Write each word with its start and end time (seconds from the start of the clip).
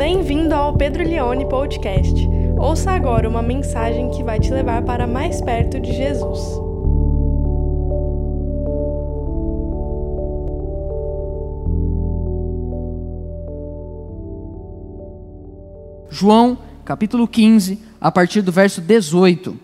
Bem-vindo 0.00 0.54
ao 0.54 0.72
Pedro 0.72 1.04
Leone 1.04 1.46
Podcast. 1.46 2.26
Ouça 2.58 2.90
agora 2.90 3.28
uma 3.28 3.42
mensagem 3.42 4.10
que 4.10 4.22
vai 4.22 4.40
te 4.40 4.50
levar 4.50 4.82
para 4.82 5.06
mais 5.06 5.42
perto 5.42 5.78
de 5.78 5.92
Jesus. 5.92 6.40
João, 16.08 16.56
capítulo 16.82 17.28
15, 17.28 17.78
a 18.00 18.10
partir 18.10 18.40
do 18.40 18.50
verso 18.50 18.80
18. 18.80 19.54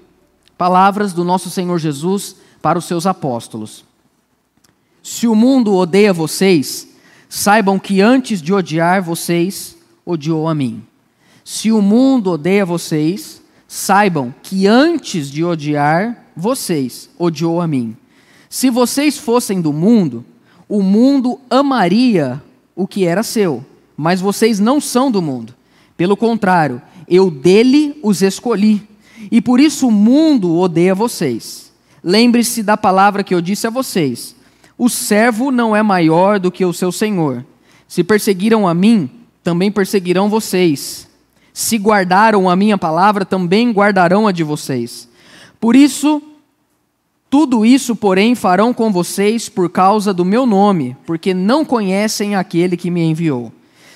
Palavras 0.58 1.14
do 1.14 1.24
nosso 1.24 1.48
Senhor 1.48 1.78
Jesus 1.78 2.36
para 2.60 2.78
os 2.78 2.84
seus 2.84 3.06
apóstolos. 3.06 3.86
Se 5.02 5.26
o 5.26 5.34
mundo 5.34 5.74
odeia 5.74 6.12
vocês, 6.12 6.94
saibam 7.26 7.78
que 7.78 8.02
antes 8.02 8.42
de 8.42 8.52
odiar 8.52 9.00
vocês, 9.00 9.75
odiou 10.06 10.46
a 10.46 10.54
mim. 10.54 10.82
Se 11.44 11.72
o 11.72 11.82
mundo 11.82 12.30
odeia 12.30 12.64
vocês, 12.64 13.42
saibam 13.66 14.32
que 14.42 14.66
antes 14.66 15.30
de 15.30 15.44
odiar 15.44 16.24
vocês, 16.36 17.10
odiou 17.18 17.60
a 17.60 17.66
mim. 17.66 17.96
Se 18.48 18.70
vocês 18.70 19.18
fossem 19.18 19.60
do 19.60 19.72
mundo, 19.72 20.24
o 20.68 20.82
mundo 20.82 21.40
amaria 21.50 22.42
o 22.74 22.86
que 22.86 23.04
era 23.04 23.22
seu, 23.22 23.64
mas 23.96 24.20
vocês 24.20 24.60
não 24.60 24.80
são 24.80 25.10
do 25.10 25.20
mundo. 25.20 25.54
Pelo 25.96 26.16
contrário, 26.16 26.80
eu 27.08 27.30
dele 27.30 27.98
os 28.02 28.22
escolhi, 28.22 28.86
e 29.30 29.40
por 29.40 29.58
isso 29.58 29.88
o 29.88 29.92
mundo 29.92 30.56
odeia 30.56 30.94
vocês. 30.94 31.72
Lembre-se 32.02 32.62
da 32.62 32.76
palavra 32.76 33.24
que 33.24 33.34
eu 33.34 33.40
disse 33.40 33.66
a 33.66 33.70
vocês: 33.70 34.36
o 34.78 34.88
servo 34.88 35.50
não 35.50 35.74
é 35.74 35.82
maior 35.82 36.38
do 36.38 36.50
que 36.50 36.64
o 36.64 36.72
seu 36.72 36.92
senhor. 36.92 37.44
Se 37.88 38.04
perseguiram 38.04 38.68
a 38.68 38.74
mim, 38.74 39.08
também 39.46 39.70
perseguirão 39.70 40.28
vocês. 40.28 41.06
Se 41.52 41.78
guardaram 41.78 42.50
a 42.50 42.56
minha 42.56 42.76
palavra, 42.76 43.24
também 43.24 43.70
guardarão 43.70 44.26
a 44.26 44.32
de 44.32 44.42
vocês. 44.42 45.08
Por 45.60 45.76
isso, 45.76 46.20
tudo 47.30 47.64
isso, 47.64 47.94
porém, 47.94 48.34
farão 48.34 48.74
com 48.74 48.90
vocês 48.90 49.48
por 49.48 49.70
causa 49.70 50.12
do 50.12 50.24
meu 50.24 50.46
nome, 50.46 50.96
porque 51.06 51.32
não 51.32 51.64
conhecem 51.64 52.34
aquele 52.34 52.76
que 52.76 52.90
me 52.90 53.04
enviou. 53.04 53.52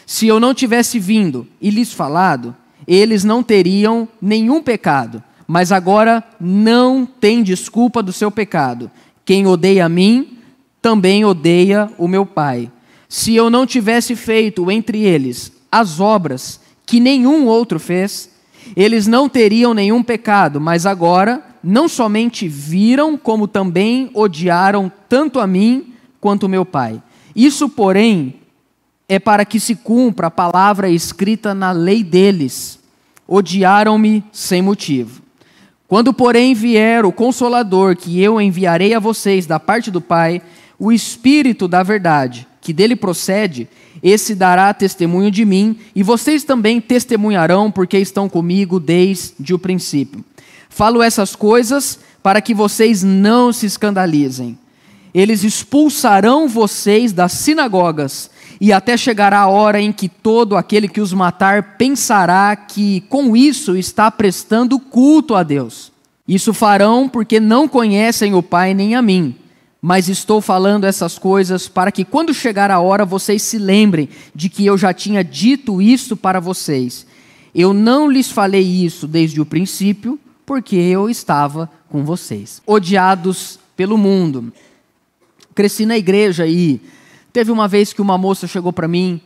Se 0.07 0.29
eu 0.29 0.39
não 0.39 0.55
tivesse 0.55 1.01
vindo 1.01 1.45
e 1.61 1.69
lhes 1.69 1.92
falado, 1.92 2.55
eles 2.87 3.25
não 3.25 3.42
teriam 3.42 4.07
nenhum 4.23 4.62
pecado, 4.62 5.20
mas 5.48 5.73
agora 5.73 6.23
não 6.41 7.05
tem 7.05 7.42
desculpa 7.42 8.05
do 8.05 8.12
seu 8.12 8.31
pecado. 8.31 8.89
Quem 9.25 9.48
odeia 9.48 9.87
a 9.87 9.89
mim, 9.89 10.39
também 10.81 11.25
odeia 11.25 11.91
o 11.98 12.07
meu 12.07 12.25
Pai. 12.25 12.70
Se 13.11 13.34
eu 13.34 13.50
não 13.50 13.66
tivesse 13.66 14.14
feito 14.14 14.70
entre 14.70 15.03
eles 15.03 15.50
as 15.70 15.98
obras 15.98 16.61
que 16.86 17.00
nenhum 17.00 17.44
outro 17.47 17.80
fez, 17.80 18.30
eles 18.77 19.08
não 19.08 19.28
teriam 19.28 19.75
nenhum 19.75 20.00
pecado, 20.00 20.61
mas 20.61 20.86
agora 20.86 21.42
não 21.62 21.89
somente 21.89 22.47
viram, 22.47 23.19
como 23.19 23.48
também 23.48 24.11
odiaram 24.14 24.91
tanto 25.08 25.41
a 25.41 25.47
mim 25.47 25.92
quanto 26.20 26.48
meu 26.48 26.64
Pai. 26.64 27.02
Isso, 27.34 27.69
porém, 27.69 28.36
é 29.08 29.19
para 29.19 29.45
que 29.45 29.58
se 29.58 29.74
cumpra 29.74 30.28
a 30.28 30.30
palavra 30.30 30.89
escrita 30.89 31.52
na 31.52 31.72
lei 31.72 32.05
deles. 32.05 32.78
Odiaram-me 33.27 34.22
sem 34.30 34.62
motivo. 34.62 35.20
Quando, 35.89 36.14
porém, 36.14 36.55
vier 36.55 37.05
o 37.05 37.11
Consolador, 37.11 37.97
que 37.97 38.22
eu 38.22 38.41
enviarei 38.41 38.95
a 38.95 39.00
vocês 39.00 39.47
da 39.47 39.58
parte 39.58 39.91
do 39.91 40.00
Pai, 40.00 40.41
o 40.78 40.92
Espírito 40.92 41.67
da 41.67 41.83
Verdade, 41.83 42.47
que 42.61 42.72
dele 42.72 42.94
procede, 42.94 43.69
esse 44.03 44.34
dará 44.34 44.72
testemunho 44.75 45.30
de 45.30 45.44
mim, 45.44 45.78
e 45.94 46.03
vocês 46.03 46.44
também 46.44 46.80
testemunharão, 46.80 47.70
porque 47.70 47.98
estão 47.98 48.28
comigo 48.28 48.78
desde 48.78 49.55
o 49.55 49.58
princípio. 49.58 50.25
Falo 50.69 51.02
essas 51.02 51.35
coisas 51.35 51.98
para 52.23 52.40
que 52.40 52.55
vocês 52.55 53.02
não 53.02 53.52
se 53.52 53.67
escandalizem. 53.67 54.58
Eles 55.12 55.42
expulsarão 55.42 56.48
vocês 56.48 57.12
das 57.12 57.33
sinagogas 57.33 58.30
e 58.61 58.73
até 58.73 58.96
chegará 58.96 59.40
a 59.40 59.48
hora 59.48 59.80
em 59.80 59.90
que 59.92 60.08
todo 60.08 60.56
aquele 60.56 60.86
que 60.86 61.01
os 61.01 61.12
matar 61.12 61.77
pensará 61.77 62.55
que 62.55 63.01
com 63.08 63.36
isso 63.36 63.77
está 63.77 64.11
prestando 64.11 64.79
culto 64.79 65.35
a 65.35 65.42
Deus. 65.42 65.90
Isso 66.29 66.55
farão 66.55 67.08
porque 67.08 67.40
não 67.40 67.67
conhecem 67.67 68.35
o 68.35 68.42
Pai 68.42 68.73
nem 68.73 68.95
a 68.95 69.02
mim. 69.02 69.35
Mas 69.80 70.08
estou 70.08 70.41
falando 70.41 70.85
essas 70.85 71.18
coisas 71.18 71.68
para 71.68 71.91
que 71.91 72.05
quando 72.05 72.35
chegar 72.35 72.70
a 72.70 72.80
hora 72.80 73.05
vocês 73.05 73.42
se 73.42 73.58
lembrem 73.58 74.08
de 74.35 74.48
que 74.48 74.67
eu 74.67 74.77
já 74.77 74.92
tinha 74.92 75.24
dito 75.24 75.80
isso 75.80 76.17
para 76.17 76.39
vocês. 76.39 77.07
Eu 77.55 77.73
não 77.73 78.11
lhes 78.11 78.30
falei 78.30 78.63
isso 78.63 79.07
desde 79.07 79.41
o 79.41 79.46
princípio, 79.46 80.18
porque 80.45 80.77
eu 80.77 81.08
estava 81.08 81.70
com 81.89 82.05
vocês. 82.05 82.61
Odiados 82.67 83.58
pelo 83.77 83.96
mundo. 83.96 84.52
Cresci 85.55 85.86
na 85.86 85.97
igreja 85.97 86.47
e 86.47 86.80
Teve 87.33 87.52
uma 87.52 87.68
vez 87.68 87.92
que 87.92 88.02
uma 88.02 88.18
moça 88.18 88.47
chegou 88.47 88.73
para 88.73 88.89
mim 88.89 89.20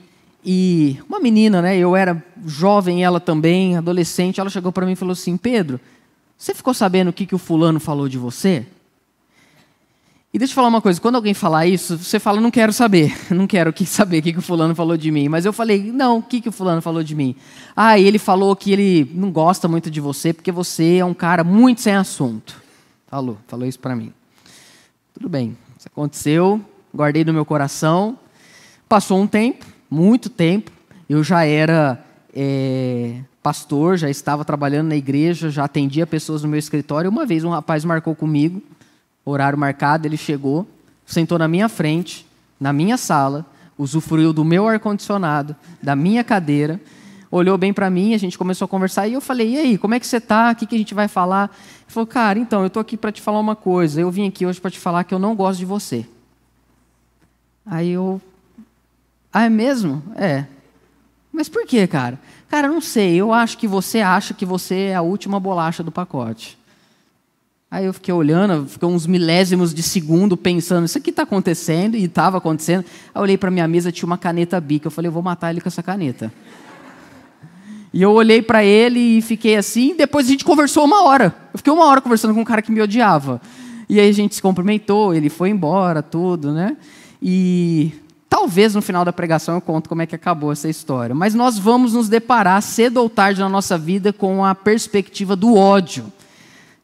e 0.44 0.98
uma 1.08 1.18
menina, 1.18 1.62
né? 1.62 1.76
Eu 1.76 1.96
era 1.96 2.22
jovem, 2.44 3.02
ela 3.02 3.18
também, 3.18 3.76
adolescente. 3.76 4.40
Ela 4.40 4.50
chegou 4.50 4.70
para 4.70 4.84
mim 4.84 4.92
e 4.92 4.96
falou 4.96 5.12
assim: 5.12 5.36
Pedro, 5.38 5.80
você 6.36 6.54
ficou 6.54 6.74
sabendo 6.74 7.08
o 7.08 7.12
que, 7.12 7.24
que 7.24 7.34
o 7.34 7.38
fulano 7.38 7.80
falou 7.80 8.08
de 8.08 8.18
você? 8.18 8.66
E 10.34 10.38
deixa 10.38 10.50
eu 10.50 10.56
falar 10.56 10.66
uma 10.66 10.82
coisa: 10.82 11.00
quando 11.00 11.14
alguém 11.14 11.32
falar 11.32 11.64
isso, 11.64 11.96
você 11.96 12.18
fala, 12.18 12.40
não 12.40 12.50
quero 12.50 12.72
saber, 12.72 13.16
não 13.30 13.46
quero 13.46 13.72
saber 13.86 14.18
o 14.18 14.22
que, 14.22 14.32
que 14.32 14.38
o 14.40 14.42
fulano 14.42 14.74
falou 14.74 14.96
de 14.96 15.08
mim. 15.12 15.28
Mas 15.28 15.44
eu 15.44 15.52
falei, 15.52 15.92
não, 15.92 16.18
o 16.18 16.22
que, 16.22 16.40
que 16.40 16.48
o 16.48 16.52
fulano 16.52 16.82
falou 16.82 17.04
de 17.04 17.14
mim? 17.14 17.36
Ah, 17.76 17.96
ele 18.00 18.18
falou 18.18 18.56
que 18.56 18.72
ele 18.72 19.08
não 19.14 19.30
gosta 19.30 19.68
muito 19.68 19.88
de 19.88 20.00
você 20.00 20.32
porque 20.32 20.50
você 20.50 20.96
é 20.96 21.04
um 21.04 21.14
cara 21.14 21.44
muito 21.44 21.80
sem 21.80 21.94
assunto. 21.94 22.60
Falou, 23.06 23.38
falou 23.46 23.64
isso 23.64 23.78
para 23.78 23.94
mim. 23.94 24.12
Tudo 25.12 25.28
bem, 25.28 25.56
isso 25.78 25.86
aconteceu, 25.86 26.60
guardei 26.92 27.24
no 27.24 27.32
meu 27.32 27.44
coração. 27.44 28.18
Passou 28.88 29.20
um 29.20 29.28
tempo, 29.28 29.64
muito 29.88 30.28
tempo, 30.28 30.72
eu 31.08 31.22
já 31.22 31.44
era 31.44 32.04
é, 32.34 33.20
pastor, 33.40 33.96
já 33.96 34.10
estava 34.10 34.44
trabalhando 34.44 34.88
na 34.88 34.96
igreja, 34.96 35.48
já 35.48 35.64
atendia 35.64 36.06
pessoas 36.08 36.42
no 36.42 36.48
meu 36.48 36.58
escritório. 36.58 37.08
Uma 37.08 37.24
vez 37.24 37.44
um 37.44 37.50
rapaz 37.50 37.84
marcou 37.84 38.16
comigo, 38.16 38.60
horário 39.24 39.58
marcado, 39.58 40.06
ele 40.06 40.16
chegou, 40.16 40.66
sentou 41.06 41.38
na 41.38 41.48
minha 41.48 41.68
frente, 41.68 42.26
na 42.58 42.72
minha 42.72 42.96
sala, 42.96 43.46
usufruiu 43.76 44.32
do 44.32 44.44
meu 44.44 44.68
ar-condicionado, 44.68 45.56
da 45.82 45.96
minha 45.96 46.22
cadeira, 46.22 46.80
olhou 47.30 47.58
bem 47.58 47.72
para 47.72 47.90
mim, 47.90 48.14
a 48.14 48.18
gente 48.18 48.38
começou 48.38 48.66
a 48.66 48.68
conversar 48.68 49.08
e 49.08 49.14
eu 49.14 49.20
falei: 49.20 49.54
"E 49.54 49.58
aí, 49.58 49.78
como 49.78 49.94
é 49.94 50.00
que 50.00 50.06
você 50.06 50.18
está? 50.18 50.52
O 50.52 50.56
que, 50.56 50.66
que 50.66 50.74
a 50.74 50.78
gente 50.78 50.94
vai 50.94 51.08
falar?" 51.08 51.50
Ele 51.50 51.88
falou: 51.88 52.06
"Cara, 52.06 52.38
então, 52.38 52.60
eu 52.60 52.68
estou 52.68 52.80
aqui 52.80 52.96
para 52.96 53.10
te 53.10 53.20
falar 53.20 53.40
uma 53.40 53.56
coisa. 53.56 54.00
Eu 54.00 54.10
vim 54.10 54.28
aqui 54.28 54.46
hoje 54.46 54.60
para 54.60 54.70
te 54.70 54.78
falar 54.78 55.04
que 55.04 55.14
eu 55.14 55.18
não 55.18 55.34
gosto 55.34 55.58
de 55.58 55.64
você." 55.64 56.06
Aí 57.66 57.90
eu. 57.90 58.20
Ah, 59.32 59.44
é 59.44 59.48
mesmo? 59.48 60.02
É. 60.16 60.44
Mas 61.32 61.48
por 61.48 61.66
que, 61.66 61.86
cara? 61.86 62.18
Cara, 62.48 62.68
não 62.68 62.80
sei. 62.80 63.16
Eu 63.16 63.32
acho 63.32 63.58
que 63.58 63.66
você 63.66 64.00
acha 64.00 64.32
que 64.34 64.46
você 64.46 64.74
é 64.90 64.94
a 64.94 65.02
última 65.02 65.40
bolacha 65.40 65.82
do 65.82 65.90
pacote. 65.90 66.56
Aí 67.74 67.86
eu 67.86 67.92
fiquei 67.92 68.14
olhando, 68.14 68.68
fiquei 68.68 68.88
uns 68.88 69.04
milésimos 69.04 69.74
de 69.74 69.82
segundo 69.82 70.36
pensando, 70.36 70.84
isso 70.84 70.96
aqui 70.96 71.10
está 71.10 71.24
acontecendo, 71.24 71.96
e 71.96 72.04
estava 72.04 72.38
acontecendo. 72.38 72.84
Aí 73.12 73.16
eu 73.16 73.22
olhei 73.22 73.36
para 73.36 73.50
minha 73.50 73.66
mesa, 73.66 73.90
tinha 73.90 74.06
uma 74.06 74.16
caneta 74.16 74.60
bica. 74.60 74.86
Eu 74.86 74.92
falei, 74.92 75.08
eu 75.08 75.12
vou 75.12 75.24
matar 75.24 75.50
ele 75.50 75.60
com 75.60 75.66
essa 75.66 75.82
caneta. 75.82 76.32
E 77.92 78.00
eu 78.00 78.12
olhei 78.12 78.40
para 78.40 78.64
ele 78.64 79.18
e 79.18 79.20
fiquei 79.20 79.56
assim. 79.56 79.92
Depois 79.96 80.28
a 80.28 80.30
gente 80.30 80.44
conversou 80.44 80.84
uma 80.84 81.02
hora. 81.02 81.34
Eu 81.52 81.58
fiquei 81.58 81.72
uma 81.72 81.84
hora 81.86 82.00
conversando 82.00 82.32
com 82.32 82.42
um 82.42 82.44
cara 82.44 82.62
que 82.62 82.70
me 82.70 82.80
odiava. 82.80 83.40
E 83.88 83.98
aí 83.98 84.08
a 84.08 84.12
gente 84.12 84.36
se 84.36 84.40
cumprimentou, 84.40 85.12
ele 85.12 85.28
foi 85.28 85.50
embora, 85.50 86.00
tudo, 86.00 86.52
né? 86.52 86.76
E 87.20 87.92
talvez 88.30 88.76
no 88.76 88.82
final 88.82 89.04
da 89.04 89.12
pregação 89.12 89.56
eu 89.56 89.60
conto 89.60 89.88
como 89.88 90.00
é 90.00 90.06
que 90.06 90.14
acabou 90.14 90.52
essa 90.52 90.68
história. 90.68 91.12
Mas 91.12 91.34
nós 91.34 91.58
vamos 91.58 91.92
nos 91.92 92.08
deparar 92.08 92.62
cedo 92.62 92.98
ou 92.98 93.10
tarde 93.10 93.40
na 93.40 93.48
nossa 93.48 93.76
vida 93.76 94.12
com 94.12 94.44
a 94.44 94.54
perspectiva 94.54 95.34
do 95.34 95.56
ódio. 95.56 96.04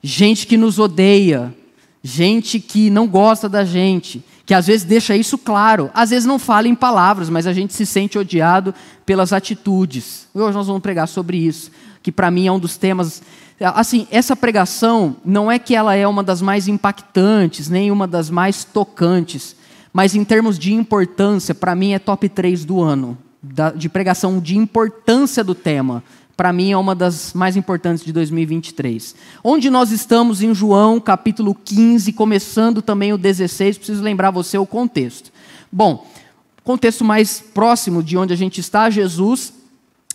Gente 0.02 0.46
que 0.46 0.56
nos 0.56 0.78
odeia, 0.78 1.54
gente 2.02 2.58
que 2.58 2.88
não 2.88 3.06
gosta 3.06 3.48
da 3.48 3.64
gente, 3.64 4.24
que 4.46 4.54
às 4.54 4.66
vezes 4.66 4.84
deixa 4.84 5.14
isso 5.14 5.36
claro, 5.36 5.90
às 5.92 6.10
vezes 6.10 6.24
não 6.24 6.38
fala 6.38 6.66
em 6.66 6.74
palavras, 6.74 7.28
mas 7.28 7.46
a 7.46 7.52
gente 7.52 7.74
se 7.74 7.84
sente 7.84 8.18
odiado 8.18 8.74
pelas 9.04 9.32
atitudes. 9.32 10.26
Hoje 10.34 10.56
nós 10.56 10.66
vamos 10.66 10.82
pregar 10.82 11.06
sobre 11.06 11.36
isso, 11.36 11.70
que 12.02 12.10
para 12.10 12.30
mim 12.30 12.46
é 12.46 12.52
um 12.52 12.58
dos 12.58 12.76
temas. 12.76 13.22
Assim, 13.60 14.08
essa 14.10 14.34
pregação 14.34 15.16
não 15.24 15.52
é 15.52 15.58
que 15.58 15.74
ela 15.74 15.94
é 15.94 16.06
uma 16.06 16.22
das 16.22 16.40
mais 16.40 16.66
impactantes, 16.66 17.68
nem 17.68 17.90
uma 17.90 18.08
das 18.08 18.30
mais 18.30 18.64
tocantes, 18.64 19.54
mas 19.92 20.14
em 20.14 20.24
termos 20.24 20.58
de 20.58 20.72
importância, 20.72 21.54
para 21.54 21.74
mim 21.74 21.92
é 21.92 21.98
top 21.98 22.28
3 22.28 22.64
do 22.64 22.80
ano, 22.80 23.18
de 23.76 23.88
pregação 23.88 24.40
de 24.40 24.56
importância 24.56 25.44
do 25.44 25.54
tema. 25.54 26.02
Para 26.40 26.54
mim 26.54 26.72
é 26.72 26.76
uma 26.78 26.94
das 26.94 27.34
mais 27.34 27.54
importantes 27.54 28.02
de 28.02 28.14
2023. 28.14 29.14
Onde 29.44 29.68
nós 29.68 29.90
estamos 29.90 30.40
em 30.40 30.54
João, 30.54 30.98
capítulo 30.98 31.54
15, 31.54 32.14
começando 32.14 32.80
também 32.80 33.12
o 33.12 33.18
16, 33.18 33.76
preciso 33.76 34.02
lembrar 34.02 34.30
você 34.30 34.56
o 34.56 34.64
contexto. 34.64 35.30
Bom, 35.70 36.06
contexto 36.64 37.04
mais 37.04 37.40
próximo 37.40 38.02
de 38.02 38.16
onde 38.16 38.32
a 38.32 38.36
gente 38.38 38.58
está, 38.58 38.88
Jesus 38.88 39.52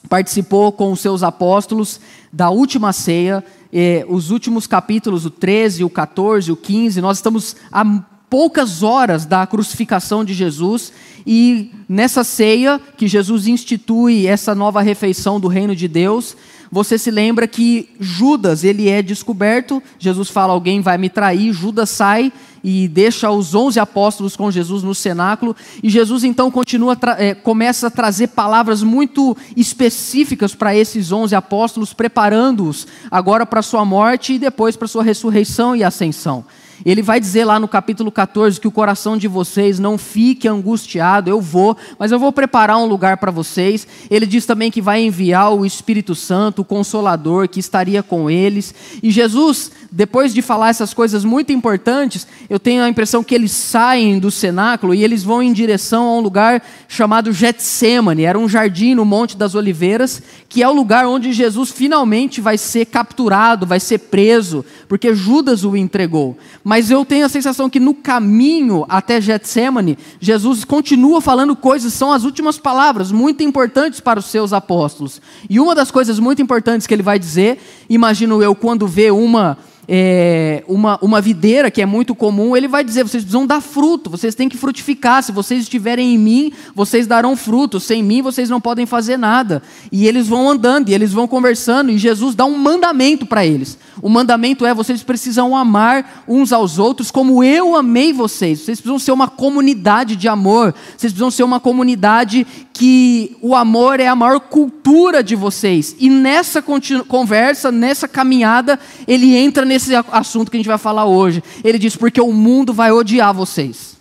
participou 0.09 0.71
com 0.71 0.91
os 0.91 0.99
seus 0.99 1.21
apóstolos 1.21 1.99
da 2.33 2.49
última 2.49 2.91
ceia, 2.91 3.45
eh, 3.71 4.03
os 4.09 4.31
últimos 4.31 4.65
capítulos, 4.65 5.27
o 5.27 5.29
13, 5.29 5.83
o 5.83 5.91
14, 5.91 6.51
o 6.51 6.55
15. 6.55 7.01
Nós 7.01 7.19
estamos 7.19 7.55
há 7.71 8.03
poucas 8.29 8.83
horas 8.83 9.25
da 9.25 9.45
crucificação 9.45 10.23
de 10.25 10.33
Jesus 10.33 10.91
e 11.25 11.71
nessa 11.89 12.23
ceia 12.23 12.79
que 12.97 13.07
Jesus 13.07 13.47
institui 13.47 14.27
essa 14.27 14.53
nova 14.53 14.81
refeição 14.81 15.39
do 15.39 15.47
reino 15.47 15.75
de 15.75 15.87
Deus, 15.87 16.35
você 16.71 16.97
se 16.97 17.09
lembra 17.09 17.47
que 17.47 17.89
Judas, 17.99 18.63
ele 18.63 18.89
é 18.89 19.01
descoberto, 19.01 19.81
Jesus 19.97 20.29
fala, 20.29 20.53
alguém 20.53 20.81
vai 20.81 20.97
me 20.97 21.09
trair, 21.09 21.53
Judas 21.53 21.89
sai 21.89 22.33
e 22.63 22.87
deixa 22.87 23.29
os 23.29 23.53
onze 23.53 23.79
apóstolos 23.79 24.35
com 24.35 24.49
Jesus 24.49 24.81
no 24.81 24.95
cenáculo, 24.95 25.55
e 25.83 25.89
Jesus 25.89 26.23
então 26.23 26.49
continua, 26.49 26.97
é, 27.17 27.35
começa 27.35 27.87
a 27.87 27.91
trazer 27.91 28.29
palavras 28.29 28.81
muito 28.81 29.37
específicas 29.55 30.55
para 30.55 30.75
esses 30.75 31.11
onze 31.11 31.35
apóstolos, 31.35 31.93
preparando-os 31.93 32.87
agora 33.09 33.45
para 33.45 33.61
sua 33.61 33.85
morte 33.85 34.33
e 34.33 34.39
depois 34.39 34.75
para 34.75 34.87
sua 34.87 35.03
ressurreição 35.03 35.75
e 35.75 35.83
ascensão. 35.83 36.43
Ele 36.83 37.01
vai 37.01 37.19
dizer 37.19 37.45
lá 37.45 37.59
no 37.59 37.67
capítulo 37.67 38.11
14 38.11 38.59
que 38.59 38.67
o 38.67 38.71
coração 38.71 39.17
de 39.17 39.27
vocês 39.27 39.79
não 39.79 39.97
fique 39.97 40.47
angustiado, 40.47 41.29
eu 41.29 41.39
vou, 41.39 41.77
mas 41.99 42.11
eu 42.11 42.19
vou 42.19 42.31
preparar 42.31 42.77
um 42.77 42.85
lugar 42.85 43.17
para 43.17 43.31
vocês. 43.31 43.87
Ele 44.09 44.25
diz 44.25 44.45
também 44.45 44.71
que 44.71 44.81
vai 44.81 45.01
enviar 45.01 45.53
o 45.53 45.65
Espírito 45.65 46.15
Santo, 46.15 46.61
o 46.61 46.65
Consolador, 46.65 47.47
que 47.47 47.59
estaria 47.59 48.03
com 48.03 48.29
eles. 48.29 48.73
E 49.01 49.11
Jesus, 49.11 49.71
depois 49.91 50.33
de 50.33 50.41
falar 50.41 50.69
essas 50.69 50.93
coisas 50.93 51.23
muito 51.23 51.51
importantes, 51.51 52.27
eu 52.49 52.59
tenho 52.59 52.83
a 52.83 52.89
impressão 52.89 53.23
que 53.23 53.35
eles 53.35 53.51
saem 53.51 54.19
do 54.19 54.31
cenáculo 54.31 54.93
e 54.93 55.03
eles 55.03 55.23
vão 55.23 55.41
em 55.41 55.53
direção 55.53 56.03
a 56.03 56.17
um 56.17 56.21
lugar 56.21 56.61
chamado 56.87 57.31
Getsemane. 57.31 58.23
Era 58.23 58.39
um 58.39 58.49
jardim 58.49 58.95
no 58.95 59.05
Monte 59.05 59.37
das 59.37 59.55
Oliveiras, 59.55 60.21
que 60.49 60.63
é 60.63 60.67
o 60.67 60.73
lugar 60.73 61.05
onde 61.05 61.33
Jesus 61.33 61.71
finalmente 61.71 62.41
vai 62.41 62.57
ser 62.57 62.85
capturado, 62.85 63.65
vai 63.65 63.79
ser 63.79 63.99
preso, 63.99 64.65
porque 64.87 65.13
Judas 65.13 65.63
o 65.63 65.75
entregou. 65.75 66.37
Mas 66.67 66.89
eu 66.89 67.05
tenho 67.05 67.27
a 67.27 67.29
sensação 67.29 67.69
que 67.69 67.79
no 67.79 67.93
caminho 67.93 68.87
até 68.89 69.21
Getsemane, 69.21 69.99
Jesus 70.19 70.65
continua 70.65 71.21
falando 71.21 71.55
coisas, 71.55 71.93
são 71.93 72.11
as 72.11 72.23
últimas 72.23 72.57
palavras 72.57 73.11
muito 73.11 73.43
importantes 73.43 73.99
para 73.99 74.19
os 74.19 74.25
seus 74.25 74.51
apóstolos. 74.51 75.21
E 75.47 75.59
uma 75.59 75.75
das 75.75 75.91
coisas 75.91 76.17
muito 76.17 76.41
importantes 76.41 76.87
que 76.87 76.93
ele 76.95 77.03
vai 77.03 77.19
dizer, 77.19 77.59
imagino 77.87 78.41
eu, 78.41 78.55
quando 78.55 78.87
vê 78.87 79.11
uma 79.11 79.59
é, 79.87 80.63
uma, 80.67 80.97
uma 81.01 81.21
videira, 81.21 81.69
que 81.69 81.81
é 81.81 81.85
muito 81.85 82.15
comum, 82.15 82.55
ele 82.55 82.67
vai 82.67 82.83
dizer: 82.83 83.03
vocês 83.03 83.23
precisam 83.23 83.45
dar 83.45 83.61
fruto, 83.61 84.09
vocês 84.09 84.35
têm 84.35 84.49
que 84.49 84.57
frutificar. 84.57 85.21
Se 85.23 85.31
vocês 85.31 85.63
estiverem 85.63 86.15
em 86.15 86.17
mim, 86.17 86.51
vocês 86.73 87.07
darão 87.07 87.35
fruto. 87.35 87.79
Sem 87.79 88.03
mim, 88.03 88.21
vocês 88.21 88.49
não 88.49 88.59
podem 88.59 88.85
fazer 88.85 89.17
nada. 89.17 89.61
E 89.91 90.07
eles 90.07 90.27
vão 90.27 90.49
andando, 90.49 90.89
e 90.89 90.93
eles 90.93 91.11
vão 91.11 91.27
conversando, 91.27 91.91
e 91.91 91.97
Jesus 91.97 92.35
dá 92.35 92.45
um 92.45 92.57
mandamento 92.57 93.25
para 93.25 93.45
eles. 93.45 93.77
O 94.01 94.09
mandamento 94.09 94.65
é: 94.65 94.73
vocês 94.73 95.03
precisam 95.03 95.55
amar 95.55 96.23
uns 96.27 96.51
aos 96.51 96.79
outros 96.79 97.11
como 97.11 97.43
eu 97.43 97.75
amei 97.75 98.11
vocês. 98.11 98.59
Vocês 98.59 98.79
precisam 98.79 98.99
ser 98.99 99.11
uma 99.11 99.27
comunidade 99.27 100.15
de 100.15 100.27
amor, 100.27 100.73
vocês 100.97 101.13
precisam 101.13 101.31
ser 101.31 101.43
uma 101.43 101.59
comunidade 101.59 102.45
que 102.73 103.37
o 103.41 103.55
amor 103.55 104.01
é 104.01 104.07
a 104.07 104.15
maior 104.15 104.39
cultura 104.39 105.23
de 105.23 105.35
vocês. 105.35 105.95
E 105.97 106.09
nessa 106.09 106.61
conversa, 106.61 107.71
nessa 107.71 108.05
caminhada, 108.05 108.77
ele 109.07 109.33
entra 109.33 109.63
nesse 109.63 109.74
assunto 110.11 110.49
que 110.49 110.57
a 110.57 110.59
gente 110.59 110.67
vai 110.67 110.77
falar 110.77 111.05
hoje. 111.05 111.43
Ele 111.63 111.77
diz: 111.77 111.95
porque 111.95 112.21
o 112.21 112.31
mundo 112.31 112.73
vai 112.73 112.91
odiar 112.91 113.33
vocês. 113.33 113.95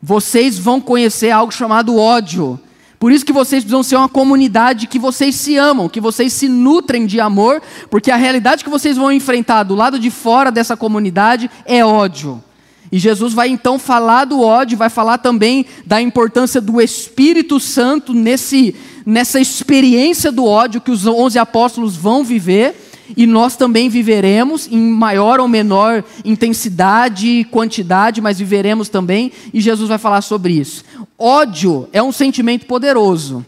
Vocês 0.00 0.58
vão 0.58 0.80
conhecer 0.80 1.30
algo 1.30 1.52
chamado 1.52 1.96
ódio. 1.96 2.58
Por 2.98 3.12
isso 3.12 3.24
que 3.24 3.32
vocês 3.32 3.62
precisam 3.62 3.82
ser 3.82 3.96
uma 3.96 4.08
comunidade 4.08 4.88
que 4.88 4.98
vocês 4.98 5.36
se 5.36 5.56
amam, 5.56 5.88
que 5.88 6.00
vocês 6.00 6.32
se 6.32 6.48
nutrem 6.48 7.06
de 7.06 7.20
amor, 7.20 7.62
porque 7.88 8.10
a 8.10 8.16
realidade 8.16 8.64
que 8.64 8.70
vocês 8.70 8.96
vão 8.96 9.12
enfrentar 9.12 9.62
do 9.62 9.76
lado 9.76 9.98
de 9.98 10.10
fora 10.10 10.50
dessa 10.50 10.76
comunidade 10.76 11.48
é 11.64 11.84
ódio. 11.84 12.42
E 12.90 12.98
Jesus 12.98 13.34
vai 13.34 13.48
então 13.48 13.78
falar 13.78 14.24
do 14.24 14.40
ódio, 14.40 14.78
vai 14.78 14.88
falar 14.88 15.18
também 15.18 15.66
da 15.84 16.00
importância 16.00 16.60
do 16.60 16.80
Espírito 16.80 17.60
Santo 17.60 18.14
nesse, 18.14 18.74
nessa 19.04 19.38
experiência 19.38 20.32
do 20.32 20.44
ódio 20.44 20.80
que 20.80 20.90
os 20.90 21.06
onze 21.06 21.38
apóstolos 21.38 21.96
vão 21.96 22.24
viver. 22.24 22.87
E 23.16 23.26
nós 23.26 23.56
também 23.56 23.88
viveremos 23.88 24.68
em 24.70 24.78
maior 24.78 25.40
ou 25.40 25.48
menor 25.48 26.04
intensidade 26.24 27.26
e 27.26 27.44
quantidade, 27.44 28.20
mas 28.20 28.38
viveremos 28.38 28.88
também, 28.88 29.32
e 29.52 29.60
Jesus 29.60 29.88
vai 29.88 29.98
falar 29.98 30.20
sobre 30.20 30.52
isso. 30.54 30.84
Ódio 31.18 31.88
é 31.92 32.02
um 32.02 32.12
sentimento 32.12 32.66
poderoso. 32.66 33.44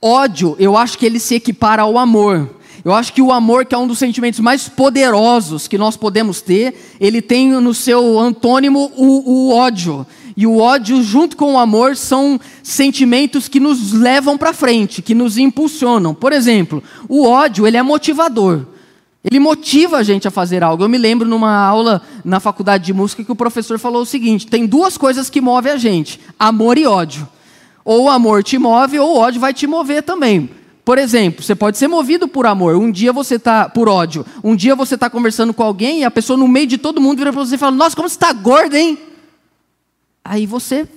Ódio, 0.00 0.54
eu 0.58 0.76
acho 0.76 0.98
que 0.98 1.06
ele 1.06 1.18
se 1.18 1.34
equipara 1.34 1.82
ao 1.82 1.98
amor. 1.98 2.50
Eu 2.84 2.94
acho 2.94 3.12
que 3.12 3.20
o 3.20 3.32
amor, 3.32 3.64
que 3.64 3.74
é 3.74 3.78
um 3.78 3.88
dos 3.88 3.98
sentimentos 3.98 4.38
mais 4.38 4.68
poderosos 4.68 5.66
que 5.66 5.76
nós 5.76 5.96
podemos 5.96 6.40
ter, 6.40 6.96
ele 7.00 7.20
tem 7.20 7.50
no 7.50 7.74
seu 7.74 8.16
antônimo 8.16 8.92
o, 8.94 9.48
o 9.48 9.52
ódio. 9.52 10.06
E 10.36 10.46
o 10.46 10.58
ódio, 10.58 11.02
junto 11.02 11.36
com 11.36 11.54
o 11.54 11.58
amor, 11.58 11.96
são 11.96 12.38
sentimentos 12.62 13.48
que 13.48 13.58
nos 13.58 13.92
levam 13.92 14.36
para 14.36 14.52
frente, 14.52 15.00
que 15.00 15.14
nos 15.14 15.38
impulsionam. 15.38 16.14
Por 16.14 16.32
exemplo, 16.32 16.82
o 17.08 17.26
ódio 17.26 17.66
ele 17.66 17.78
é 17.78 17.82
motivador. 17.82 18.66
Ele 19.24 19.40
motiva 19.40 19.96
a 19.96 20.02
gente 20.02 20.28
a 20.28 20.30
fazer 20.30 20.62
algo. 20.62 20.84
Eu 20.84 20.88
me 20.88 20.98
lembro 20.98 21.26
numa 21.26 21.56
aula 21.56 22.02
na 22.24 22.38
faculdade 22.38 22.84
de 22.84 22.92
música 22.92 23.24
que 23.24 23.32
o 23.32 23.36
professor 23.36 23.78
falou 23.78 24.02
o 24.02 24.06
seguinte: 24.06 24.46
tem 24.46 24.66
duas 24.66 24.98
coisas 24.98 25.30
que 25.30 25.40
movem 25.40 25.72
a 25.72 25.76
gente: 25.76 26.20
amor 26.38 26.76
e 26.76 26.86
ódio. 26.86 27.26
Ou 27.84 28.04
o 28.04 28.10
amor 28.10 28.44
te 28.44 28.58
move, 28.58 28.98
ou 28.98 29.16
o 29.16 29.18
ódio 29.18 29.40
vai 29.40 29.54
te 29.54 29.66
mover 29.66 30.02
também. 30.02 30.50
Por 30.84 30.98
exemplo, 30.98 31.42
você 31.42 31.54
pode 31.54 31.78
ser 31.78 31.88
movido 31.88 32.28
por 32.28 32.46
amor. 32.46 32.76
Um 32.76 32.92
dia 32.92 33.12
você 33.12 33.34
está 33.36 33.68
por 33.68 33.88
ódio. 33.88 34.24
Um 34.44 34.54
dia 34.54 34.76
você 34.76 34.94
está 34.94 35.10
conversando 35.10 35.52
com 35.52 35.62
alguém 35.62 36.00
e 36.00 36.04
a 36.04 36.10
pessoa 36.10 36.36
no 36.36 36.46
meio 36.46 36.66
de 36.66 36.78
todo 36.78 37.00
mundo 37.00 37.18
vira 37.18 37.32
para 37.32 37.44
você 37.44 37.56
e 37.56 37.58
fala: 37.58 37.74
Nossa, 37.74 37.96
como 37.96 38.08
você 38.08 38.14
está 38.14 38.32
gorda, 38.32 38.78
hein? 38.78 38.96
Aí 40.28 40.46
você 40.46 40.88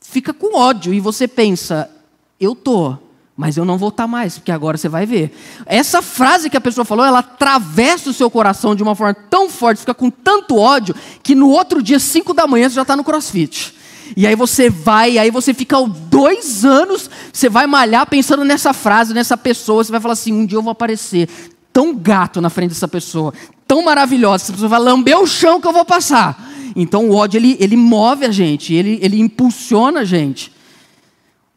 fica 0.00 0.32
com 0.32 0.56
ódio 0.56 0.94
e 0.94 1.00
você 1.00 1.26
pensa: 1.26 1.90
Eu 2.38 2.54
tô, 2.54 2.96
mas 3.36 3.56
eu 3.56 3.64
não 3.64 3.78
vou 3.78 3.90
estar 3.90 4.04
tá 4.04 4.08
mais, 4.08 4.38
porque 4.38 4.52
agora 4.52 4.76
você 4.76 4.88
vai 4.88 5.06
ver. 5.06 5.36
Essa 5.66 6.02
frase 6.02 6.50
que 6.50 6.56
a 6.56 6.60
pessoa 6.60 6.84
falou, 6.84 7.04
ela 7.04 7.20
atravessa 7.20 8.10
o 8.10 8.12
seu 8.12 8.30
coração 8.30 8.74
de 8.74 8.82
uma 8.82 8.94
forma 8.94 9.14
tão 9.14 9.48
forte, 9.48 9.80
fica 9.80 9.94
com 9.94 10.10
tanto 10.10 10.56
ódio, 10.56 10.94
que 11.22 11.34
no 11.34 11.48
outro 11.50 11.82
dia, 11.82 11.98
5 11.98 12.32
da 12.32 12.46
manhã, 12.46 12.68
você 12.68 12.76
já 12.76 12.82
está 12.82 12.96
no 12.96 13.04
crossfit. 13.04 13.74
E 14.16 14.26
aí 14.26 14.34
você 14.34 14.70
vai, 14.70 15.18
aí 15.18 15.30
você 15.30 15.52
fica 15.52 15.76
dois 15.82 16.64
anos, 16.64 17.10
você 17.32 17.48
vai 17.48 17.66
malhar 17.66 18.06
pensando 18.06 18.44
nessa 18.44 18.72
frase, 18.72 19.12
nessa 19.12 19.36
pessoa, 19.36 19.84
você 19.84 19.92
vai 19.92 20.00
falar 20.00 20.14
assim: 20.14 20.32
um 20.32 20.46
dia 20.46 20.56
eu 20.56 20.62
vou 20.62 20.72
aparecer 20.72 21.28
tão 21.72 21.94
gato 21.94 22.40
na 22.40 22.50
frente 22.50 22.70
dessa 22.70 22.88
pessoa, 22.88 23.32
tão 23.66 23.84
maravilhosa, 23.84 24.44
essa 24.44 24.52
pessoa 24.52 24.68
vai 24.68 24.80
lamber 24.80 25.18
o 25.18 25.26
chão 25.26 25.60
que 25.60 25.68
eu 25.68 25.72
vou 25.72 25.84
passar. 25.84 26.47
Então 26.80 27.10
o 27.10 27.16
ódio 27.16 27.38
ele, 27.38 27.56
ele 27.58 27.76
move 27.76 28.24
a 28.24 28.30
gente, 28.30 28.72
ele, 28.72 29.00
ele 29.02 29.18
impulsiona 29.18 30.00
a 30.00 30.04
gente. 30.04 30.52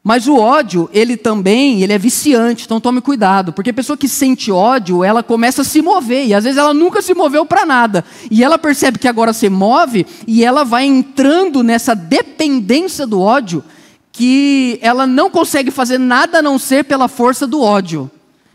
Mas 0.04 0.28
o 0.28 0.36
ódio, 0.36 0.90
ele 0.92 1.16
também, 1.16 1.84
ele 1.84 1.94
é 1.94 1.98
viciante, 1.98 2.66
então 2.66 2.82
tome 2.82 3.02
cuidado, 3.02 3.54
porque 3.54 3.70
a 3.70 3.74
pessoa 3.74 3.96
que 3.96 4.08
sente 4.08 4.52
ódio, 4.52 5.04
ela 5.04 5.22
começa 5.22 5.62
a 5.62 5.66
se 5.66 5.80
mover, 5.80 6.26
e 6.26 6.34
às 6.34 6.44
vezes 6.44 6.58
ela 6.58 6.74
nunca 6.74 7.04
se 7.04 7.14
moveu 7.14 7.46
para 7.46 7.68
nada, 7.68 8.04
e 8.32 8.44
ela 8.44 8.58
percebe 8.58 8.98
que 8.98 9.08
agora 9.08 9.32
se 9.32 9.48
move, 9.48 10.08
e 10.26 10.44
ela 10.44 10.64
vai 10.64 10.86
entrando 10.86 11.62
nessa 11.62 11.94
dependência 11.94 13.06
do 13.06 13.22
ódio, 13.22 13.64
que 14.12 14.80
ela 14.82 15.06
não 15.06 15.30
consegue 15.30 15.70
fazer 15.70 16.00
nada 16.00 16.40
a 16.40 16.42
não 16.42 16.58
ser 16.58 16.84
pela 16.84 17.08
força 17.08 17.46
do 17.46 17.62
ódio. 17.62 18.10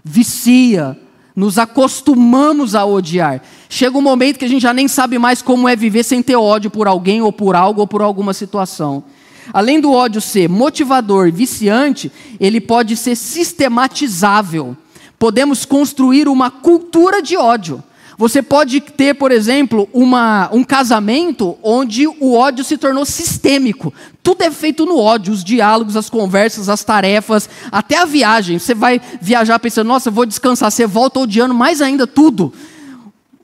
Vicia, 0.05 0.99
nos 1.37 1.59
acostumamos 1.59 2.75
a 2.75 2.87
odiar. 2.87 3.43
Chega 3.69 3.99
um 3.99 4.03
momento 4.03 4.39
que 4.39 4.47
a 4.47 4.49
gente 4.49 4.63
já 4.63 4.73
nem 4.73 4.89
sabe 4.89 5.19
mais 5.19 5.43
como 5.43 5.69
é 5.69 5.77
viver 5.77 6.03
sem 6.03 6.23
ter 6.23 6.37
ódio 6.37 6.71
por 6.71 6.89
alguém, 6.89 7.21
ou 7.21 7.31
por 7.31 7.55
algo, 7.55 7.83
ou 7.83 7.87
por 7.87 8.01
alguma 8.01 8.33
situação. 8.33 9.05
Além 9.53 9.79
do 9.79 9.93
ódio 9.93 10.21
ser 10.21 10.49
motivador, 10.49 11.31
viciante, 11.31 12.11
ele 12.41 12.61
pode 12.61 12.97
ser 12.97 13.15
sistematizável. 13.15 14.75
Podemos 15.19 15.67
construir 15.67 16.27
uma 16.27 16.51
cultura 16.51 17.21
de 17.21 17.37
ódio. 17.37 17.85
Você 18.19 18.41
pode 18.41 18.81
ter, 18.81 19.15
por 19.15 19.31
exemplo, 19.31 19.89
uma, 19.93 20.49
um 20.51 20.65
casamento 20.65 21.59
onde 21.63 22.07
o 22.07 22.35
ódio 22.35 22.65
se 22.65 22.79
tornou 22.79 23.05
sistêmico. 23.05 23.93
Tudo 24.23 24.43
é 24.43 24.51
feito 24.51 24.87
no 24.87 24.99
ódio, 24.99 25.35
os 25.35 25.45
diálogos, 25.45 25.97
as 25.97 26.09
conversas, 26.09 26.71
as 26.71 26.83
tarefas, 26.83 27.49
até 27.71 27.99
a 27.99 28.07
viagem. 28.07 28.59
Você 28.59 28.75
vai 28.75 29.01
viajar 29.21 29.59
pensando, 29.59 29.89
nossa, 29.89 30.11
vou 30.11 30.25
descansar. 30.25 30.71
Você 30.71 30.87
volta 30.87 31.21
odiando 31.21 31.55
mais 31.55 31.83
ainda 31.83 32.07
tudo. 32.07 32.53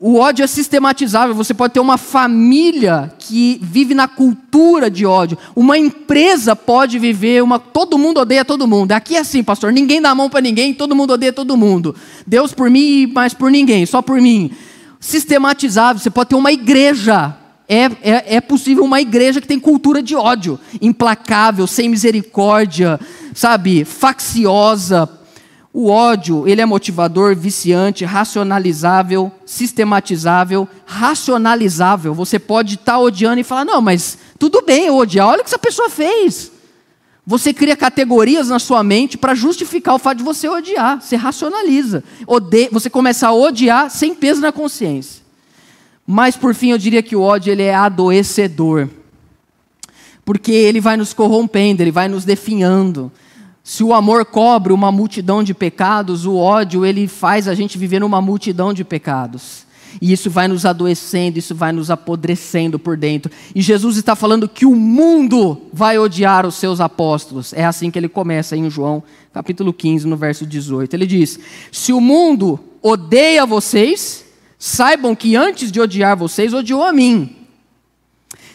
O 0.04 0.16
ódio 0.16 0.42
é 0.42 0.48
sistematizável. 0.48 1.32
Você 1.32 1.54
pode 1.54 1.74
ter 1.74 1.78
uma 1.78 1.96
família 1.96 3.14
que 3.20 3.60
vive 3.62 3.94
na 3.94 4.08
cultura 4.08 4.90
de 4.90 5.06
ódio. 5.06 5.38
Uma 5.54 5.78
empresa 5.78 6.56
pode 6.56 6.98
viver 6.98 7.40
uma. 7.40 7.60
Todo 7.60 7.96
mundo 7.96 8.18
odeia 8.18 8.44
todo 8.44 8.66
mundo. 8.66 8.90
Aqui 8.90 9.14
é 9.14 9.20
assim, 9.20 9.44
pastor. 9.44 9.72
Ninguém 9.72 10.02
dá 10.02 10.10
a 10.10 10.14
mão 10.16 10.28
para 10.28 10.40
ninguém. 10.40 10.74
Todo 10.74 10.96
mundo 10.96 11.12
odeia 11.12 11.32
todo 11.32 11.56
mundo. 11.56 11.94
Deus 12.26 12.52
por 12.52 12.68
mim, 12.68 13.12
mas 13.14 13.32
por 13.32 13.48
ninguém. 13.48 13.86
Só 13.86 14.02
por 14.02 14.20
mim. 14.20 14.50
Sistematizável. 14.98 16.02
Você 16.02 16.10
pode 16.10 16.30
ter 16.30 16.34
uma 16.34 16.50
igreja. 16.50 17.36
É, 17.68 17.84
é, 18.02 18.36
é 18.36 18.40
possível 18.40 18.82
uma 18.82 19.00
igreja 19.00 19.40
que 19.40 19.46
tem 19.46 19.60
cultura 19.60 20.02
de 20.02 20.16
ódio, 20.16 20.58
implacável, 20.80 21.64
sem 21.68 21.88
misericórdia, 21.88 22.98
sabe, 23.32 23.84
facciosa. 23.84 25.08
O 25.74 25.88
ódio, 25.88 26.46
ele 26.46 26.60
é 26.60 26.66
motivador, 26.66 27.34
viciante, 27.34 28.04
racionalizável, 28.04 29.32
sistematizável, 29.46 30.68
racionalizável. 30.84 32.12
Você 32.12 32.38
pode 32.38 32.74
estar 32.74 32.92
tá 32.92 32.98
odiando 32.98 33.40
e 33.40 33.44
falar: 33.44 33.64
"Não, 33.64 33.80
mas 33.80 34.18
tudo 34.38 34.60
bem 34.62 34.86
eu 34.86 34.96
odiar. 34.96 35.28
Olha 35.28 35.40
o 35.40 35.44
que 35.44 35.48
essa 35.48 35.58
pessoa 35.58 35.88
fez". 35.88 36.52
Você 37.24 37.54
cria 37.54 37.76
categorias 37.76 38.48
na 38.48 38.58
sua 38.58 38.82
mente 38.82 39.16
para 39.16 39.34
justificar 39.34 39.94
o 39.94 39.98
fato 39.98 40.18
de 40.18 40.24
você 40.24 40.48
odiar. 40.48 41.00
Você 41.00 41.14
racionaliza. 41.14 42.02
Ode... 42.26 42.68
Você 42.72 42.90
começa 42.90 43.28
a 43.28 43.32
odiar 43.32 43.88
sem 43.90 44.14
peso 44.14 44.40
na 44.40 44.50
consciência. 44.50 45.22
Mas 46.04 46.36
por 46.36 46.52
fim 46.52 46.72
eu 46.72 46.78
diria 46.78 47.02
que 47.02 47.14
o 47.14 47.22
ódio 47.22 47.52
ele 47.52 47.62
é 47.62 47.74
adoecedor. 47.74 48.88
Porque 50.24 50.50
ele 50.50 50.80
vai 50.80 50.96
nos 50.96 51.12
corrompendo, 51.12 51.80
ele 51.80 51.92
vai 51.92 52.08
nos 52.08 52.24
definhando. 52.24 53.10
Se 53.64 53.84
o 53.84 53.94
amor 53.94 54.24
cobre 54.24 54.72
uma 54.72 54.90
multidão 54.90 55.42
de 55.42 55.54
pecados, 55.54 56.26
o 56.26 56.36
ódio 56.36 56.84
ele 56.84 57.06
faz 57.06 57.46
a 57.46 57.54
gente 57.54 57.78
viver 57.78 58.00
numa 58.00 58.20
multidão 58.20 58.74
de 58.74 58.82
pecados. 58.82 59.64
E 60.00 60.12
isso 60.12 60.30
vai 60.30 60.48
nos 60.48 60.64
adoecendo, 60.64 61.38
isso 61.38 61.54
vai 61.54 61.70
nos 61.70 61.90
apodrecendo 61.90 62.78
por 62.78 62.96
dentro. 62.96 63.30
E 63.54 63.60
Jesus 63.60 63.96
está 63.96 64.16
falando 64.16 64.48
que 64.48 64.64
o 64.64 64.74
mundo 64.74 65.62
vai 65.72 65.98
odiar 65.98 66.46
os 66.46 66.54
seus 66.54 66.80
apóstolos. 66.80 67.52
É 67.52 67.64
assim 67.64 67.90
que 67.90 67.98
ele 67.98 68.08
começa 68.08 68.56
em 68.56 68.68
João, 68.70 69.02
capítulo 69.32 69.72
15, 69.72 70.06
no 70.06 70.16
verso 70.16 70.46
18. 70.46 70.94
Ele 70.94 71.06
diz: 71.06 71.38
Se 71.70 71.92
o 71.92 72.00
mundo 72.00 72.58
odeia 72.80 73.44
vocês, 73.44 74.24
saibam 74.58 75.14
que 75.14 75.36
antes 75.36 75.70
de 75.70 75.80
odiar 75.80 76.16
vocês, 76.16 76.54
odiou 76.54 76.82
a 76.82 76.92
mim. 76.92 77.41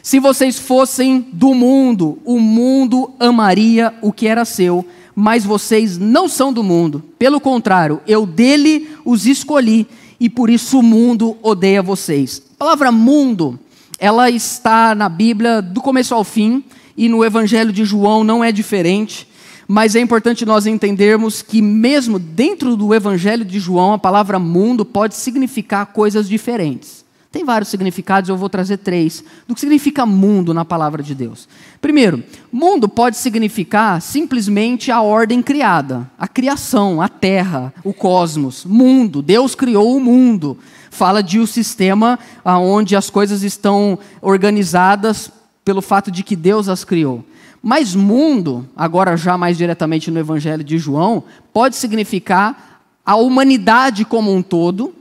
Se 0.08 0.22
vocês 0.22 0.58
fossem 0.58 1.20
do 1.34 1.54
mundo, 1.54 2.18
o 2.24 2.40
mundo 2.40 3.12
amaria 3.20 3.94
o 4.02 4.14
que 4.14 4.26
era 4.26 4.46
seu, 4.46 4.88
mas 5.14 5.44
vocês 5.44 5.98
não 5.98 6.30
são 6.30 6.54
do 6.54 6.64
mundo. 6.64 7.04
Pelo 7.20 7.42
contrário, 7.42 8.00
eu 8.08 8.26
dele 8.26 8.90
os 9.04 9.26
escolhi 9.26 9.86
e 10.18 10.30
por 10.30 10.50
isso 10.50 10.80
o 10.80 10.82
mundo 10.82 11.36
odeia 11.44 11.84
vocês. 11.84 12.42
A 12.54 12.58
palavra 12.58 12.90
mundo, 12.90 13.60
ela 14.00 14.30
está 14.30 14.96
na 14.96 15.10
Bíblia 15.10 15.62
do 15.62 15.82
começo 15.82 16.16
ao 16.16 16.24
fim 16.24 16.64
e 16.96 17.10
no 17.10 17.26
Evangelho 17.26 17.74
de 17.74 17.84
João 17.84 18.24
não 18.24 18.42
é 18.42 18.50
diferente. 18.50 19.28
Mas 19.68 19.94
é 19.94 20.00
importante 20.00 20.46
nós 20.46 20.66
entendermos 20.66 21.42
que, 21.42 21.62
mesmo 21.62 22.18
dentro 22.18 22.78
do 22.78 22.96
Evangelho 22.96 23.44
de 23.44 23.60
João, 23.60 23.92
a 23.92 24.00
palavra 24.00 24.40
mundo 24.40 24.86
pode 24.86 25.18
significar 25.18 25.88
coisas 25.88 26.30
diferentes. 26.30 27.06
Tem 27.38 27.46
vários 27.46 27.70
significados, 27.70 28.32
eu 28.32 28.36
vou 28.36 28.50
trazer 28.50 28.78
três. 28.78 29.24
Do 29.48 29.54
que 29.54 29.60
significa 29.60 30.08
mundo 30.08 30.56
na 30.56 30.66
palavra 30.66 31.04
de 31.04 31.14
Deus? 31.14 31.48
Primeiro, 31.80 32.24
mundo 32.52 32.90
pode 32.90 33.16
significar 33.16 34.02
simplesmente 34.02 34.92
a 34.92 35.04
ordem 35.04 35.44
criada, 35.44 36.10
a 36.18 36.28
criação, 36.28 37.00
a 37.00 37.08
terra, 37.08 37.72
o 37.84 37.94
cosmos. 37.94 38.66
Mundo, 38.66 39.22
Deus 39.22 39.54
criou 39.54 39.96
o 39.96 40.00
mundo. 40.00 40.58
Fala 40.90 41.22
de 41.22 41.40
um 41.40 41.46
sistema 41.46 42.18
onde 42.44 42.96
as 42.96 43.08
coisas 43.12 43.44
estão 43.44 44.00
organizadas 44.20 45.32
pelo 45.64 45.84
fato 45.84 46.10
de 46.10 46.24
que 46.24 46.36
Deus 46.36 46.68
as 46.68 46.84
criou. 46.84 47.24
Mas 47.62 47.94
mundo, 47.94 48.68
agora 48.76 49.16
já 49.16 49.38
mais 49.38 49.56
diretamente 49.60 50.10
no 50.10 50.18
Evangelho 50.18 50.64
de 50.64 50.80
João, 50.80 51.24
pode 51.54 51.76
significar 51.76 52.82
a 53.06 53.16
humanidade 53.16 54.04
como 54.06 54.34
um 54.34 54.42
todo, 54.42 54.97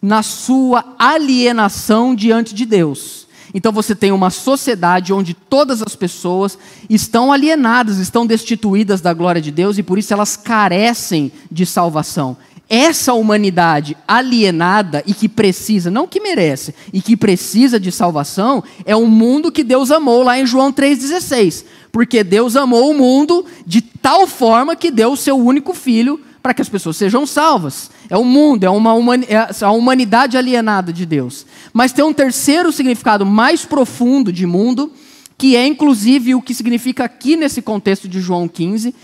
na 0.00 0.22
sua 0.22 0.94
alienação 0.98 2.14
diante 2.14 2.54
de 2.54 2.64
Deus. 2.64 3.26
Então 3.52 3.72
você 3.72 3.94
tem 3.94 4.12
uma 4.12 4.30
sociedade 4.30 5.12
onde 5.12 5.34
todas 5.34 5.82
as 5.82 5.96
pessoas 5.96 6.58
estão 6.88 7.32
alienadas, 7.32 7.98
estão 7.98 8.26
destituídas 8.26 9.00
da 9.00 9.14
glória 9.14 9.40
de 9.40 9.50
Deus 9.50 9.78
e 9.78 9.82
por 9.82 9.98
isso 9.98 10.12
elas 10.12 10.36
carecem 10.36 11.32
de 11.50 11.64
salvação. 11.64 12.36
Essa 12.70 13.14
humanidade 13.14 13.96
alienada 14.06 15.02
e 15.06 15.14
que 15.14 15.26
precisa, 15.26 15.90
não 15.90 16.06
que 16.06 16.20
merece, 16.20 16.74
e 16.92 17.00
que 17.00 17.16
precisa 17.16 17.80
de 17.80 17.90
salvação, 17.90 18.62
é 18.84 18.94
o 18.94 19.06
mundo 19.06 19.50
que 19.50 19.64
Deus 19.64 19.90
amou 19.90 20.22
lá 20.22 20.38
em 20.38 20.44
João 20.44 20.70
3,16. 20.70 21.64
Porque 21.90 22.22
Deus 22.22 22.56
amou 22.56 22.90
o 22.90 22.94
mundo 22.94 23.46
de 23.66 23.80
tal 23.80 24.26
forma 24.26 24.76
que 24.76 24.90
deu 24.90 25.12
o 25.12 25.16
seu 25.16 25.38
único 25.38 25.72
filho 25.72 26.20
para 26.48 26.54
que 26.54 26.62
as 26.62 26.68
pessoas 26.70 26.96
sejam 26.96 27.26
salvas. 27.26 27.90
É 28.08 28.16
o 28.16 28.24
mundo, 28.24 28.64
é, 28.64 28.70
uma 28.70 28.94
humani 28.94 29.26
é 29.28 29.46
a 29.62 29.70
humanidade 29.70 30.34
alienada 30.34 30.90
de 30.90 31.04
Deus. 31.04 31.44
Mas 31.74 31.92
tem 31.92 32.02
um 32.02 32.12
terceiro 32.14 32.72
significado 32.72 33.26
mais 33.26 33.66
profundo 33.66 34.32
de 34.32 34.46
mundo, 34.46 34.90
que 35.36 35.54
é 35.54 35.66
inclusive 35.66 36.34
o 36.34 36.40
que 36.40 36.54
significa 36.54 37.04
aqui 37.04 37.36
nesse 37.36 37.60
contexto 37.60 38.08
de 38.08 38.18
João 38.18 38.48
15, 38.48 38.94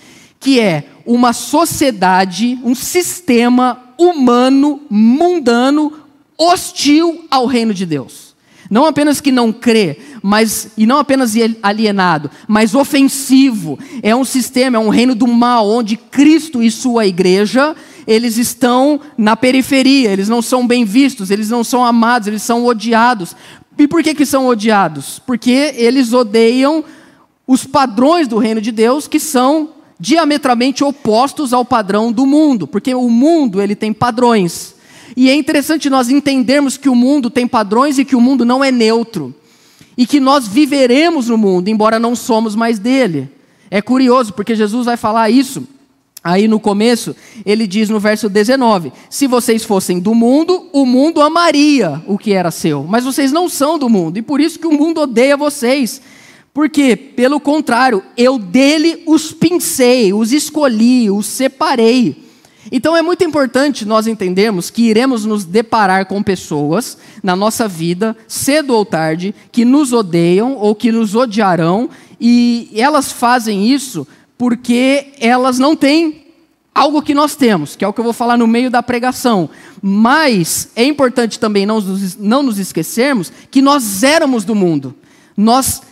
que 0.41 0.59
é 0.59 0.89
uma 1.05 1.35
sociedade, 1.35 2.59
um 2.65 2.75
sistema 2.75 3.93
humano, 3.99 4.81
mundano, 4.89 5.93
hostil 6.39 7.27
ao 7.31 7.45
reino 7.45 7.75
de 7.75 7.85
Deus. 7.85 8.34
Não 8.75 8.87
apenas 8.87 9.21
que 9.21 9.31
não 9.31 9.53
crê, 9.53 9.97
mas 10.21 10.71
e 10.77 10.85
não 10.85 10.99
apenas 10.99 11.35
alienado, 11.63 12.29
mas 12.49 12.75
ofensivo. 12.75 13.79
É 14.03 14.17
um 14.17 14.25
sistema, 14.25 14.77
é 14.77 14.81
um 14.81 14.89
reino 14.89 15.15
do 15.15 15.29
mal 15.29 15.71
onde 15.71 15.97
Cristo 15.97 16.61
e 16.61 16.69
sua 16.73 17.07
igreja, 17.07 17.77
eles 18.05 18.37
estão 18.37 19.01
na 19.17 19.37
periferia, 19.37 20.11
eles 20.11 20.29
não 20.29 20.43
são 20.43 20.67
bem 20.67 20.85
vistos, 20.85 21.31
eles 21.31 21.51
não 21.51 21.63
são 21.63 21.85
amados, 21.85 22.27
eles 22.27 22.43
são 22.43 22.67
odiados. 22.67 23.37
E 23.79 23.87
por 23.87 24.03
que 24.03 24.13
que 24.13 24.27
são 24.27 24.49
odiados? 24.49 25.21
Porque 25.25 25.73
eles 25.77 26.13
odeiam 26.13 26.83
os 27.47 27.65
padrões 27.65 28.27
do 28.27 28.39
reino 28.39 28.61
de 28.61 28.73
Deus 28.73 29.07
que 29.07 29.21
são 29.21 29.69
diametralmente 30.01 30.83
opostos 30.83 31.53
ao 31.53 31.65
padrão 31.65 32.11
do 32.11 32.27
mundo, 32.27 32.67
porque 32.67 32.93
o 32.93 33.09
mundo 33.09 33.63
ele 33.63 33.77
tem 33.77 33.93
padrões. 33.93 34.74
E 35.17 35.29
é 35.29 35.35
interessante 35.35 35.91
nós 35.91 36.09
entendermos 36.09 36.77
que 36.77 36.89
o 36.89 36.95
mundo 36.95 37.31
tem 37.31 37.47
padrões 37.47 37.99
e 37.99 38.05
que 38.05 38.17
o 38.17 38.21
mundo 38.21 38.45
não 38.45 38.63
é 38.63 38.71
neutro. 38.71 39.35
E 39.97 40.07
que 40.07 40.19
nós 40.19 40.49
viveremos 40.49 41.29
no 41.29 41.39
mundo, 41.39 41.69
embora 41.69 41.99
não 41.99 42.17
somos 42.17 42.57
mais 42.57 42.79
dele. 42.79 43.29
É 43.71 43.81
curioso, 43.81 44.33
porque 44.33 44.55
Jesus 44.55 44.87
vai 44.87 44.97
falar 44.97 45.31
isso. 45.31 45.67
Aí 46.25 46.49
no 46.49 46.59
começo, 46.59 47.15
ele 47.45 47.67
diz 47.67 47.91
no 47.91 48.01
verso 48.01 48.31
19: 48.31 48.93
Se 49.11 49.27
vocês 49.27 49.63
fossem 49.63 50.01
do 50.01 50.15
mundo, 50.15 50.69
o 50.73 50.87
mundo 50.87 51.21
amaria 51.21 52.03
o 52.07 52.17
que 52.17 52.33
era 52.33 52.51
seu. 52.51 52.83
Mas 52.83 53.05
vocês 53.05 53.31
não 53.31 53.47
são 53.47 53.79
do 53.79 53.91
mundo, 53.91 54.17
e 54.17 54.23
por 54.23 54.41
isso 54.41 54.59
que 54.59 54.67
o 54.67 54.73
mundo 54.73 55.03
odeia 55.03 55.37
vocês. 55.37 56.01
Porque, 56.55 56.97
pelo 56.97 57.39
contrário, 57.39 58.03
eu 58.17 58.39
dele 58.39 59.03
os 59.07 59.33
pincei, 59.33 60.15
os 60.15 60.33
escolhi, 60.33 61.11
os 61.11 61.27
separei. 61.27 62.24
Então 62.73 62.97
é 62.97 63.03
muito 63.03 63.25
importante 63.25 63.85
nós 63.85 64.07
entendermos 64.07 64.71
que 64.71 64.83
iremos 64.83 65.25
nos 65.25 65.45
deparar 65.45 66.07
com 66.07 66.23
pessoas 66.23 66.97
na 67.23 67.37
nossa 67.37 67.69
vida, 67.69 68.17
cedo 68.27 68.75
ou 68.75 68.85
tarde, 68.85 69.35
que 69.53 69.65
nos 69.65 69.93
odeiam 69.93 70.57
ou 70.57 70.75
que 70.75 70.91
nos 70.91 71.15
odiarão, 71.15 71.91
e 72.21 72.71
elas 72.75 73.13
fazem 73.13 73.67
isso 73.67 74.07
porque 74.37 75.13
elas 75.21 75.59
não 75.59 75.77
têm 75.77 76.25
algo 76.75 77.03
que 77.03 77.15
nós 77.15 77.37
temos, 77.37 77.77
que 77.77 77.85
é 77.85 77.89
o 77.89 77.93
que 77.93 78.01
eu 78.01 78.05
vou 78.05 78.13
falar 78.13 78.37
no 78.37 78.47
meio 78.47 78.71
da 78.71 78.83
pregação. 78.83 79.49
Mas 79.81 80.71
é 80.75 80.85
importante 80.85 81.39
também 81.39 81.65
não 81.65 81.81
nos, 81.81 82.17
não 82.17 82.43
nos 82.43 82.59
esquecermos 82.59 83.33
que 83.51 83.63
nós 83.63 84.03
éramos 84.03 84.45
do 84.45 84.55
mundo. 84.55 84.95
Nós 85.37 85.83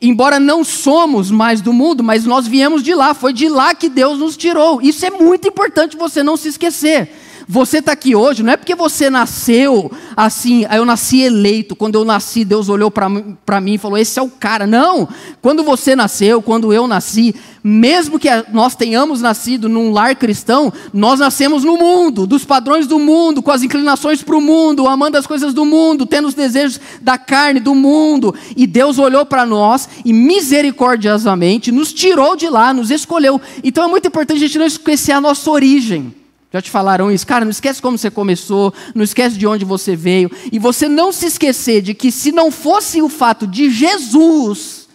embora 0.00 0.38
não 0.38 0.62
somos 0.62 1.30
mais 1.30 1.60
do 1.60 1.72
mundo, 1.72 2.02
mas 2.04 2.24
nós 2.24 2.46
viemos 2.46 2.82
de 2.82 2.94
lá, 2.94 3.14
foi 3.14 3.32
de 3.32 3.48
lá 3.48 3.74
que 3.74 3.88
Deus 3.88 4.18
nos 4.18 4.36
tirou. 4.36 4.80
Isso 4.80 5.04
é 5.04 5.10
muito 5.10 5.48
importante 5.48 5.96
você 5.96 6.22
não 6.22 6.36
se 6.36 6.48
esquecer. 6.48 7.10
Você 7.50 7.78
está 7.78 7.92
aqui 7.92 8.14
hoje, 8.14 8.42
não 8.42 8.52
é 8.52 8.58
porque 8.58 8.74
você 8.74 9.08
nasceu 9.08 9.90
assim, 10.14 10.66
eu 10.70 10.84
nasci 10.84 11.22
eleito. 11.22 11.74
Quando 11.74 11.94
eu 11.94 12.04
nasci, 12.04 12.44
Deus 12.44 12.68
olhou 12.68 12.90
para 12.90 13.08
mim 13.08 13.72
e 13.72 13.78
falou: 13.78 13.96
Esse 13.96 14.18
é 14.18 14.22
o 14.22 14.28
cara. 14.28 14.66
Não! 14.66 15.08
Quando 15.40 15.64
você 15.64 15.96
nasceu, 15.96 16.42
quando 16.42 16.74
eu 16.74 16.86
nasci, 16.86 17.34
mesmo 17.64 18.18
que 18.18 18.28
nós 18.52 18.74
tenhamos 18.74 19.22
nascido 19.22 19.66
num 19.66 19.90
lar 19.92 20.14
cristão, 20.14 20.70
nós 20.92 21.20
nascemos 21.20 21.64
no 21.64 21.78
mundo, 21.78 22.26
dos 22.26 22.44
padrões 22.44 22.86
do 22.86 22.98
mundo, 22.98 23.40
com 23.40 23.50
as 23.50 23.62
inclinações 23.62 24.22
para 24.22 24.36
o 24.36 24.42
mundo, 24.42 24.86
amando 24.86 25.16
as 25.16 25.26
coisas 25.26 25.54
do 25.54 25.64
mundo, 25.64 26.04
tendo 26.04 26.28
os 26.28 26.34
desejos 26.34 26.78
da 27.00 27.16
carne, 27.16 27.60
do 27.60 27.74
mundo. 27.74 28.34
E 28.58 28.66
Deus 28.66 28.98
olhou 28.98 29.24
para 29.24 29.46
nós 29.46 29.88
e 30.04 30.12
misericordiosamente 30.12 31.72
nos 31.72 31.94
tirou 31.94 32.36
de 32.36 32.50
lá, 32.50 32.74
nos 32.74 32.90
escolheu. 32.90 33.40
Então 33.64 33.84
é 33.84 33.88
muito 33.88 34.06
importante 34.06 34.36
a 34.36 34.46
gente 34.46 34.58
não 34.58 34.66
esquecer 34.66 35.12
a 35.12 35.20
nossa 35.20 35.50
origem. 35.50 36.17
Já 36.52 36.62
te 36.62 36.70
falaram 36.70 37.10
isso? 37.10 37.26
Cara, 37.26 37.44
não 37.44 37.50
esquece 37.50 37.82
como 37.82 37.98
você 37.98 38.10
começou, 38.10 38.72
não 38.94 39.04
esquece 39.04 39.36
de 39.36 39.46
onde 39.46 39.64
você 39.64 39.94
veio. 39.94 40.30
E 40.50 40.58
você 40.58 40.88
não 40.88 41.12
se 41.12 41.26
esquecer 41.26 41.82
de 41.82 41.92
que 41.92 42.10
se 42.10 42.32
não 42.32 42.50
fosse 42.50 43.02
o 43.02 43.08
fato 43.08 43.46
de 43.46 43.68
Jesus 43.68 44.88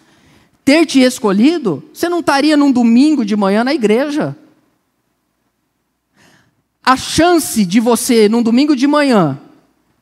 ter 0.66 0.86
te 0.86 1.02
escolhido, 1.02 1.84
você 1.94 2.10
não 2.10 2.22
estaria 2.22 2.58
num 2.58 2.72
domingo 2.72 3.24
de 3.24 3.36
manhã 3.36 3.64
na 3.64 3.74
igreja. 3.74 4.36
A 6.84 6.98
chance 6.98 7.64
de 7.66 7.80
você, 7.80 8.28
num 8.28 8.42
domingo 8.42 8.76
de 8.76 8.88
manhã, 8.88 9.40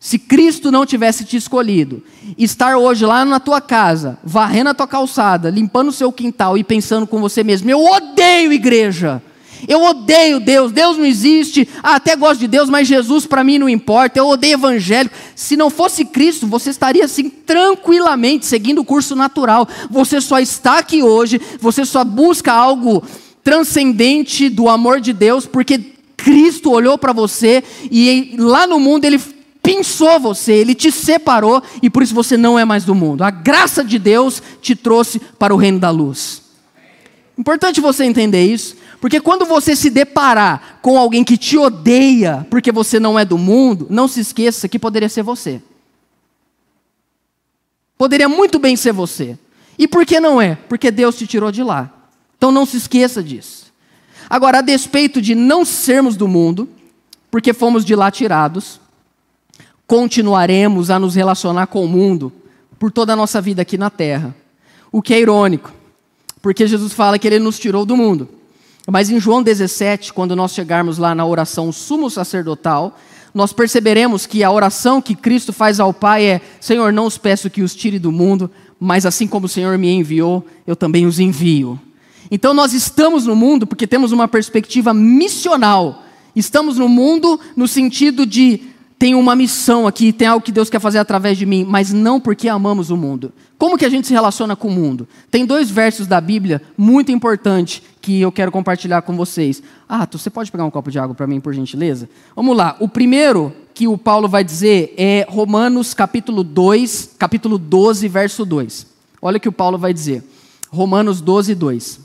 Se 0.04 0.18
Cristo 0.18 0.72
não 0.72 0.84
tivesse 0.84 1.24
te 1.24 1.38
escolhido, 1.38 2.02
estar 2.36 2.76
hoje 2.76 3.06
lá 3.06 3.24
na 3.24 3.40
tua 3.40 3.62
casa, 3.62 4.18
varrendo 4.24 4.72
a 4.72 4.74
tua 4.74 4.88
calçada, 4.88 5.52
limpando 5.52 5.90
o 5.90 5.94
seu 5.94 6.12
quintal 6.12 6.58
e 6.58 6.64
pensando 6.64 7.06
com 7.06 7.22
você 7.22 7.44
mesmo: 7.44 7.70
eu 7.70 7.80
odeio 7.86 8.52
igreja, 8.52 9.22
eu 9.68 9.82
odeio 9.84 10.40
Deus, 10.40 10.72
Deus 10.72 10.98
não 10.98 11.06
existe, 11.06 11.68
ah, 11.84 11.96
até 11.96 12.16
gosto 12.16 12.40
de 12.40 12.48
Deus, 12.48 12.70
mas 12.70 12.88
Jesus 12.88 13.26
para 13.26 13.44
mim 13.44 13.58
não 13.58 13.70
importa, 13.70 14.20
eu 14.20 14.28
odeio 14.28 14.54
evangélico. 14.54 15.16
Se 15.36 15.56
não 15.56 15.70
fosse 15.70 16.06
Cristo, 16.06 16.48
você 16.48 16.70
estaria 16.70 17.06
assim 17.06 17.30
tranquilamente 17.30 18.46
seguindo 18.46 18.80
o 18.80 18.86
curso 18.86 19.16
natural. 19.16 19.68
Você 19.90 20.20
só 20.22 20.40
está 20.40 20.80
aqui 20.80 21.04
hoje, 21.04 21.40
você 21.60 21.86
só 21.86 22.04
busca 22.04 22.52
algo 22.52 23.04
transcendente 23.44 24.50
do 24.50 24.70
amor 24.70 25.00
de 25.00 25.14
Deus, 25.14 25.46
porque 25.46 25.80
Cristo 26.16 26.72
olhou 26.72 26.98
para 26.98 27.14
você 27.14 27.64
e 27.90 28.36
lá 28.38 28.68
no 28.68 28.80
mundo 28.80 29.06
ele 29.06 29.20
pinçou 29.64 30.20
você, 30.20 30.54
ele 30.54 30.74
te 30.74 30.92
separou 30.92 31.62
e 31.82 31.90
por 31.90 32.04
isso 32.04 32.14
você 32.14 32.36
não 32.38 32.58
é 32.58 32.66
mais 32.66 32.84
do 32.84 32.96
mundo. 32.96 33.24
A 33.24 33.32
graça 33.32 33.84
de 33.84 33.98
Deus 34.00 34.42
te 34.62 34.76
trouxe 34.76 35.20
para 35.20 35.54
o 35.54 35.58
reino 35.58 35.80
da 35.80 35.90
luz. 35.90 36.42
Importante 37.38 37.82
você 37.82 38.04
entender 38.04 38.44
isso, 38.46 38.76
porque 39.02 39.20
quando 39.20 39.46
você 39.46 39.76
se 39.76 39.90
deparar 39.90 40.78
com 40.80 40.96
alguém 40.96 41.24
que 41.24 41.36
te 41.36 41.58
odeia 41.58 42.46
porque 42.52 42.72
você 42.72 43.00
não 43.00 43.18
é 43.18 43.26
do 43.26 43.36
mundo, 43.36 43.88
não 43.90 44.08
se 44.08 44.20
esqueça 44.20 44.70
que 44.70 44.78
poderia 44.78 45.10
ser 45.10 45.24
você. 45.24 45.60
Poderia 47.98 48.30
muito 48.30 48.60
bem 48.60 48.76
ser 48.76 48.94
você. 48.94 49.40
E 49.78 49.88
por 49.88 50.06
que 50.06 50.20
não 50.20 50.40
é? 50.40 50.54
Porque 50.54 50.92
Deus 50.92 51.16
te 51.16 51.26
tirou 51.26 51.52
de 51.52 51.64
lá. 51.64 51.92
Então 52.38 52.52
não 52.52 52.64
se 52.64 52.78
esqueça 52.78 53.24
disso. 53.24 53.74
Agora, 54.30 54.60
a 54.60 54.62
despeito 54.62 55.20
de 55.20 55.34
não 55.34 55.66
sermos 55.66 56.16
do 56.16 56.28
mundo, 56.28 56.70
porque 57.32 57.54
fomos 57.54 57.84
de 57.84 57.96
lá 57.96 58.12
tirados, 58.12 58.80
continuaremos 59.88 60.92
a 60.92 61.00
nos 61.00 61.16
relacionar 61.16 61.68
com 61.68 61.84
o 61.84 61.88
mundo 61.88 62.32
por 62.78 62.92
toda 62.92 63.14
a 63.14 63.16
nossa 63.16 63.42
vida 63.42 63.64
aqui 63.64 63.80
na 63.80 63.90
terra. 63.90 64.36
O 64.92 65.02
que 65.02 65.14
é 65.16 65.20
irônico, 65.20 65.74
porque 66.40 66.68
Jesus 66.68 66.94
fala 66.94 67.18
que 67.18 67.28
ele 67.28 67.40
nos 67.40 67.58
tirou 67.58 67.84
do 67.84 67.98
mundo. 67.98 68.41
Mas 68.90 69.10
em 69.10 69.20
João 69.20 69.44
17, 69.44 70.14
quando 70.14 70.36
nós 70.36 70.54
chegarmos 70.54 70.98
lá 70.98 71.14
na 71.14 71.26
oração 71.26 71.72
sumo 71.72 72.10
sacerdotal, 72.10 72.98
nós 73.34 73.54
perceberemos 73.54 74.26
que 74.26 74.44
a 74.44 74.52
oração 74.52 75.02
que 75.02 75.16
Cristo 75.16 75.54
faz 75.54 75.80
ao 75.80 75.94
Pai 75.94 76.26
é: 76.26 76.42
Senhor, 76.60 76.92
não 76.92 77.06
os 77.06 77.18
peço 77.18 77.50
que 77.50 77.62
os 77.62 77.76
tire 77.76 78.00
do 78.00 78.12
mundo, 78.12 78.50
mas 78.80 79.06
assim 79.06 79.28
como 79.28 79.46
o 79.46 79.50
Senhor 79.50 79.78
me 79.78 79.92
enviou, 79.92 80.46
eu 80.66 80.76
também 80.76 81.06
os 81.06 81.20
envio. 81.20 81.80
Então 82.30 82.54
nós 82.54 82.74
estamos 82.74 83.26
no 83.26 83.36
mundo 83.36 83.68
porque 83.68 83.86
temos 83.86 84.12
uma 84.12 84.28
perspectiva 84.28 84.94
missional. 84.94 86.04
Estamos 86.36 86.78
no 86.78 86.88
mundo 86.88 87.40
no 87.56 87.68
sentido 87.68 88.26
de 88.26 88.71
tem 89.02 89.16
uma 89.16 89.36
missão 89.36 89.88
aqui, 89.88 90.14
tem 90.14 90.28
algo 90.28 90.46
que 90.46 90.52
Deus 90.52 90.70
quer 90.70 90.80
fazer 90.80 91.00
através 91.00 91.36
de 91.36 91.44
mim, 91.44 91.66
mas 91.68 91.92
não 91.92 92.20
porque 92.20 92.48
amamos 92.48 92.92
o 92.92 92.96
mundo. 92.96 93.34
Como 93.58 93.76
que 93.76 93.84
a 93.84 93.90
gente 93.90 94.06
se 94.06 94.14
relaciona 94.14 94.56
com 94.56 94.68
o 94.68 94.72
mundo? 94.72 95.08
Tem 95.32 95.44
dois 95.44 95.72
versos 95.72 96.06
da 96.06 96.22
Bíblia 96.22 96.62
muito 96.78 97.12
importantes 97.12 97.82
que 98.00 98.22
eu 98.22 98.32
quero 98.32 98.52
compartilhar 98.52 99.02
com 99.02 99.18
vocês. 99.18 99.64
Ah, 99.90 100.08
você 100.12 100.30
pode 100.30 100.52
pegar 100.52 100.66
um 100.66 100.70
copo 100.70 100.92
de 100.92 101.00
água 101.00 101.16
para 101.16 101.26
mim, 101.26 101.40
por 101.40 101.52
gentileza? 101.52 102.08
Vamos 102.36 102.56
lá. 102.56 102.78
O 102.80 102.88
primeiro 102.88 103.52
que 103.74 103.88
o 103.88 103.98
Paulo 103.98 104.28
vai 104.28 104.44
dizer 104.44 104.94
é 104.96 105.26
Romanos 105.28 105.96
capítulo 105.96 106.44
2, 106.44 107.16
capítulo 107.18 107.58
12, 107.58 108.08
verso 108.08 108.46
2. 108.46 108.86
Olha 109.20 109.38
o 109.38 109.40
que 109.40 109.50
o 109.50 109.52
Paulo 109.52 109.80
vai 109.80 109.96
dizer. 109.96 110.24
Romanos 110.70 111.22
12, 111.22 111.56
2. 111.56 112.02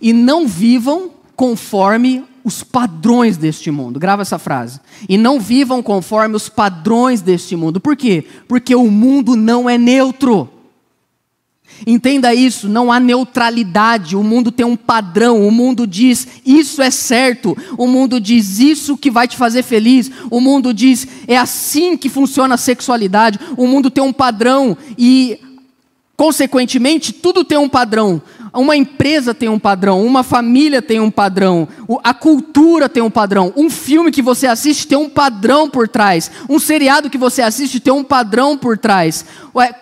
E 0.00 0.12
não 0.12 0.46
vivam 0.46 1.10
conforme 1.34 2.22
os 2.46 2.62
padrões 2.62 3.36
deste 3.36 3.72
mundo. 3.72 3.98
Grava 3.98 4.22
essa 4.22 4.38
frase. 4.38 4.78
E 5.08 5.18
não 5.18 5.40
vivam 5.40 5.82
conforme 5.82 6.36
os 6.36 6.48
padrões 6.48 7.20
deste 7.20 7.56
mundo. 7.56 7.80
Por 7.80 7.96
quê? 7.96 8.24
Porque 8.46 8.72
o 8.72 8.88
mundo 8.88 9.34
não 9.34 9.68
é 9.68 9.76
neutro. 9.76 10.48
Entenda 11.84 12.32
isso, 12.32 12.68
não 12.68 12.92
há 12.92 13.00
neutralidade. 13.00 14.14
O 14.14 14.22
mundo 14.22 14.52
tem 14.52 14.64
um 14.64 14.76
padrão. 14.76 15.44
O 15.44 15.50
mundo 15.50 15.88
diz 15.88 16.28
isso 16.46 16.80
é 16.80 16.88
certo. 16.88 17.58
O 17.76 17.88
mundo 17.88 18.20
diz 18.20 18.60
isso 18.60 18.96
que 18.96 19.10
vai 19.10 19.26
te 19.26 19.36
fazer 19.36 19.64
feliz. 19.64 20.08
O 20.30 20.40
mundo 20.40 20.72
diz 20.72 21.04
é 21.26 21.36
assim 21.36 21.96
que 21.96 22.08
funciona 22.08 22.54
a 22.54 22.58
sexualidade. 22.58 23.40
O 23.56 23.66
mundo 23.66 23.90
tem 23.90 24.04
um 24.04 24.12
padrão 24.12 24.78
e, 24.96 25.40
consequentemente, 26.16 27.12
tudo 27.12 27.44
tem 27.44 27.58
um 27.58 27.68
padrão. 27.68 28.22
Uma 28.52 28.74
empresa 28.74 29.34
tem 29.34 29.50
um 29.50 29.58
padrão, 29.58 30.02
uma 30.02 30.22
família 30.22 30.80
tem 30.80 30.98
um 30.98 31.10
padrão, 31.10 31.68
a 32.02 32.14
cultura 32.14 32.88
tem 32.88 33.02
um 33.02 33.10
padrão, 33.10 33.52
um 33.54 33.68
filme 33.68 34.10
que 34.10 34.22
você 34.22 34.46
assiste 34.46 34.86
tem 34.86 34.96
um 34.96 35.10
padrão 35.10 35.68
por 35.68 35.86
trás, 35.86 36.30
um 36.48 36.58
seriado 36.58 37.10
que 37.10 37.18
você 37.18 37.42
assiste 37.42 37.78
tem 37.80 37.92
um 37.92 38.02
padrão 38.02 38.56
por 38.56 38.78
trás, 38.78 39.26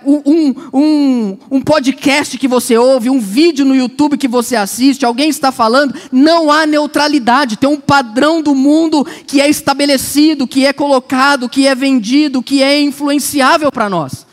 um, 0.04 0.52
um, 0.72 1.38
um 1.52 1.60
podcast 1.60 2.36
que 2.36 2.48
você 2.48 2.76
ouve, 2.76 3.08
um 3.08 3.20
vídeo 3.20 3.64
no 3.64 3.76
YouTube 3.76 4.18
que 4.18 4.26
você 4.26 4.56
assiste, 4.56 5.04
alguém 5.04 5.28
está 5.28 5.52
falando, 5.52 5.94
não 6.10 6.50
há 6.50 6.66
neutralidade, 6.66 7.56
tem 7.56 7.70
um 7.70 7.78
padrão 7.78 8.42
do 8.42 8.56
mundo 8.56 9.04
que 9.24 9.40
é 9.40 9.48
estabelecido, 9.48 10.48
que 10.48 10.66
é 10.66 10.72
colocado, 10.72 11.48
que 11.48 11.68
é 11.68 11.76
vendido, 11.76 12.42
que 12.42 12.60
é 12.60 12.80
influenciável 12.80 13.70
para 13.70 13.88
nós. 13.88 14.26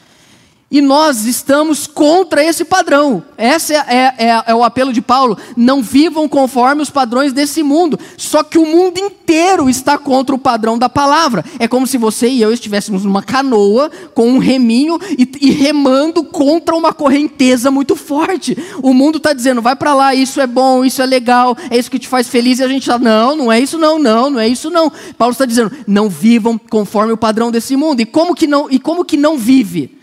E 0.72 0.80
nós 0.80 1.26
estamos 1.26 1.86
contra 1.86 2.42
esse 2.42 2.64
padrão. 2.64 3.22
Esse 3.38 3.74
é, 3.76 3.84
é, 3.90 4.26
é, 4.28 4.44
é, 4.48 4.56
o 4.56 4.64
apelo 4.64 4.94
de 4.94 5.02
Paulo. 5.02 5.38
Não 5.58 5.84
vivam 5.84 6.30
conforme 6.30 6.82
os 6.82 6.90
padrões 6.90 7.34
desse 7.34 7.62
mundo. 7.62 8.00
Só 8.16 8.42
que 8.42 8.58
o 8.58 8.66
mundo 8.66 8.98
inteiro 8.98 9.70
está 9.70 9.98
contra 9.98 10.34
o 10.34 10.40
padrão 10.40 10.80
da 10.80 10.88
palavra. 10.88 11.44
É 11.60 11.68
como 11.68 11.86
se 11.86 11.98
você 11.98 12.30
e 12.30 12.42
eu 12.42 12.54
estivéssemos 12.54 13.04
numa 13.04 13.22
canoa 13.22 13.92
com 14.14 14.30
um 14.30 14.38
reminho 14.38 14.98
e, 15.18 15.30
e 15.42 15.52
remando 15.52 16.24
contra 16.24 16.74
uma 16.74 16.94
correnteza 16.94 17.70
muito 17.70 17.98
forte. 17.98 18.58
O 18.82 18.94
mundo 18.94 19.18
está 19.18 19.34
dizendo, 19.34 19.62
vai 19.62 19.76
para 19.76 19.94
lá, 19.94 20.16
isso 20.16 20.40
é 20.40 20.48
bom, 20.48 20.86
isso 20.86 21.02
é 21.02 21.06
legal, 21.06 21.58
é 21.70 21.78
isso 21.78 21.92
que 21.92 22.00
te 22.00 22.08
faz 22.08 22.30
feliz. 22.30 22.60
E 22.60 22.64
a 22.64 22.70
gente 22.70 22.84
está, 22.84 22.98
não, 22.98 23.36
não 23.36 23.52
é 23.52 23.60
isso 23.60 23.78
não, 23.78 24.00
não, 24.00 24.30
não 24.30 24.40
é 24.40 24.48
isso 24.48 24.70
não. 24.70 24.90
Paulo 25.18 25.34
está 25.34 25.46
dizendo, 25.46 25.70
não 25.86 26.08
vivam 26.08 26.58
conforme 26.58 27.12
o 27.12 27.18
padrão 27.18 27.52
desse 27.52 27.76
mundo. 27.76 28.00
E 28.00 28.06
como 28.06 28.34
que 28.34 28.48
não, 28.48 28.72
e 28.72 28.80
como 28.80 29.04
que 29.04 29.18
não 29.18 29.38
vive? 29.38 30.00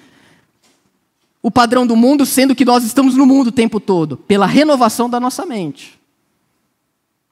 O 1.42 1.51
padrão 1.51 1.87
do 1.87 1.96
mundo, 1.96 2.27
sendo 2.27 2.55
que 2.55 2.64
nós 2.64 2.85
estamos 2.85 3.14
no 3.14 3.27
mundo 3.27 3.48
o 3.48 3.53
tempo 3.53 3.79
todo, 3.79 4.16
pela 4.16 4.46
renovação 4.46 5.09
da 5.09 5.20
nossa 5.20 5.46
mente. 5.46 5.98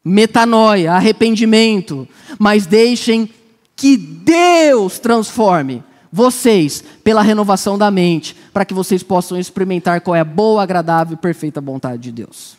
Metanoia, 0.05 0.93
arrependimento, 0.93 2.07
mas 2.39 2.67
deixem 2.67 3.29
que 3.75 3.97
Deus 3.97 4.99
transforme 4.99 5.83
vocês 6.13 6.83
pela 7.05 7.21
renovação 7.21 7.77
da 7.77 7.91
mente, 7.91 8.37
para 8.53 8.65
que 8.65 8.73
vocês 8.73 9.03
possam 9.03 9.39
experimentar 9.39 10.01
qual 10.01 10.15
é 10.15 10.21
a 10.21 10.25
boa, 10.25 10.63
agradável 10.63 11.15
e 11.15 11.21
perfeita 11.21 11.61
vontade 11.61 12.05
de 12.05 12.13
Deus. 12.13 12.57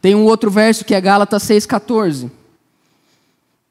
Tem 0.00 0.14
um 0.14 0.24
outro 0.24 0.50
verso 0.50 0.84
que 0.84 0.94
é 0.94 1.00
Gálatas 1.00 1.44
6,14. 1.44 2.30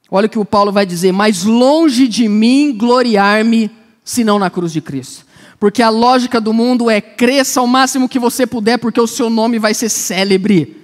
Olha 0.09 0.27
o 0.27 0.29
que 0.29 0.39
o 0.39 0.45
Paulo 0.45 0.71
vai 0.71 0.85
dizer: 0.85 1.11
Mas 1.11 1.43
longe 1.43 2.07
de 2.07 2.27
mim 2.27 2.75
gloriar-me, 2.77 3.69
senão 4.03 4.39
na 4.39 4.49
cruz 4.49 4.71
de 4.71 4.79
Cristo. 4.79 5.25
Porque 5.63 5.81
a 5.81 5.89
lógica 5.89 6.41
do 6.41 6.51
mundo 6.51 6.89
é 6.89 6.99
cresça 6.99 7.61
ao 7.61 7.67
máximo 7.67 8.09
que 8.09 8.19
você 8.19 8.45
puder, 8.45 8.77
porque 8.77 8.99
o 8.99 9.07
seu 9.07 9.29
nome 9.29 9.57
vai 9.57 9.73
ser 9.73 9.87
célebre. 9.87 10.75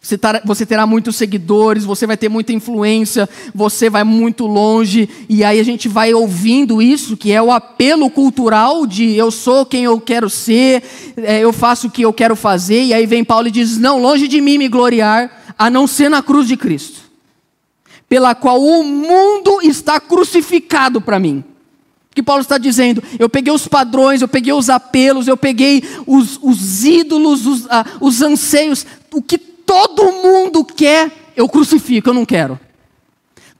Você, 0.00 0.18
tar, 0.18 0.42
você 0.44 0.66
terá 0.66 0.84
muitos 0.84 1.14
seguidores, 1.14 1.84
você 1.84 2.08
vai 2.08 2.16
ter 2.16 2.28
muita 2.28 2.52
influência, 2.52 3.28
você 3.54 3.88
vai 3.88 4.02
muito 4.02 4.44
longe, 4.44 5.08
e 5.28 5.44
aí 5.44 5.60
a 5.60 5.62
gente 5.62 5.86
vai 5.86 6.12
ouvindo 6.12 6.82
isso, 6.82 7.16
que 7.16 7.30
é 7.30 7.40
o 7.40 7.52
apelo 7.52 8.10
cultural 8.10 8.84
de 8.84 9.14
eu 9.14 9.30
sou 9.30 9.64
quem 9.64 9.84
eu 9.84 10.00
quero 10.00 10.28
ser, 10.28 10.82
é, 11.18 11.38
eu 11.38 11.52
faço 11.52 11.86
o 11.86 11.90
que 11.92 12.02
eu 12.02 12.12
quero 12.12 12.34
fazer, 12.34 12.82
e 12.82 12.92
aí 12.92 13.06
vem 13.06 13.22
Paulo 13.22 13.46
e 13.46 13.52
diz: 13.52 13.78
Não, 13.78 14.02
longe 14.02 14.26
de 14.26 14.40
mim 14.40 14.58
me 14.58 14.66
gloriar, 14.66 15.54
a 15.56 15.70
não 15.70 15.86
ser 15.86 16.08
na 16.08 16.20
cruz 16.20 16.48
de 16.48 16.56
Cristo, 16.56 16.98
pela 18.08 18.34
qual 18.34 18.60
o 18.60 18.82
mundo 18.82 19.60
está 19.62 20.00
crucificado 20.00 21.00
para 21.00 21.20
mim 21.20 21.44
que 22.16 22.22
Paulo 22.22 22.40
está 22.40 22.56
dizendo? 22.56 23.02
Eu 23.18 23.28
peguei 23.28 23.52
os 23.52 23.68
padrões, 23.68 24.22
eu 24.22 24.28
peguei 24.28 24.50
os 24.50 24.70
apelos, 24.70 25.28
eu 25.28 25.36
peguei 25.36 25.84
os, 26.06 26.38
os 26.42 26.82
ídolos, 26.82 27.44
os, 27.46 27.66
ah, 27.68 27.84
os 28.00 28.22
anseios, 28.22 28.86
o 29.12 29.20
que 29.20 29.36
todo 29.36 30.10
mundo 30.10 30.64
quer, 30.64 31.12
eu 31.36 31.46
crucifico, 31.46 32.08
eu 32.08 32.14
não 32.14 32.24
quero. 32.24 32.58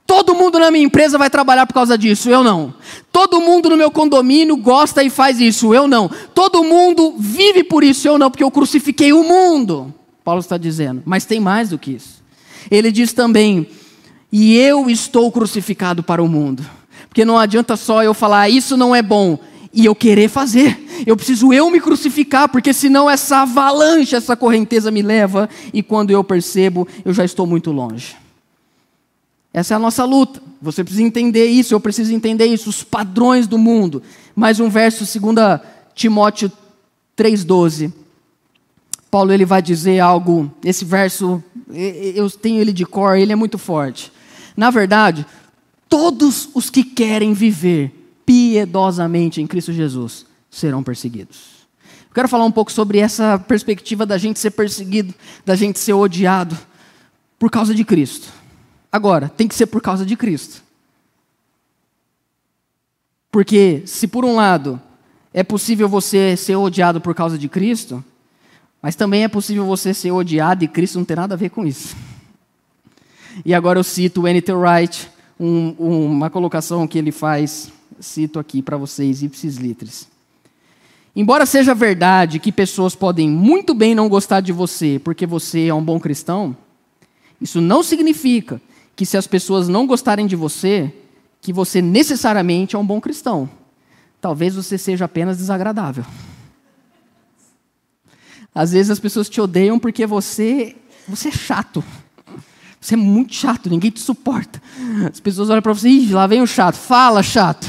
Todo 0.07 0.35
mundo 0.35 0.59
na 0.59 0.71
minha 0.71 0.87
empresa 0.87 1.19
vai 1.19 1.29
trabalhar 1.29 1.67
por 1.67 1.75
causa 1.75 1.99
disso, 1.99 2.31
eu 2.31 2.43
não. 2.43 2.73
Todo 3.13 3.43
mundo 3.43 3.69
no 3.69 3.77
meu 3.77 3.91
condomínio 3.91 4.57
gosta 4.57 5.03
e 5.05 5.11
faz 5.11 5.39
isso, 5.39 5.75
eu 5.75 5.87
não. 5.87 6.11
Todo 6.35 6.65
mundo 6.65 7.15
vive 7.19 7.63
por 7.63 7.85
isso, 7.85 8.09
eu 8.09 8.17
não, 8.17 8.31
porque 8.31 8.45
eu 8.45 8.51
crucifiquei 8.51 9.13
o 9.13 9.23
mundo. 9.23 9.93
Paulo 10.25 10.41
está 10.41 10.57
dizendo, 10.57 11.03
mas 11.05 11.27
tem 11.27 11.41
mais 11.41 11.69
do 11.69 11.79
que 11.79 11.91
isso. 11.91 12.23
Ele 12.71 12.91
diz 12.91 13.13
também: 13.13 13.69
e 14.33 14.57
eu 14.57 14.89
estou 14.89 15.31
crucificado 15.31 16.03
para 16.03 16.23
o 16.23 16.29
mundo. 16.29 16.65
Porque 17.09 17.25
não 17.25 17.39
adianta 17.39 17.77
só 17.77 18.03
eu 18.03 18.13
falar, 18.13 18.49
isso 18.49 18.77
não 18.77 18.95
é 18.95 19.03
bom, 19.03 19.39
e 19.73 19.85
eu 19.85 19.95
querer 19.95 20.29
fazer. 20.29 20.79
Eu 21.07 21.17
preciso 21.17 21.53
eu 21.53 21.71
me 21.71 21.81
crucificar, 21.81 22.49
porque 22.49 22.73
senão 22.73 23.09
essa 23.09 23.39
avalanche, 23.39 24.17
essa 24.17 24.37
correnteza 24.37 24.91
me 24.91 25.03
leva, 25.03 25.49
e 25.73 25.83
quando 25.83 26.11
eu 26.11 26.25
percebo, 26.25 26.87
eu 27.05 27.13
já 27.13 27.25
estou 27.25 27.47
muito 27.47 27.73
longe. 27.73 28.17
Essa 29.53 29.75
é 29.75 29.77
a 29.77 29.79
nossa 29.79 30.05
luta. 30.05 30.43
Você 30.61 30.83
precisa 30.83 31.03
entender 31.03 31.47
isso, 31.47 31.73
eu 31.73 31.81
preciso 31.81 32.13
entender 32.13 32.47
isso, 32.47 32.69
os 32.69 32.83
padrões 32.83 33.47
do 33.47 33.57
mundo. 33.57 34.03
Mais 34.35 34.61
um 34.61 34.69
verso, 34.69 35.05
2 35.21 35.61
Timóteo 35.95 36.53
3,12. 37.17 37.93
Paulo 39.11 39.33
ele 39.33 39.47
vai 39.47 39.63
dizer 39.63 39.99
algo, 40.01 40.51
esse 40.63 40.85
verso, 40.85 41.43
eu 41.73 42.29
tenho 42.31 42.61
ele 42.61 42.73
de 42.73 42.85
cor, 42.85 43.17
ele 43.17 43.33
é 43.33 43.37
muito 43.37 43.57
forte. 43.57 44.13
Na 44.55 44.71
verdade, 44.71 45.25
todos 45.89 46.49
os 46.55 46.71
que 46.71 46.85
querem 46.85 47.33
viver 47.33 47.93
piedosamente 48.25 49.41
em 49.41 49.47
Cristo 49.47 49.73
Jesus 49.73 50.27
serão 50.51 50.83
perseguidos. 50.83 51.67
Eu 52.09 52.15
quero 52.15 52.29
falar 52.29 52.45
um 52.45 52.53
pouco 52.53 52.73
sobre 52.73 52.99
essa 52.99 53.39
perspectiva 53.39 54.07
da 54.07 54.19
gente 54.19 54.39
ser 54.39 54.51
perseguido, 54.51 55.15
da 55.45 55.55
gente 55.55 55.79
ser 55.79 55.93
odiado 55.93 56.57
por 57.39 57.51
causa 57.51 57.75
de 57.75 57.85
Cristo. 57.85 58.29
Agora, 58.91 59.29
tem 59.29 59.47
que 59.47 59.55
ser 59.55 59.67
por 59.67 59.83
causa 59.83 60.07
de 60.07 60.17
Cristo. 60.17 60.63
Porque 63.31 63.83
se 63.85 64.09
por 64.09 64.25
um 64.25 64.35
lado 64.35 64.81
é 65.35 65.45
possível 65.45 65.89
você 65.89 66.35
ser 66.37 66.57
odiado 66.57 67.01
por 67.01 67.15
causa 67.15 67.37
de 67.37 67.49
Cristo, 67.49 68.03
mas 68.81 68.97
também 68.97 69.25
é 69.25 69.29
possível 69.29 69.67
você 69.67 69.93
ser 69.93 70.11
odiado 70.11 70.65
e 70.65 70.69
Cristo 70.69 70.99
não 70.99 71.05
tem 71.05 71.17
nada 71.17 71.35
a 71.35 71.37
ver 71.37 71.51
com 71.51 71.67
isso. 71.67 71.95
E 73.45 73.53
agora 73.53 73.79
eu 73.79 73.85
cito 73.85 74.27
N.T. 74.27 74.53
Wright, 74.55 75.11
um, 75.39 75.75
uma 75.79 76.31
colocação 76.31 76.87
que 76.87 76.99
ele 76.99 77.13
faz, 77.13 77.71
cito 78.01 78.39
aqui 78.39 78.63
para 78.63 78.77
vocês, 78.77 79.23
ipsis 79.23 79.57
litris. 79.57 80.09
Embora 81.15 81.47
seja 81.47 81.75
verdade 81.75 82.39
que 82.39 82.53
pessoas 82.53 82.95
podem 82.95 83.29
muito 83.29 83.75
bem 83.75 83.95
não 83.95 84.09
gostar 84.09 84.41
de 84.41 84.53
você 84.53 85.01
porque 85.03 85.27
você 85.27 85.67
é 85.67 85.75
um 85.75 85.83
bom 85.83 85.99
cristão, 85.99 86.57
isso 87.41 87.61
não 87.61 87.83
significa 87.83 88.61
que 88.95 89.07
se 89.07 89.17
as 89.17 89.27
pessoas 89.27 89.69
não 89.69 89.87
gostarem 89.87 90.27
de 90.27 90.37
você, 90.37 90.93
que 91.41 91.53
você 91.53 91.81
necessariamente 91.81 92.77
é 92.77 92.79
um 92.79 92.87
bom 92.87 93.01
cristão. 93.01 93.49
Talvez 94.21 94.55
você 94.55 94.77
seja 94.79 95.05
apenas 95.05 95.39
desagradável. 95.39 96.05
Às 98.55 98.73
vezes 98.73 98.91
as 98.91 98.99
pessoas 98.99 99.29
te 99.29 99.41
odeiam 99.41 99.79
porque 99.79 100.07
você, 100.07 100.75
você 101.07 101.29
é 101.29 101.33
chato. 101.33 101.85
Você 102.81 102.95
é 102.95 102.97
muito 102.97 103.35
chato, 103.35 103.69
ninguém 103.69 103.91
te 103.91 104.01
suporta. 104.01 104.63
As 105.11 105.19
pessoas 105.19 105.51
olham 105.51 105.63
para 105.63 105.73
você 105.73 105.89
e 105.89 106.13
lá 106.13 106.27
vem 106.27 106.41
o 106.41 106.47
chato, 106.47 106.77
fala 106.77 107.23
chato. 107.23 107.67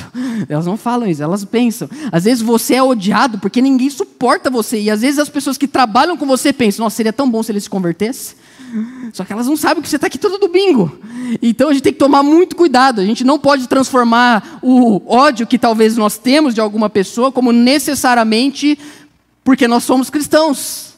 Elas 0.48 0.66
não 0.66 0.78
falam 0.78 1.08
isso, 1.08 1.24
elas 1.24 1.44
pensam. 1.44 1.90
Às 2.12 2.26
vezes 2.26 2.44
você 2.44 2.76
é 2.76 2.84
odiado 2.84 3.40
porque 3.40 3.62
ninguém 3.62 3.90
suporta 3.90 4.50
você. 4.50 4.80
E 4.80 4.92
às 4.92 5.02
vezes 5.02 5.18
as 5.18 5.30
pessoas 5.30 5.58
que 5.58 5.68
trabalham 5.68 6.18
com 6.18 6.26
você 6.26 6.54
pensam: 6.54 6.84
nossa, 6.84 6.96
seria 6.96 7.14
tão 7.14 7.30
bom 7.30 7.42
se 7.42 7.52
ele 7.52 7.60
se 7.60 7.70
convertesse. 7.70 8.36
Só 9.14 9.24
que 9.24 9.32
elas 9.32 9.48
não 9.48 9.56
sabem 9.56 9.82
que 9.82 9.90
você 9.90 9.96
está 9.96 10.08
aqui 10.08 10.18
todo 10.18 10.38
domingo. 10.38 11.00
Então 11.42 11.70
a 11.70 11.74
gente 11.74 11.84
tem 11.84 11.94
que 11.94 12.00
tomar 12.00 12.22
muito 12.22 12.56
cuidado. 12.56 13.02
A 13.02 13.06
gente 13.06 13.24
não 13.24 13.40
pode 13.40 13.68
transformar 13.68 14.60
o 14.62 15.02
ódio 15.08 15.48
que 15.48 15.58
talvez 15.58 15.96
nós 15.96 16.18
temos 16.18 16.54
de 16.54 16.62
alguma 16.62 16.90
pessoa 16.90 17.32
como 17.32 17.52
necessariamente 17.52 18.78
porque 19.44 19.68
nós 19.68 19.84
somos 19.84 20.10
cristãos. 20.10 20.96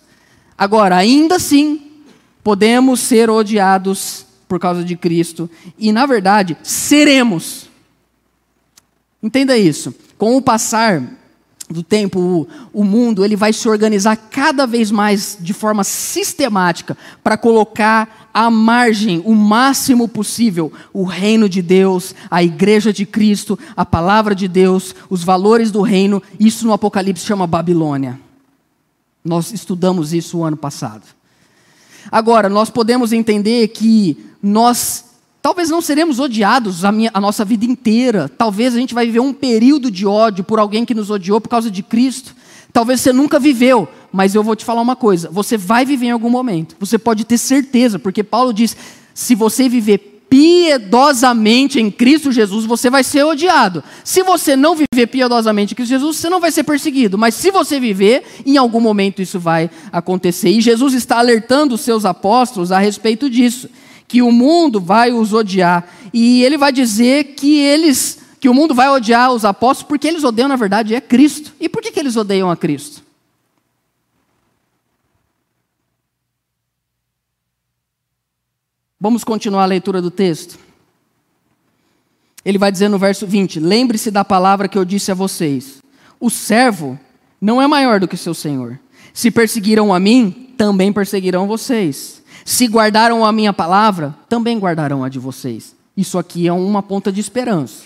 Agora, 0.58 0.96
ainda 0.96 1.36
assim, 1.36 1.89
podemos 2.44 3.00
ser 3.00 3.30
odiados 3.30 4.26
por 4.48 4.60
causa 4.60 4.84
de 4.84 4.96
Cristo. 4.96 5.50
E, 5.78 5.92
na 5.92 6.06
verdade, 6.06 6.58
seremos. 6.64 7.70
Entenda 9.22 9.58
isso. 9.58 9.94
Com 10.18 10.36
o 10.36 10.42
passar 10.42 11.04
do 11.70 11.84
tempo, 11.84 12.20
o, 12.20 12.48
o, 12.82 12.84
mundo 12.84 13.24
ele 13.24 13.36
vai 13.36 13.54
se 13.54 13.70
organizar 13.70 14.16
cada 14.16 14.66
vez 14.66 14.90
mais 14.90 15.38
de 15.40 15.54
forma 15.54 15.84
sistemática 15.84 16.98
para 17.24 17.38
colocar 17.38 18.30
à 18.34 18.50
margem 18.50 19.22
o 19.24 19.36
máximo 19.36 20.08
possível 20.08 20.74
o 20.92 21.04
reino 21.04 21.48
de 21.48 21.62
Deus, 21.62 22.16
a 22.30 22.44
igreja 22.44 22.92
de 22.92 23.06
Cristo, 23.06 23.58
a 23.78 23.86
palavra 23.86 24.34
de 24.34 24.48
Deus, 24.48 24.96
os 25.12 25.24
valores 25.24 25.70
do 25.70 25.82
reino. 25.82 26.24
Isso 26.40 26.66
no 26.66 26.74
Apocalipse 26.74 27.26
chama 27.26 27.46
Babilônia. 27.46 28.20
Nós 29.24 29.52
estudamos 29.52 30.12
isso 30.12 30.40
o 30.40 30.44
ano 30.44 30.58
passado. 30.58 31.19
Agora, 32.12 32.50
nós 32.50 32.70
podemos 32.70 33.12
entender 33.12 33.68
que 33.70 34.18
nós 34.42 35.10
Talvez 35.42 35.70
não 35.70 35.82
seremos 35.82 36.20
odiados 36.20 36.84
a, 36.84 36.92
minha, 36.92 37.10
a, 37.14 37.22
nossa 37.22 37.46
vida 37.46 37.64
inteira. 37.64 38.28
Talvez 38.28 38.76
a 38.76 38.78
gente 38.78 38.94
vai 38.94 39.06
viver 39.06 39.22
um 39.22 39.34
período 39.34 39.90
de 39.90 40.06
ódio 40.06 40.44
por 40.44 40.60
alguém 40.60 40.84
que 40.84 40.94
nos 40.94 41.10
odiou 41.10 41.40
por 41.40 41.48
causa 41.48 41.72
de 41.72 41.82
Cristo. 41.82 42.36
Talvez 42.74 43.00
você 43.00 43.14
nunca 43.14 43.40
viveu, 43.40 43.88
mas 44.12 44.36
eu 44.36 44.44
vou 44.44 44.56
te 44.56 44.66
falar 44.66 44.82
uma 44.82 44.98
coisa: 44.98 45.30
você 45.32 45.58
vai 45.58 45.86
viver 45.86 46.08
em 46.08 46.12
algum 46.12 46.30
momento. 46.30 46.76
Você 46.78 47.00
pode 47.00 47.24
ter 47.24 47.38
certeza, 47.38 47.98
porque 47.98 48.22
Paulo 48.22 48.54
diz: 48.54 48.76
se 49.14 49.34
você 49.34 49.70
viver 49.70 50.19
piedosamente 50.30 51.80
em 51.80 51.90
Cristo 51.90 52.32
Jesus, 52.32 52.66
você 52.66 52.90
vai 52.90 53.04
ser 53.04 53.24
odiado. 53.24 53.84
Se 54.04 54.22
você 54.22 54.56
não 54.56 54.76
viver 54.76 55.08
piedosamente 55.08 55.74
em 55.74 55.76
Cristo 55.76 55.92
Jesus, 55.92 56.18
você 56.18 56.30
não 56.30 56.40
vai 56.40 56.52
ser 56.52 56.64
perseguido. 56.64 57.18
Mas 57.18 57.34
se 57.36 57.50
você 57.50 57.80
viver, 57.80 58.24
em 58.46 58.58
algum 58.58 58.80
momento 58.80 59.22
isso 59.22 59.40
vai 59.40 59.70
acontecer. 59.92 60.50
E 60.50 60.62
Jesus 60.62 60.94
está 60.94 61.18
alertando 61.18 61.76
os 61.76 61.82
seus 61.82 62.06
apóstolos 62.06 62.72
a 62.72 62.80
respeito 62.80 63.30
disso 63.30 63.70
que 64.08 64.22
o 64.24 64.32
mundo 64.32 64.82
vai 64.82 65.12
os 65.12 65.34
odiar. 65.34 65.88
E 66.14 66.44
ele 66.44 66.58
vai 66.58 66.72
dizer 66.72 67.36
que 67.36 67.58
eles 67.58 68.20
que 68.40 68.48
o 68.48 68.54
mundo 68.54 68.74
vai 68.74 68.90
odiar 68.90 69.34
os 69.34 69.44
apóstolos 69.44 69.88
porque 69.88 70.08
eles 70.08 70.24
odeiam, 70.24 70.48
na 70.48 70.56
verdade, 70.56 70.96
é 70.96 71.02
Cristo. 71.02 71.54
E 71.60 71.68
por 71.68 71.82
que, 71.82 71.92
que 71.92 72.00
eles 72.00 72.16
odeiam 72.16 72.50
a 72.50 72.56
Cristo? 72.56 73.04
Vamos 79.00 79.24
continuar 79.24 79.64
a 79.64 79.68
leitura 79.68 80.02
do 80.02 80.12
texto. 80.12 80.60
Ele 82.44 82.58
vai 82.58 82.72
dizer 82.72 82.90
no 82.90 83.00
verso 83.00 83.26
20: 83.26 83.60
Lembre-se 83.60 84.12
da 84.12 84.26
palavra 84.26 84.68
que 84.68 84.78
eu 84.78 84.84
disse 84.84 85.12
a 85.12 85.16
vocês: 85.16 85.82
O 86.20 86.30
servo 86.30 87.00
não 87.40 87.62
é 87.62 87.68
maior 87.68 88.00
do 88.00 88.08
que 88.08 88.18
seu 88.18 88.34
senhor. 88.34 88.78
Se 89.14 89.32
perseguiram 89.32 89.94
a 89.94 90.00
mim, 90.00 90.54
também 90.58 90.92
perseguirão 90.92 91.48
vocês. 91.48 92.22
Se 92.44 92.68
guardaram 92.68 93.24
a 93.24 93.32
minha 93.32 93.54
palavra, 93.54 94.16
também 94.28 94.60
guardarão 94.60 95.04
a 95.04 95.10
de 95.10 95.20
vocês. 95.20 95.76
Isso 95.96 96.18
aqui 96.18 96.48
é 96.48 96.54
uma 96.54 96.84
ponta 96.84 97.12
de 97.12 97.20
esperança. 97.20 97.84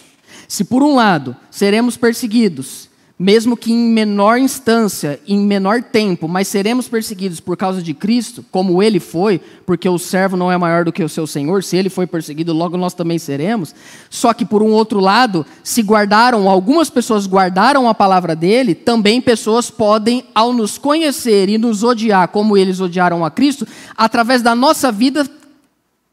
Se 0.48 0.64
por 0.64 0.82
um 0.82 0.96
lado 0.96 1.36
seremos 1.52 1.98
perseguidos, 1.98 2.90
mesmo 3.24 3.56
que 3.56 3.72
em 3.72 3.78
menor 3.78 4.38
instância, 4.38 5.18
em 5.26 5.40
menor 5.40 5.82
tempo, 5.82 6.28
mas 6.28 6.46
seremos 6.50 6.90
perseguidos 6.90 7.40
por 7.40 7.56
causa 7.56 7.82
de 7.82 7.94
Cristo, 7.94 8.44
como 8.52 8.84
ele 8.84 9.00
foi, 9.00 9.40
porque 9.66 9.88
o 9.88 9.98
servo 9.98 10.36
não 10.36 10.52
é 10.52 10.58
maior 10.58 10.84
do 10.84 10.92
que 10.92 11.02
o 11.02 11.08
seu 11.08 11.26
senhor, 11.26 11.64
se 11.64 11.78
ele 11.78 11.90
foi 11.90 12.06
perseguido, 12.06 12.52
logo 12.52 12.76
nós 12.76 12.94
também 12.94 13.18
seremos. 13.18 13.74
Só 14.10 14.34
que 14.34 14.44
por 14.44 14.62
um 14.62 14.74
outro 14.74 15.00
lado, 15.00 15.46
se 15.64 15.82
guardaram, 15.82 16.50
algumas 16.50 16.90
pessoas 16.90 17.26
guardaram 17.26 17.88
a 17.88 17.96
palavra 17.96 18.36
dele, 18.36 18.76
também 18.76 19.22
pessoas 19.22 19.72
podem, 19.72 20.26
ao 20.36 20.52
nos 20.52 20.78
conhecer 20.78 21.48
e 21.48 21.58
nos 21.58 21.82
odiar 21.82 22.28
como 22.28 22.58
eles 22.58 22.82
odiaram 22.82 23.24
a 23.24 23.32
Cristo, 23.32 23.66
através 23.96 24.42
da 24.42 24.54
nossa 24.54 24.92
vida, 24.92 25.26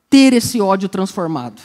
ter 0.09 0.33
esse 0.33 0.61
ódio 0.61 0.89
transformado. 0.89 1.61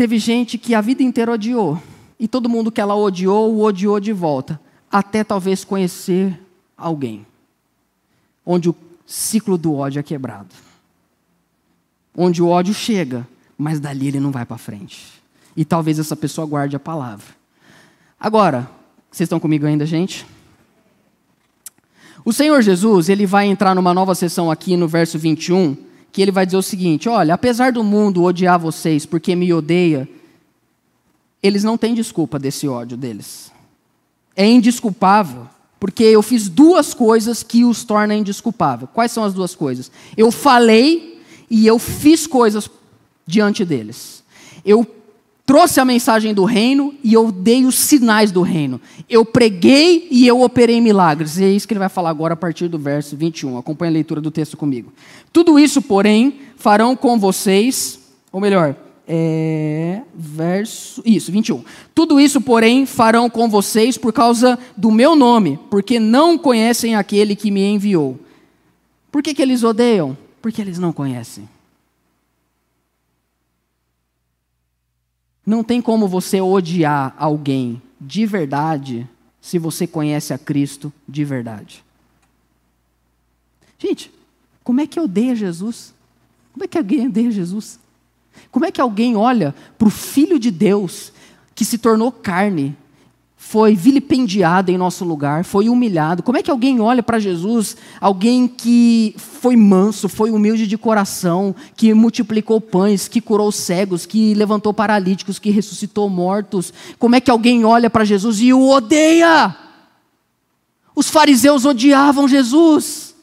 Teve 0.00 0.18
gente 0.18 0.56
que 0.56 0.74
a 0.74 0.80
vida 0.80 1.02
inteira 1.02 1.30
odiou. 1.30 1.78
E 2.18 2.26
todo 2.26 2.48
mundo 2.48 2.72
que 2.72 2.80
ela 2.80 2.96
odiou, 2.96 3.52
o 3.52 3.62
odiou 3.62 4.00
de 4.00 4.14
volta. 4.14 4.58
Até 4.90 5.22
talvez 5.22 5.62
conhecer 5.62 6.40
alguém. 6.74 7.26
Onde 8.46 8.70
o 8.70 8.74
ciclo 9.04 9.58
do 9.58 9.74
ódio 9.74 10.00
é 10.00 10.02
quebrado. 10.02 10.54
Onde 12.16 12.42
o 12.42 12.48
ódio 12.48 12.72
chega, 12.72 13.28
mas 13.58 13.78
dali 13.78 14.08
ele 14.08 14.18
não 14.18 14.30
vai 14.30 14.46
para 14.46 14.56
frente. 14.56 15.06
E 15.54 15.66
talvez 15.66 15.98
essa 15.98 16.16
pessoa 16.16 16.46
guarde 16.46 16.74
a 16.74 16.80
palavra. 16.80 17.26
Agora, 18.18 18.70
vocês 19.10 19.26
estão 19.26 19.38
comigo 19.38 19.66
ainda, 19.66 19.84
gente? 19.84 20.26
O 22.24 22.32
Senhor 22.32 22.62
Jesus, 22.62 23.10
ele 23.10 23.26
vai 23.26 23.48
entrar 23.48 23.74
numa 23.74 23.92
nova 23.92 24.14
sessão 24.14 24.50
aqui 24.50 24.78
no 24.78 24.88
verso 24.88 25.18
21, 25.18 25.76
que 26.12 26.20
ele 26.20 26.32
vai 26.32 26.44
dizer 26.44 26.58
o 26.58 26.62
seguinte: 26.62 27.08
olha, 27.08 27.34
apesar 27.34 27.72
do 27.72 27.84
mundo 27.84 28.22
odiar 28.22 28.58
vocês 28.58 29.06
porque 29.06 29.34
me 29.34 29.52
odeia, 29.52 30.08
eles 31.42 31.64
não 31.64 31.78
têm 31.78 31.94
desculpa 31.94 32.38
desse 32.38 32.68
ódio 32.68 32.96
deles. 32.96 33.50
É 34.36 34.46
indesculpável, 34.46 35.46
porque 35.78 36.04
eu 36.04 36.22
fiz 36.22 36.48
duas 36.48 36.94
coisas 36.94 37.42
que 37.42 37.64
os 37.64 37.84
tornam 37.84 38.16
indesculpável. 38.16 38.88
Quais 38.88 39.12
são 39.12 39.24
as 39.24 39.34
duas 39.34 39.54
coisas? 39.54 39.90
Eu 40.16 40.30
falei 40.30 41.20
e 41.48 41.66
eu 41.66 41.78
fiz 41.78 42.26
coisas 42.26 42.70
diante 43.26 43.64
deles. 43.64 44.22
Eu 44.64 44.84
trouxe 45.50 45.80
a 45.80 45.84
mensagem 45.84 46.32
do 46.32 46.44
reino 46.44 46.94
e 47.02 47.12
eu 47.12 47.32
dei 47.32 47.64
os 47.64 47.74
sinais 47.74 48.30
do 48.30 48.40
reino. 48.40 48.80
Eu 49.08 49.24
preguei 49.24 50.06
e 50.08 50.24
eu 50.24 50.42
operei 50.42 50.80
milagres. 50.80 51.38
E 51.38 51.44
é 51.44 51.48
isso 51.50 51.66
que 51.66 51.74
ele 51.74 51.80
vai 51.80 51.88
falar 51.88 52.10
agora 52.10 52.34
a 52.34 52.36
partir 52.36 52.68
do 52.68 52.78
verso 52.78 53.16
21. 53.16 53.58
Acompanhe 53.58 53.90
a 53.90 53.94
leitura 53.94 54.20
do 54.20 54.30
texto 54.30 54.56
comigo. 54.56 54.92
Tudo 55.32 55.58
isso, 55.58 55.82
porém, 55.82 56.38
farão 56.54 56.94
com 56.94 57.18
vocês, 57.18 57.98
ou 58.30 58.40
melhor, 58.40 58.76
é, 59.08 60.02
verso. 60.14 61.02
Isso, 61.04 61.32
21. 61.32 61.64
Tudo 61.92 62.20
isso, 62.20 62.40
porém, 62.40 62.86
farão 62.86 63.28
com 63.28 63.50
vocês 63.50 63.98
por 63.98 64.12
causa 64.12 64.56
do 64.76 64.92
meu 64.92 65.16
nome, 65.16 65.58
porque 65.68 65.98
não 65.98 66.38
conhecem 66.38 66.94
aquele 66.94 67.34
que 67.34 67.50
me 67.50 67.64
enviou. 67.64 68.20
Por 69.10 69.20
que, 69.20 69.34
que 69.34 69.42
eles 69.42 69.64
odeiam? 69.64 70.16
Porque 70.40 70.62
eles 70.62 70.78
não 70.78 70.92
conhecem. 70.92 71.48
Não 75.50 75.64
tem 75.64 75.82
como 75.82 76.06
você 76.06 76.40
odiar 76.40 77.12
alguém 77.18 77.82
de 78.00 78.24
verdade 78.24 79.04
se 79.40 79.58
você 79.58 79.84
conhece 79.84 80.32
a 80.32 80.38
Cristo 80.38 80.92
de 81.08 81.24
verdade. 81.24 81.84
Gente, 83.76 84.12
como 84.62 84.80
é 84.80 84.86
que 84.86 85.00
odeia 85.00 85.34
Jesus? 85.34 85.92
Como 86.52 86.62
é 86.62 86.68
que 86.68 86.78
alguém 86.78 87.08
odeia 87.08 87.32
Jesus? 87.32 87.80
Como 88.48 88.64
é 88.64 88.70
que 88.70 88.80
alguém 88.80 89.16
olha 89.16 89.52
para 89.76 89.88
o 89.88 89.90
Filho 89.90 90.38
de 90.38 90.52
Deus 90.52 91.12
que 91.52 91.64
se 91.64 91.78
tornou 91.78 92.12
carne, 92.12 92.76
foi 93.42 93.74
vilipendiado 93.74 94.70
em 94.70 94.76
nosso 94.76 95.02
lugar, 95.02 95.44
foi 95.44 95.68
humilhado. 95.68 96.22
Como 96.22 96.36
é 96.36 96.42
que 96.42 96.50
alguém 96.50 96.78
olha 96.78 97.02
para 97.02 97.18
Jesus, 97.18 97.74
alguém 97.98 98.46
que 98.46 99.14
foi 99.16 99.56
manso, 99.56 100.10
foi 100.10 100.30
humilde 100.30 100.66
de 100.66 100.76
coração, 100.76 101.56
que 101.74 101.92
multiplicou 101.94 102.60
pães, 102.60 103.08
que 103.08 103.18
curou 103.18 103.50
cegos, 103.50 104.04
que 104.04 104.34
levantou 104.34 104.74
paralíticos, 104.74 105.38
que 105.38 105.50
ressuscitou 105.50 106.08
mortos? 106.08 106.72
Como 106.98 107.16
é 107.16 107.20
que 107.20 107.30
alguém 107.30 107.64
olha 107.64 107.88
para 107.88 108.04
Jesus 108.04 108.40
e 108.40 108.52
o 108.52 108.68
odeia? 108.68 109.56
Os 110.94 111.08
fariseus 111.08 111.64
odiavam 111.64 112.28
Jesus, 112.28 113.16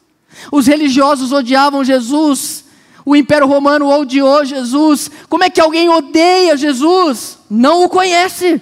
os 0.51 0.65
religiosos 0.65 1.32
odiavam 1.32 1.86
Jesus, 1.86 2.65
o 3.06 3.15
Império 3.15 3.47
Romano 3.47 3.88
odiou 3.88 4.43
Jesus. 4.43 5.12
Como 5.30 5.43
é 5.43 5.49
que 5.49 5.62
alguém 5.62 5.88
odeia 5.89 6.58
Jesus? 6.58 7.38
Não 7.49 7.86
o 7.86 7.89
conhece. 7.89 8.62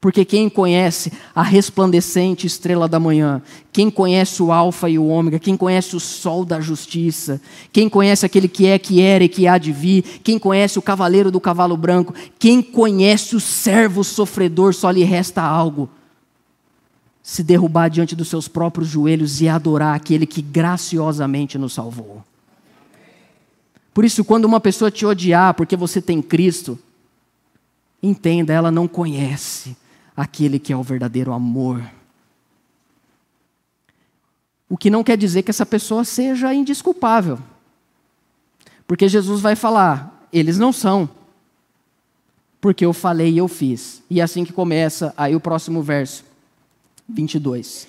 Porque 0.00 0.24
quem 0.24 0.48
conhece 0.48 1.12
a 1.34 1.42
resplandecente 1.42 2.46
estrela 2.46 2.88
da 2.88 2.98
manhã, 2.98 3.42
quem 3.70 3.90
conhece 3.90 4.42
o 4.42 4.50
Alfa 4.50 4.88
e 4.88 4.98
o 4.98 5.06
Ômega, 5.06 5.38
quem 5.38 5.58
conhece 5.58 5.94
o 5.94 6.00
sol 6.00 6.42
da 6.42 6.58
justiça, 6.58 7.38
quem 7.70 7.86
conhece 7.86 8.24
aquele 8.24 8.48
que 8.48 8.66
é, 8.66 8.78
que 8.78 9.02
era 9.02 9.24
e 9.24 9.28
que 9.28 9.46
há 9.46 9.58
de 9.58 9.70
vir, 9.72 10.02
quem 10.24 10.38
conhece 10.38 10.78
o 10.78 10.82
cavaleiro 10.82 11.30
do 11.30 11.38
cavalo 11.38 11.76
branco, 11.76 12.14
quem 12.38 12.62
conhece 12.62 13.36
o 13.36 13.40
servo 13.40 14.02
sofredor, 14.02 14.72
só 14.72 14.90
lhe 14.90 15.04
resta 15.04 15.42
algo: 15.42 15.86
se 17.22 17.42
derrubar 17.42 17.90
diante 17.90 18.16
dos 18.16 18.28
seus 18.28 18.48
próprios 18.48 18.88
joelhos 18.88 19.42
e 19.42 19.50
adorar 19.50 19.94
aquele 19.94 20.24
que 20.24 20.40
graciosamente 20.40 21.58
nos 21.58 21.74
salvou. 21.74 22.24
Por 23.92 24.06
isso, 24.06 24.24
quando 24.24 24.46
uma 24.46 24.60
pessoa 24.60 24.90
te 24.90 25.04
odiar 25.04 25.52
porque 25.52 25.76
você 25.76 26.00
tem 26.00 26.22
Cristo, 26.22 26.78
entenda, 28.02 28.54
ela 28.54 28.70
não 28.70 28.88
conhece 28.88 29.76
aquele 30.16 30.58
que 30.58 30.72
é 30.72 30.76
o 30.76 30.82
verdadeiro 30.82 31.32
amor. 31.32 31.82
O 34.68 34.76
que 34.76 34.90
não 34.90 35.02
quer 35.02 35.16
dizer 35.16 35.42
que 35.42 35.50
essa 35.50 35.66
pessoa 35.66 36.04
seja 36.04 36.54
indisculpável. 36.54 37.38
Porque 38.86 39.08
Jesus 39.08 39.40
vai 39.40 39.56
falar, 39.56 40.26
eles 40.32 40.58
não 40.58 40.72
são. 40.72 41.08
Porque 42.60 42.84
eu 42.84 42.92
falei 42.92 43.32
e 43.32 43.38
eu 43.38 43.48
fiz. 43.48 44.02
E 44.08 44.20
é 44.20 44.22
assim 44.22 44.44
que 44.44 44.52
começa 44.52 45.14
aí 45.16 45.34
o 45.34 45.40
próximo 45.40 45.82
verso. 45.82 46.24
22. 47.08 47.88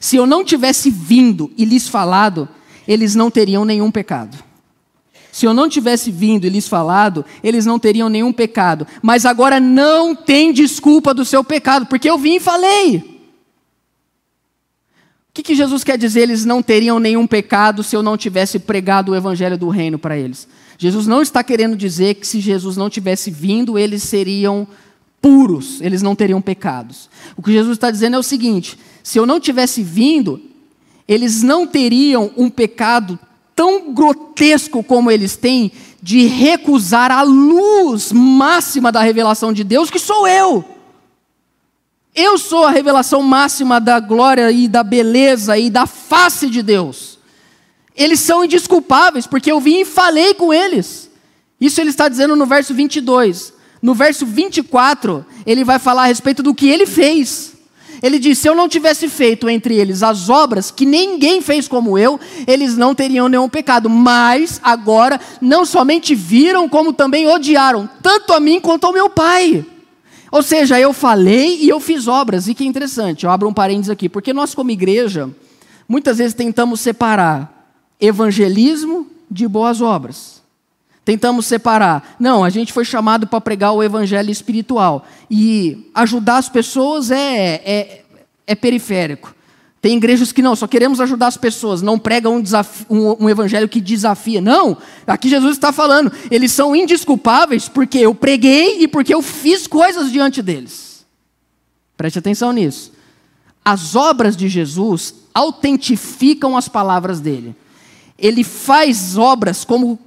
Se 0.00 0.16
eu 0.16 0.26
não 0.26 0.44
tivesse 0.44 0.90
vindo 0.90 1.50
e 1.56 1.64
lhes 1.64 1.88
falado, 1.88 2.48
eles 2.86 3.14
não 3.14 3.30
teriam 3.30 3.64
nenhum 3.64 3.90
pecado. 3.90 4.42
Se 5.36 5.44
eu 5.44 5.52
não 5.52 5.68
tivesse 5.68 6.10
vindo 6.10 6.46
e 6.46 6.48
lhes 6.48 6.66
falado, 6.66 7.22
eles 7.44 7.66
não 7.66 7.78
teriam 7.78 8.08
nenhum 8.08 8.32
pecado. 8.32 8.86
Mas 9.02 9.26
agora 9.26 9.60
não 9.60 10.14
tem 10.16 10.50
desculpa 10.50 11.12
do 11.12 11.26
seu 11.26 11.44
pecado, 11.44 11.84
porque 11.84 12.08
eu 12.08 12.16
vim 12.16 12.36
e 12.36 12.40
falei. 12.40 13.20
O 15.28 15.34
que, 15.34 15.42
que 15.42 15.54
Jesus 15.54 15.84
quer 15.84 15.98
dizer? 15.98 16.22
Eles 16.22 16.46
não 16.46 16.62
teriam 16.62 16.98
nenhum 16.98 17.26
pecado 17.26 17.82
se 17.82 17.94
eu 17.94 18.02
não 18.02 18.16
tivesse 18.16 18.58
pregado 18.58 19.12
o 19.12 19.14
evangelho 19.14 19.58
do 19.58 19.68
reino 19.68 19.98
para 19.98 20.16
eles. 20.16 20.48
Jesus 20.78 21.06
não 21.06 21.20
está 21.20 21.44
querendo 21.44 21.76
dizer 21.76 22.14
que 22.14 22.26
se 22.26 22.40
Jesus 22.40 22.78
não 22.78 22.88
tivesse 22.88 23.30
vindo, 23.30 23.78
eles 23.78 24.04
seriam 24.04 24.66
puros, 25.20 25.82
eles 25.82 26.00
não 26.00 26.16
teriam 26.16 26.40
pecados. 26.40 27.10
O 27.36 27.42
que 27.42 27.52
Jesus 27.52 27.76
está 27.76 27.90
dizendo 27.90 28.16
é 28.16 28.18
o 28.18 28.22
seguinte: 28.22 28.78
se 29.02 29.18
eu 29.18 29.26
não 29.26 29.38
tivesse 29.38 29.82
vindo, 29.82 30.40
eles 31.06 31.42
não 31.42 31.66
teriam 31.66 32.30
um 32.38 32.48
pecado 32.48 33.18
tão 33.56 33.92
grotesco 33.94 34.84
como 34.84 35.10
eles 35.10 35.34
têm 35.34 35.72
de 36.02 36.26
recusar 36.26 37.10
a 37.10 37.22
luz 37.22 38.12
máxima 38.12 38.92
da 38.92 39.00
revelação 39.00 39.50
de 39.50 39.64
Deus, 39.64 39.90
que 39.90 39.98
sou 39.98 40.28
eu. 40.28 40.62
Eu 42.14 42.38
sou 42.38 42.64
a 42.64 42.70
revelação 42.70 43.22
máxima 43.22 43.80
da 43.80 43.98
glória 43.98 44.50
e 44.52 44.68
da 44.68 44.82
beleza 44.82 45.58
e 45.58 45.70
da 45.70 45.86
face 45.86 46.48
de 46.48 46.62
Deus. 46.62 47.18
Eles 47.96 48.20
são 48.20 48.44
indisculpáveis, 48.44 49.26
porque 49.26 49.50
eu 49.50 49.58
vim 49.58 49.80
e 49.80 49.84
falei 49.86 50.34
com 50.34 50.52
eles. 50.52 51.10
Isso 51.58 51.80
ele 51.80 51.90
está 51.90 52.08
dizendo 52.08 52.36
no 52.36 52.44
verso 52.44 52.74
22. 52.74 53.54
No 53.80 53.94
verso 53.94 54.26
24, 54.26 55.24
ele 55.46 55.64
vai 55.64 55.78
falar 55.78 56.02
a 56.02 56.06
respeito 56.06 56.42
do 56.42 56.54
que 56.54 56.68
ele 56.68 56.86
fez. 56.86 57.55
Ele 58.02 58.18
diz: 58.18 58.38
Se 58.38 58.48
eu 58.48 58.54
não 58.54 58.68
tivesse 58.68 59.08
feito 59.08 59.48
entre 59.48 59.76
eles 59.76 60.02
as 60.02 60.28
obras 60.28 60.70
que 60.70 60.86
ninguém 60.86 61.40
fez 61.40 61.66
como 61.68 61.98
eu, 61.98 62.18
eles 62.46 62.76
não 62.76 62.94
teriam 62.94 63.28
nenhum 63.28 63.48
pecado. 63.48 63.88
Mas 63.88 64.60
agora 64.62 65.20
não 65.40 65.64
somente 65.64 66.14
viram, 66.14 66.68
como 66.68 66.92
também 66.92 67.26
odiaram, 67.26 67.88
tanto 68.02 68.32
a 68.32 68.40
mim 68.40 68.60
quanto 68.60 68.84
ao 68.84 68.92
meu 68.92 69.08
pai. 69.08 69.64
Ou 70.30 70.42
seja, 70.42 70.78
eu 70.78 70.92
falei 70.92 71.58
e 71.62 71.68
eu 71.68 71.80
fiz 71.80 72.06
obras. 72.06 72.48
E 72.48 72.54
que 72.54 72.66
interessante, 72.66 73.24
eu 73.24 73.30
abro 73.30 73.48
um 73.48 73.54
parênteses 73.54 73.90
aqui, 73.90 74.08
porque 74.08 74.32
nós, 74.32 74.54
como 74.54 74.70
igreja, 74.70 75.30
muitas 75.88 76.18
vezes 76.18 76.34
tentamos 76.34 76.80
separar 76.80 77.70
evangelismo 78.00 79.06
de 79.30 79.48
boas 79.48 79.80
obras. 79.80 80.42
Tentamos 81.06 81.46
separar. 81.46 82.16
Não, 82.18 82.42
a 82.42 82.50
gente 82.50 82.72
foi 82.72 82.84
chamado 82.84 83.28
para 83.28 83.40
pregar 83.40 83.72
o 83.72 83.80
evangelho 83.80 84.28
espiritual. 84.28 85.06
E 85.30 85.88
ajudar 85.94 86.38
as 86.38 86.48
pessoas 86.48 87.12
é, 87.12 87.62
é, 87.64 88.04
é 88.44 88.54
periférico. 88.56 89.32
Tem 89.80 89.96
igrejas 89.96 90.32
que 90.32 90.42
não, 90.42 90.56
só 90.56 90.66
queremos 90.66 91.00
ajudar 91.00 91.28
as 91.28 91.36
pessoas, 91.36 91.80
não 91.80 91.96
pregam 91.96 92.38
um, 92.38 92.42
um, 92.90 93.24
um, 93.24 93.30
evangelho 93.30 93.68
que 93.68 93.80
desafia. 93.80 94.40
Não, 94.40 94.76
aqui 95.06 95.28
Jesus 95.28 95.52
está 95.52 95.70
falando, 95.70 96.10
eles 96.28 96.50
são 96.50 96.74
indisculpáveis 96.74 97.68
porque 97.68 97.98
eu 97.98 98.12
preguei 98.12 98.80
e 98.80 98.88
porque 98.88 99.14
eu 99.14 99.22
fiz 99.22 99.68
coisas 99.68 100.10
diante 100.10 100.42
deles. 100.42 101.06
Preste 101.96 102.18
atenção 102.18 102.50
nisso. 102.50 102.90
As 103.64 103.94
obras 103.94 104.36
de 104.36 104.48
Jesus 104.48 105.14
autentificam 105.32 106.56
as 106.56 106.68
palavras 106.68 107.20
dele. 107.20 107.54
Ele 108.18 108.42
faz 108.42 109.16
obras 109.16 109.64
como 109.64 110.00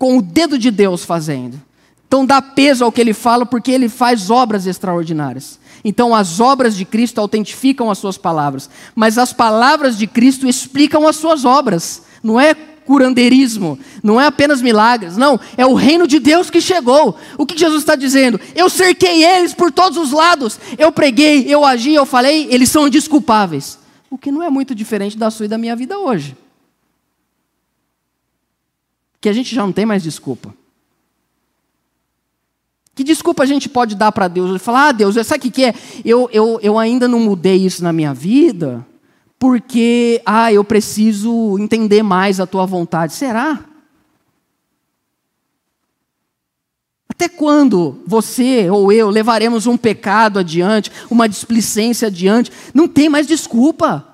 com 0.00 0.16
o 0.16 0.22
dedo 0.22 0.58
de 0.58 0.70
Deus 0.70 1.04
fazendo. 1.04 1.60
Então 2.08 2.24
dá 2.24 2.40
peso 2.40 2.82
ao 2.82 2.90
que 2.90 3.02
ele 3.02 3.12
fala, 3.12 3.44
porque 3.44 3.70
ele 3.70 3.86
faz 3.86 4.30
obras 4.30 4.66
extraordinárias. 4.66 5.60
Então 5.84 6.14
as 6.14 6.40
obras 6.40 6.74
de 6.74 6.86
Cristo 6.86 7.20
autentificam 7.20 7.90
as 7.90 7.98
suas 7.98 8.16
palavras, 8.16 8.70
mas 8.94 9.18
as 9.18 9.34
palavras 9.34 9.98
de 9.98 10.06
Cristo 10.06 10.48
explicam 10.48 11.06
as 11.06 11.16
suas 11.16 11.44
obras. 11.44 12.02
Não 12.22 12.40
é 12.40 12.54
curandeirismo, 12.54 13.78
não 14.02 14.18
é 14.18 14.26
apenas 14.26 14.62
milagres, 14.62 15.18
não, 15.18 15.38
é 15.54 15.66
o 15.66 15.74
reino 15.74 16.06
de 16.06 16.18
Deus 16.18 16.48
que 16.48 16.62
chegou. 16.62 17.14
O 17.36 17.44
que 17.44 17.56
Jesus 17.56 17.82
está 17.82 17.94
dizendo? 17.94 18.40
Eu 18.56 18.70
cerquei 18.70 19.22
eles 19.22 19.52
por 19.52 19.70
todos 19.70 19.98
os 19.98 20.12
lados, 20.12 20.58
eu 20.78 20.90
preguei, 20.90 21.44
eu 21.46 21.62
agi, 21.62 21.92
eu 21.92 22.06
falei, 22.06 22.48
eles 22.50 22.70
são 22.70 22.88
indisculpáveis. 22.88 23.78
O 24.10 24.16
que 24.16 24.32
não 24.32 24.42
é 24.42 24.48
muito 24.48 24.74
diferente 24.74 25.18
da 25.18 25.30
sua 25.30 25.44
e 25.44 25.48
da 25.48 25.58
minha 25.58 25.76
vida 25.76 25.98
hoje 25.98 26.34
que 29.20 29.28
a 29.28 29.32
gente 29.32 29.54
já 29.54 29.62
não 29.62 29.72
tem 29.72 29.84
mais 29.84 30.02
desculpa. 30.02 30.54
Que 32.94 33.04
desculpa 33.04 33.42
a 33.42 33.46
gente 33.46 33.68
pode 33.68 33.94
dar 33.94 34.12
para 34.12 34.28
Deus? 34.28 34.60
Falar, 34.60 34.88
ah, 34.88 34.92
Deus, 34.92 35.14
sabe 35.26 35.48
o 35.48 35.50
que, 35.50 35.64
é? 35.64 35.74
Eu, 36.04 36.28
eu, 36.32 36.58
eu 36.62 36.78
ainda 36.78 37.06
não 37.06 37.20
mudei 37.20 37.56
isso 37.64 37.82
na 37.82 37.92
minha 37.92 38.12
vida, 38.12 38.86
porque, 39.38 40.20
ah, 40.26 40.52
eu 40.52 40.64
preciso 40.64 41.58
entender 41.58 42.02
mais 42.02 42.40
a 42.40 42.46
tua 42.46 42.66
vontade. 42.66 43.14
Será? 43.14 43.64
Até 47.08 47.28
quando 47.28 48.02
você 48.06 48.70
ou 48.70 48.90
eu 48.90 49.10
levaremos 49.10 49.66
um 49.66 49.76
pecado 49.76 50.38
adiante, 50.38 50.90
uma 51.10 51.28
displicência 51.28 52.08
adiante? 52.08 52.50
Não 52.72 52.88
tem 52.88 53.08
mais 53.08 53.26
desculpa. 53.26 54.06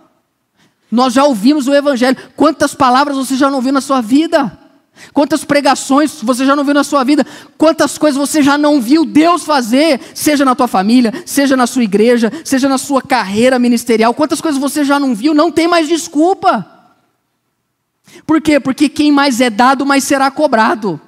Nós 0.90 1.12
já 1.12 1.24
ouvimos 1.24 1.66
o 1.66 1.74
Evangelho. 1.74 2.16
Quantas 2.36 2.74
palavras 2.74 3.16
você 3.16 3.36
já 3.36 3.48
não 3.48 3.56
ouviu 3.56 3.72
na 3.72 3.80
sua 3.80 4.00
vida? 4.00 4.65
Quantas 5.12 5.44
pregações 5.44 6.20
você 6.22 6.44
já 6.44 6.56
não 6.56 6.64
viu 6.64 6.74
na 6.74 6.84
sua 6.84 7.04
vida? 7.04 7.26
Quantas 7.56 7.98
coisas 7.98 8.18
você 8.18 8.42
já 8.42 8.56
não 8.56 8.80
viu 8.80 9.04
Deus 9.04 9.44
fazer, 9.44 10.00
seja 10.14 10.44
na 10.44 10.54
tua 10.54 10.68
família, 10.68 11.12
seja 11.24 11.56
na 11.56 11.66
sua 11.66 11.84
igreja, 11.84 12.32
seja 12.44 12.68
na 12.68 12.78
sua 12.78 13.02
carreira 13.02 13.58
ministerial? 13.58 14.14
Quantas 14.14 14.40
coisas 14.40 14.60
você 14.60 14.84
já 14.84 14.98
não 14.98 15.14
viu? 15.14 15.34
Não 15.34 15.50
tem 15.50 15.68
mais 15.68 15.88
desculpa. 15.88 16.66
Por 18.26 18.40
quê? 18.40 18.58
Porque 18.58 18.88
quem 18.88 19.12
mais 19.12 19.40
é 19.40 19.50
dado, 19.50 19.84
mais 19.84 20.04
será 20.04 20.30
cobrado. 20.30 21.00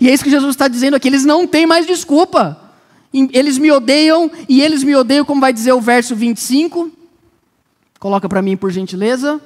E 0.00 0.08
é 0.08 0.14
isso 0.14 0.24
que 0.24 0.30
Jesus 0.30 0.50
está 0.50 0.68
dizendo 0.68 0.94
aqui: 0.94 1.08
eles 1.08 1.24
não 1.24 1.46
têm 1.46 1.66
mais 1.66 1.86
desculpa. 1.86 2.58
Eles 3.12 3.58
me 3.58 3.70
odeiam 3.70 4.30
e 4.48 4.62
eles 4.62 4.82
me 4.82 4.96
odeiam, 4.96 5.24
como 5.24 5.40
vai 5.40 5.52
dizer 5.52 5.72
o 5.72 5.80
verso 5.80 6.16
25. 6.16 6.90
Coloca 7.98 8.28
para 8.28 8.40
mim, 8.40 8.56
por 8.56 8.70
gentileza. 8.70 9.40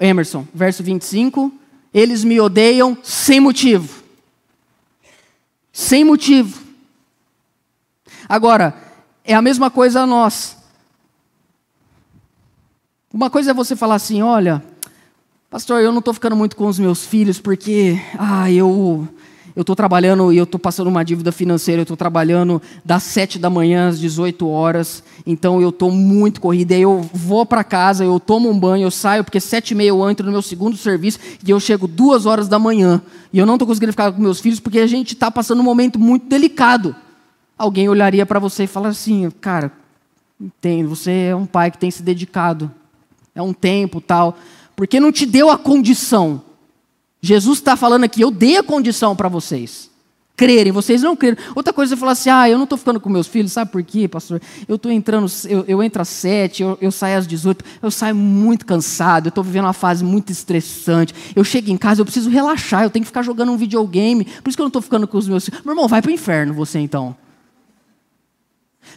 Emerson, 0.00 0.46
verso 0.54 0.82
25. 0.82 1.52
Eles 1.94 2.24
me 2.24 2.40
odeiam 2.40 2.98
sem 3.04 3.38
motivo. 3.38 4.02
Sem 5.72 6.04
motivo. 6.04 6.60
Agora, 8.28 8.74
é 9.24 9.32
a 9.32 9.40
mesma 9.40 9.70
coisa 9.70 10.00
a 10.00 10.06
nós. 10.06 10.56
Uma 13.12 13.30
coisa 13.30 13.52
é 13.52 13.54
você 13.54 13.76
falar 13.76 13.94
assim: 13.94 14.22
olha, 14.22 14.62
pastor, 15.48 15.80
eu 15.80 15.92
não 15.92 16.00
estou 16.00 16.12
ficando 16.12 16.34
muito 16.34 16.56
com 16.56 16.66
os 16.66 16.80
meus 16.80 17.06
filhos 17.06 17.38
porque, 17.38 17.96
ah, 18.18 18.50
eu 18.50 19.08
eu 19.56 19.60
estou 19.60 19.76
trabalhando 19.76 20.32
e 20.32 20.36
eu 20.36 20.44
estou 20.44 20.58
passando 20.58 20.88
uma 20.88 21.04
dívida 21.04 21.30
financeira, 21.30 21.80
eu 21.80 21.84
estou 21.84 21.96
trabalhando 21.96 22.60
das 22.84 23.04
7 23.04 23.38
da 23.38 23.48
manhã 23.48 23.88
às 23.88 24.00
18 24.00 24.48
horas, 24.48 25.02
então 25.24 25.60
eu 25.60 25.68
estou 25.68 25.92
muito 25.92 26.40
corrida, 26.40 26.74
aí 26.74 26.82
eu 26.82 27.08
vou 27.12 27.46
para 27.46 27.62
casa, 27.62 28.04
eu 28.04 28.18
tomo 28.18 28.50
um 28.50 28.58
banho, 28.58 28.84
eu 28.84 28.90
saio, 28.90 29.22
porque 29.22 29.38
sete 29.38 29.70
e 29.70 29.74
meia 29.74 29.90
eu 29.90 30.10
entro 30.10 30.26
no 30.26 30.32
meu 30.32 30.42
segundo 30.42 30.76
serviço 30.76 31.20
e 31.46 31.50
eu 31.50 31.60
chego 31.60 31.86
duas 31.86 32.26
horas 32.26 32.48
da 32.48 32.58
manhã. 32.58 33.00
E 33.32 33.38
eu 33.38 33.46
não 33.46 33.54
estou 33.54 33.68
conseguindo 33.68 33.92
ficar 33.92 34.12
com 34.12 34.20
meus 34.20 34.40
filhos 34.40 34.58
porque 34.58 34.80
a 34.80 34.86
gente 34.86 35.14
está 35.14 35.30
passando 35.30 35.60
um 35.60 35.64
momento 35.64 35.98
muito 35.98 36.26
delicado. 36.26 36.94
Alguém 37.56 37.88
olharia 37.88 38.26
para 38.26 38.40
você 38.40 38.64
e 38.64 38.66
falar 38.66 38.88
assim, 38.88 39.30
cara, 39.40 39.70
entendo, 40.40 40.88
você 40.88 41.28
é 41.30 41.36
um 41.36 41.46
pai 41.46 41.70
que 41.70 41.78
tem 41.78 41.90
se 41.90 42.02
dedicado, 42.02 42.70
é 43.34 43.40
um 43.40 43.52
tempo 43.52 44.00
tal, 44.00 44.36
porque 44.74 44.98
não 44.98 45.12
te 45.12 45.24
deu 45.24 45.48
a 45.48 45.56
condição 45.56 46.42
Jesus 47.24 47.58
está 47.58 47.74
falando 47.74 48.04
aqui, 48.04 48.20
eu 48.20 48.30
dei 48.30 48.58
a 48.58 48.62
condição 48.62 49.16
para 49.16 49.30
vocês 49.30 49.90
crerem, 50.36 50.72
vocês 50.72 51.00
não 51.00 51.16
creram. 51.16 51.38
Outra 51.54 51.72
coisa 51.72 51.94
é 51.94 51.96
falar 51.96 52.12
assim, 52.12 52.28
ah, 52.28 52.46
eu 52.50 52.58
não 52.58 52.64
estou 52.64 52.76
ficando 52.76 53.00
com 53.00 53.08
meus 53.08 53.26
filhos, 53.26 53.52
sabe 53.52 53.70
por 53.70 53.82
quê, 53.82 54.06
pastor? 54.06 54.42
Eu 54.68 54.76
estou 54.76 54.92
entrando, 54.92 55.26
eu, 55.48 55.64
eu, 55.66 55.82
entro 55.82 56.02
às 56.02 56.08
sete, 56.08 56.62
eu, 56.62 56.76
eu 56.82 56.92
saio 56.92 57.16
às 57.16 57.26
18, 57.26 57.64
eu 57.80 57.90
saio 57.90 58.14
muito 58.14 58.66
cansado, 58.66 59.26
eu 59.26 59.28
estou 59.30 59.42
vivendo 59.42 59.64
uma 59.64 59.72
fase 59.72 60.04
muito 60.04 60.30
estressante, 60.30 61.14
eu 61.34 61.42
chego 61.44 61.70
em 61.70 61.78
casa, 61.78 62.02
eu 62.02 62.04
preciso 62.04 62.28
relaxar, 62.28 62.82
eu 62.82 62.90
tenho 62.90 63.04
que 63.04 63.08
ficar 63.08 63.22
jogando 63.22 63.52
um 63.52 63.56
videogame, 63.56 64.26
por 64.42 64.50
isso 64.50 64.58
que 64.58 64.60
eu 64.60 64.64
não 64.64 64.68
estou 64.68 64.82
ficando 64.82 65.08
com 65.08 65.16
os 65.16 65.26
meus 65.26 65.46
filhos. 65.46 65.64
Meu 65.64 65.72
irmão, 65.72 65.88
vai 65.88 66.02
para 66.02 66.10
o 66.10 66.12
inferno 66.12 66.52
você 66.52 66.78
então. 66.78 67.16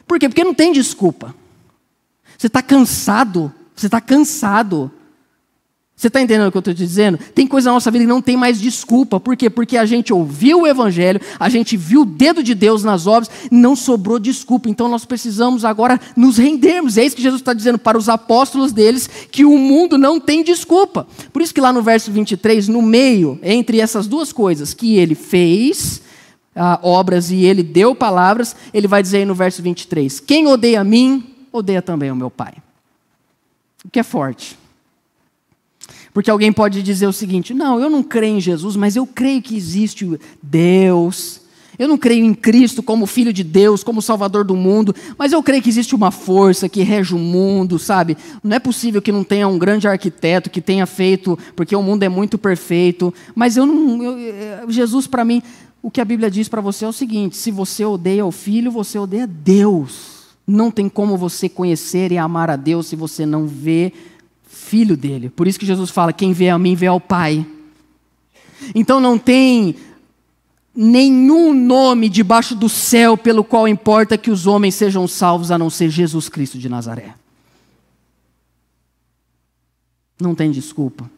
Por 0.05 0.19
quê? 0.19 0.27
Porque 0.27 0.43
não 0.43 0.53
tem 0.53 0.73
desculpa. 0.73 1.33
Você 2.37 2.47
está 2.47 2.61
cansado, 2.61 3.53
você 3.73 3.85
está 3.85 4.01
cansado. 4.01 4.91
Você 5.97 6.09
está 6.09 6.21
entendendo 6.21 6.49
o 6.49 6.51
que 6.51 6.57
eu 6.57 6.59
estou 6.59 6.75
te 6.75 6.77
dizendo? 6.77 7.17
Tem 7.33 7.47
coisa 7.47 7.71
na 7.71 7.73
nossa 7.73 7.89
vida 7.89 8.03
que 8.03 8.07
não 8.07 8.21
tem 8.21 8.37
mais 8.37 8.61
desculpa. 8.61 9.19
Por 9.19 9.35
quê? 9.35 9.49
Porque 9.49 9.75
a 9.75 9.85
gente 9.85 10.13
ouviu 10.13 10.61
o 10.61 10.67
Evangelho, 10.67 11.19
a 11.39 11.49
gente 11.49 11.75
viu 11.75 12.03
o 12.03 12.05
dedo 12.05 12.43
de 12.43 12.53
Deus 12.53 12.83
nas 12.83 13.07
obras, 13.07 13.31
não 13.49 13.75
sobrou 13.75 14.19
desculpa. 14.19 14.69
Então 14.69 14.87
nós 14.87 15.05
precisamos 15.05 15.65
agora 15.65 15.99
nos 16.15 16.37
rendermos. 16.37 16.99
É 16.99 17.03
isso 17.03 17.15
que 17.15 17.21
Jesus 17.23 17.41
está 17.41 17.51
dizendo 17.51 17.79
para 17.79 17.97
os 17.97 18.09
apóstolos 18.09 18.71
deles, 18.71 19.09
que 19.31 19.43
o 19.43 19.57
mundo 19.57 19.97
não 19.97 20.19
tem 20.19 20.43
desculpa. 20.43 21.07
Por 21.33 21.41
isso 21.41 21.51
que 21.51 21.59
lá 21.59 21.73
no 21.73 21.81
verso 21.81 22.11
23, 22.11 22.67
no 22.67 22.83
meio, 22.83 23.39
entre 23.41 23.79
essas 23.79 24.05
duas 24.05 24.31
coisas, 24.31 24.75
que 24.75 24.97
ele 24.97 25.15
fez 25.15 26.03
ah, 26.55 26.79
obras 26.83 27.31
e 27.31 27.43
ele 27.43 27.63
deu 27.63 27.95
palavras, 27.95 28.55
ele 28.71 28.87
vai 28.87 29.01
dizer 29.01 29.17
aí 29.17 29.25
no 29.25 29.33
verso 29.33 29.63
23: 29.63 30.19
Quem 30.19 30.45
odeia 30.45 30.81
a 30.81 30.83
mim, 30.83 31.33
odeia 31.51 31.81
também 31.81 32.11
o 32.11 32.15
meu 32.15 32.29
Pai. 32.29 32.53
O 33.83 33.89
que 33.89 33.99
é 33.99 34.03
forte. 34.03 34.66
Porque 36.17 36.31
alguém 36.31 36.51
pode 36.51 36.81
dizer 36.81 37.05
o 37.05 37.13
seguinte: 37.13 37.53
não, 37.53 37.79
eu 37.79 37.91
não 37.91 38.01
creio 38.01 38.37
em 38.37 38.41
Jesus, 38.41 38.75
mas 38.75 38.95
eu 38.95 39.05
creio 39.05 39.39
que 39.39 39.55
existe 39.55 40.19
Deus. 40.41 41.41
Eu 41.77 41.87
não 41.87 41.95
creio 41.95 42.25
em 42.25 42.33
Cristo 42.33 42.81
como 42.81 43.05
Filho 43.05 43.31
de 43.31 43.43
Deus, 43.43 43.83
como 43.83 44.01
Salvador 44.01 44.43
do 44.43 44.55
mundo, 44.55 44.95
mas 45.15 45.31
eu 45.31 45.43
creio 45.43 45.61
que 45.61 45.69
existe 45.69 45.93
uma 45.93 46.09
força 46.09 46.67
que 46.67 46.81
rege 46.81 47.13
o 47.13 47.19
mundo, 47.19 47.77
sabe? 47.77 48.17
Não 48.43 48.55
é 48.55 48.59
possível 48.59 48.99
que 48.99 49.11
não 49.11 49.23
tenha 49.23 49.47
um 49.47 49.59
grande 49.59 49.87
arquiteto 49.87 50.49
que 50.49 50.59
tenha 50.59 50.87
feito, 50.87 51.37
porque 51.55 51.75
o 51.75 51.83
mundo 51.83 52.01
é 52.01 52.09
muito 52.09 52.39
perfeito. 52.39 53.13
Mas 53.35 53.55
eu 53.55 53.67
não. 53.67 54.01
Eu, 54.01 54.17
eh, 54.17 54.65
Jesus, 54.69 55.05
para 55.05 55.23
mim, 55.23 55.43
o 55.83 55.91
que 55.91 56.01
a 56.01 56.05
Bíblia 56.05 56.31
diz 56.31 56.49
para 56.49 56.61
você 56.61 56.83
é 56.83 56.87
o 56.87 56.93
seguinte: 56.93 57.37
se 57.37 57.51
você 57.51 57.85
odeia 57.85 58.25
o 58.25 58.31
Filho, 58.31 58.71
você 58.71 58.97
odeia 58.97 59.27
Deus. 59.27 60.17
Não 60.47 60.71
tem 60.71 60.89
como 60.89 61.15
você 61.15 61.47
conhecer 61.47 62.11
e 62.11 62.17
amar 62.17 62.49
a 62.49 62.55
Deus 62.55 62.87
se 62.87 62.95
você 62.95 63.23
não 63.23 63.45
vê 63.45 63.93
filho 64.67 64.97
dele. 64.97 65.29
Por 65.29 65.47
isso 65.47 65.59
que 65.59 65.65
Jesus 65.65 65.89
fala: 65.89 66.11
quem 66.11 66.33
vê 66.33 66.49
a 66.49 66.59
mim 66.59 66.75
vê 66.75 66.87
ao 66.87 66.99
Pai. 66.99 67.45
Então 68.75 68.99
não 68.99 69.17
tem 69.17 69.75
nenhum 70.75 71.53
nome 71.53 72.09
debaixo 72.09 72.55
do 72.55 72.69
céu 72.69 73.17
pelo 73.17 73.43
qual 73.43 73.67
importa 73.67 74.17
que 74.17 74.29
os 74.29 74.45
homens 74.45 74.75
sejam 74.75 75.07
salvos 75.07 75.49
a 75.51 75.57
não 75.57 75.69
ser 75.69 75.89
Jesus 75.89 76.29
Cristo 76.29 76.59
de 76.59 76.69
Nazaré. 76.69 77.15
Não 80.19 80.35
tem 80.35 80.51
desculpa. 80.51 81.09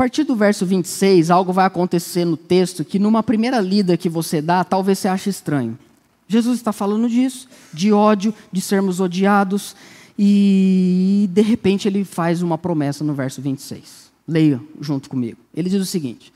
A 0.00 0.02
partir 0.02 0.24
do 0.24 0.34
verso 0.34 0.64
26, 0.64 1.30
algo 1.30 1.52
vai 1.52 1.66
acontecer 1.66 2.24
no 2.24 2.34
texto 2.34 2.86
que, 2.86 2.98
numa 2.98 3.22
primeira 3.22 3.60
lida 3.60 3.98
que 3.98 4.08
você 4.08 4.40
dá, 4.40 4.64
talvez 4.64 4.98
você 4.98 5.08
ache 5.08 5.28
estranho. 5.28 5.78
Jesus 6.26 6.56
está 6.56 6.72
falando 6.72 7.06
disso, 7.06 7.46
de 7.70 7.92
ódio, 7.92 8.32
de 8.50 8.62
sermos 8.62 8.98
odiados, 8.98 9.76
e 10.18 11.28
de 11.30 11.42
repente 11.42 11.86
ele 11.86 12.02
faz 12.02 12.40
uma 12.40 12.56
promessa 12.56 13.04
no 13.04 13.12
verso 13.12 13.42
26. 13.42 14.10
Leia 14.26 14.58
junto 14.80 15.10
comigo. 15.10 15.36
Ele 15.54 15.68
diz 15.68 15.82
o 15.82 15.84
seguinte: 15.84 16.32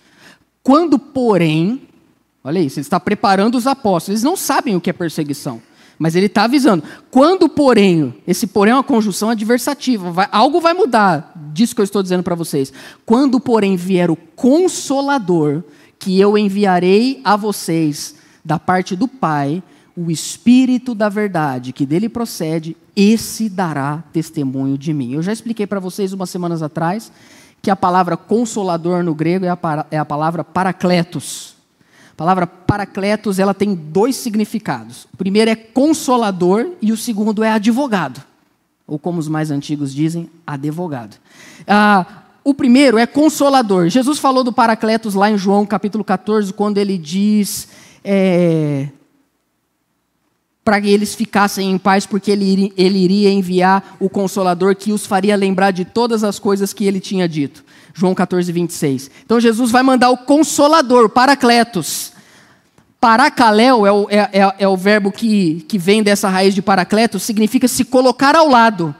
Quando, 0.62 0.98
porém, 0.98 1.85
olha 2.44 2.59
isso, 2.59 2.79
ele 2.79 2.85
está 2.85 3.00
preparando 3.00 3.55
os 3.55 3.66
apóstolos, 3.66 4.09
eles 4.09 4.22
não 4.22 4.37
sabem 4.37 4.77
o 4.77 4.81
que 4.81 4.90
é 4.90 4.92
perseguição. 4.92 5.62
Mas 5.98 6.14
ele 6.14 6.26
está 6.26 6.44
avisando. 6.44 6.83
Quando, 7.11 7.48
porém, 7.48 8.14
esse 8.26 8.46
porém 8.46 8.72
é 8.72 8.76
uma 8.76 8.83
conjunção 8.83 9.30
adversativa, 9.30 10.11
vai, 10.11 10.28
algo 10.33 10.61
vai 10.61 10.74
mudar 10.74 11.33
disso 11.52 11.74
que 11.74 11.80
eu 11.80 11.85
estou 11.85 12.02
dizendo 12.02 12.22
para 12.22 12.35
vocês. 12.35 12.72
Quando, 13.07 13.38
porém, 13.38 13.76
vier 13.76 14.11
o 14.11 14.16
consolador, 14.16 15.62
que 15.98 16.20
eu 16.20 16.37
enviarei 16.37 17.20
a 17.24 17.37
vocês 17.37 18.16
da 18.44 18.59
parte 18.59 18.94
do 18.94 19.09
Pai, 19.09 19.62
o 19.96 20.11
Espírito 20.11 20.94
da 20.94 21.09
verdade, 21.09 21.72
que 21.72 21.87
dele 21.87 22.09
procede, 22.09 22.76
esse 22.96 23.48
dará 23.48 24.02
testemunho 24.12 24.76
de 24.76 24.92
mim. 24.92 25.14
Eu 25.14 25.22
já 25.22 25.33
expliquei 25.33 25.66
para 25.66 25.80
vocês 25.80 26.12
umas 26.12 26.30
semanas 26.30 26.62
atrás 26.62 27.11
que 27.62 27.70
a 27.70 27.76
palavra 27.76 28.16
consolador 28.16 29.02
no 29.02 29.14
grego 29.14 29.46
é 29.46 29.48
a, 29.48 29.87
é 29.90 29.98
a 29.98 30.04
palavra 30.04 30.44
paracletos. 30.44 31.53
A 32.14 32.16
palavra 32.16 32.46
paracletos 32.46 33.40
ela 33.40 33.53
tem 33.53 33.74
dois 33.74 34.14
significados. 34.14 35.09
O 35.12 35.16
primeiro 35.16 35.50
é 35.50 35.57
consolador 35.57 36.68
e 36.81 36.92
o 36.92 36.96
segundo 36.96 37.42
é 37.42 37.50
advogado. 37.50 38.22
Ou 38.87 39.00
como 39.00 39.18
os 39.18 39.27
mais 39.27 39.50
antigos 39.50 39.92
dizem, 39.92 40.31
advogado. 40.46 41.16
Ah, 41.66 42.07
o 42.44 42.55
primeiro 42.55 42.98
é 42.98 43.05
consolador. 43.05 43.88
Jesus 43.88 44.20
falou 44.20 44.44
do 44.44 44.53
paracletos 44.53 45.14
lá 45.14 45.29
em 45.29 45.37
João 45.37 45.66
capítulo 45.66 46.05
14, 46.05 46.53
quando 46.53 46.79
ele 46.79 46.96
diz 46.96 47.66
é, 48.05 48.90
para 50.64 50.81
que 50.81 50.88
eles 50.88 51.14
ficassem 51.14 51.70
em 51.70 51.77
paz, 51.77 52.07
porque 52.07 52.31
ele, 52.31 52.72
ele 52.77 52.98
iria 52.98 53.31
enviar 53.31 53.96
o 54.00 54.09
consolador 54.09 54.74
que 54.74 54.92
os 54.92 55.05
faria 55.05 55.37
lembrar 55.37 55.70
de 55.70 55.85
todas 55.85 56.24
as 56.24 56.38
coisas 56.38 56.72
que 56.72 56.87
ele 56.87 57.00
tinha 57.00 57.29
dito. 57.29 57.62
João 57.92 58.14
14, 58.14 58.50
26. 58.50 59.11
Então 59.24 59.38
Jesus 59.38 59.70
vai 59.70 59.83
mandar 59.83 60.11
o 60.11 60.16
consolador, 60.16 61.11
paracletos. 61.11 62.12
Paracaléu 62.98 63.87
é 63.87 63.92
o, 63.92 64.07
é, 64.09 64.31
é, 64.33 64.55
é 64.61 64.68
o 64.68 64.77
verbo 64.77 65.12
que, 65.12 65.64
que 65.68 65.77
vem 65.77 66.03
dessa 66.03 66.31
raiz 66.31 66.55
de 66.55 66.62
paracletos, 66.62 67.22
significa 67.22 67.68
se 67.68 67.85
colocar 67.85 68.35
ao 68.35 68.48
lado. 68.48 68.94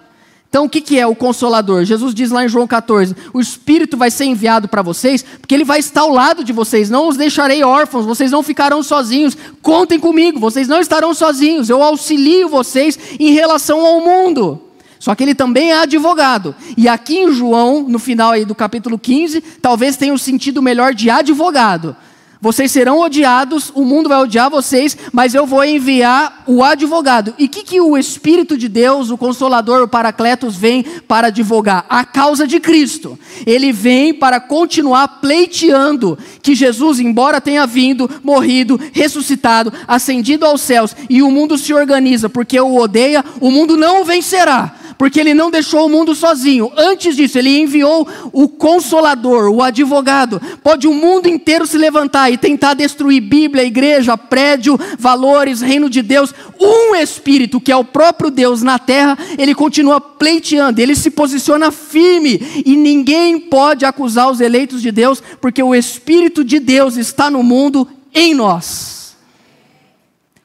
Então, 0.54 0.66
o 0.66 0.68
que, 0.68 0.80
que 0.80 1.00
é 1.00 1.04
o 1.04 1.16
consolador? 1.16 1.84
Jesus 1.84 2.14
diz 2.14 2.30
lá 2.30 2.44
em 2.44 2.48
João 2.48 2.64
14: 2.64 3.16
o 3.32 3.40
Espírito 3.40 3.96
vai 3.96 4.08
ser 4.08 4.26
enviado 4.26 4.68
para 4.68 4.82
vocês, 4.82 5.20
porque 5.40 5.52
ele 5.52 5.64
vai 5.64 5.80
estar 5.80 6.02
ao 6.02 6.12
lado 6.12 6.44
de 6.44 6.52
vocês. 6.52 6.88
Não 6.88 7.08
os 7.08 7.16
deixarei 7.16 7.64
órfãos, 7.64 8.06
vocês 8.06 8.30
não 8.30 8.40
ficarão 8.40 8.80
sozinhos. 8.80 9.36
Contem 9.60 9.98
comigo, 9.98 10.38
vocês 10.38 10.68
não 10.68 10.78
estarão 10.78 11.12
sozinhos. 11.12 11.68
Eu 11.68 11.82
auxilio 11.82 12.48
vocês 12.48 12.96
em 13.18 13.32
relação 13.32 13.84
ao 13.84 14.00
mundo. 14.00 14.62
Só 15.00 15.12
que 15.16 15.24
ele 15.24 15.34
também 15.34 15.72
é 15.72 15.78
advogado. 15.78 16.55
E 16.76 16.86
aqui 16.86 17.18
em 17.18 17.32
João, 17.32 17.88
no 17.88 17.98
final 17.98 18.30
aí 18.30 18.44
do 18.44 18.55
capítulo 18.55 18.96
15, 18.96 19.40
talvez 19.61 19.96
tenha 19.96 20.14
um 20.14 20.18
sentido 20.18 20.62
melhor 20.62 20.94
de 20.94 21.11
advogado. 21.11 21.96
Vocês 22.45 22.70
serão 22.70 23.01
odiados, 23.01 23.72
o 23.74 23.86
mundo 23.86 24.07
vai 24.07 24.18
odiar 24.18 24.51
vocês, 24.51 24.95
mas 25.11 25.34
eu 25.34 25.47
vou 25.47 25.64
enviar 25.64 26.42
o 26.47 26.62
advogado. 26.62 27.32
E 27.38 27.47
o 27.47 27.49
que, 27.49 27.62
que 27.62 27.80
o 27.80 27.97
Espírito 27.97 28.59
de 28.59 28.68
Deus, 28.68 29.09
o 29.09 29.16
Consolador, 29.16 29.80
o 29.82 29.88
Paracletos, 29.88 30.55
vem 30.55 30.82
para 31.09 31.28
advogar? 31.28 31.86
A 31.88 32.05
causa 32.05 32.47
de 32.47 32.61
Cristo. 32.61 33.18
Ele 33.47 33.72
vem 33.72 34.12
para 34.12 34.38
continuar 34.40 35.22
pleiteando 35.22 36.18
que 36.42 36.55
Jesus, 36.55 37.01
embora 37.01 37.40
tenha 37.40 37.66
vindo, 37.66 38.11
morrido, 38.22 38.78
ressuscitado, 38.92 39.72
ascendido 39.88 40.45
aos 40.45 40.61
céus, 40.61 40.95
e 41.09 41.22
o 41.22 41.30
mundo 41.30 41.57
se 41.57 41.72
organiza 41.72 42.28
porque 42.28 42.61
o 42.61 42.76
odeia, 42.76 43.24
o 43.40 43.51
mundo 43.51 43.74
não 43.74 44.03
o 44.03 44.05
vencerá 44.05 44.84
porque 44.99 45.20
ele 45.20 45.34
não 45.34 45.51
deixou 45.51 45.86
o 45.86 45.88
mundo 45.88 46.14
sozinho. 46.14 46.70
Antes 46.76 47.16
disso, 47.16 47.38
ele 47.38 47.61
enviou 47.61 48.07
o 48.32 48.49
consolador, 48.49 49.51
o 49.51 49.62
advogado. 49.62 50.40
Pode 50.62 50.86
o 50.86 50.95
mundo 50.95 51.28
inteiro 51.28 51.66
se 51.66 51.76
levantar 51.76 52.30
e 52.30 52.38
tentar 52.38 52.74
destruir 52.74 53.20
Bíblia, 53.20 53.64
igreja, 53.64 54.16
prédio, 54.16 54.78
valores, 54.99 55.61
reino 55.61 55.90
de 55.90 56.03
Deus. 56.03 56.34
Um 56.61 56.95
espírito, 56.95 57.61
que 57.61 57.72
é 57.72 57.76
o 57.76 57.84
próprio 57.84 58.30
Deus 58.30 58.62
na 58.62 58.78
terra, 58.78 59.18
ele 59.38 59.55
continua 59.55 60.01
pleiteando, 60.01 60.80
ele 60.80 60.95
se 60.95 61.11
posiciona 61.11 61.70
firme 61.70 62.40
e 62.64 62.76
ninguém 62.76 63.38
pode 63.38 63.84
acusar 63.84 64.30
os 64.30 64.40
eleitos 64.40 64.80
de 64.80 64.90
Deus, 64.90 65.22
porque 65.40 65.62
o 65.62 65.74
espírito 65.74 66.45
de 66.45 66.59
Deus 66.59 66.97
está 66.97 67.30
no 67.30 67.42
mundo 67.42 67.88
em 68.14 68.34
nós. 68.34 69.16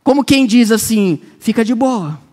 Como 0.04 0.24
quem 0.24 0.46
diz 0.46 0.72
assim: 0.72 1.20
fica 1.40 1.64
de 1.64 1.76
boa. 1.76 2.29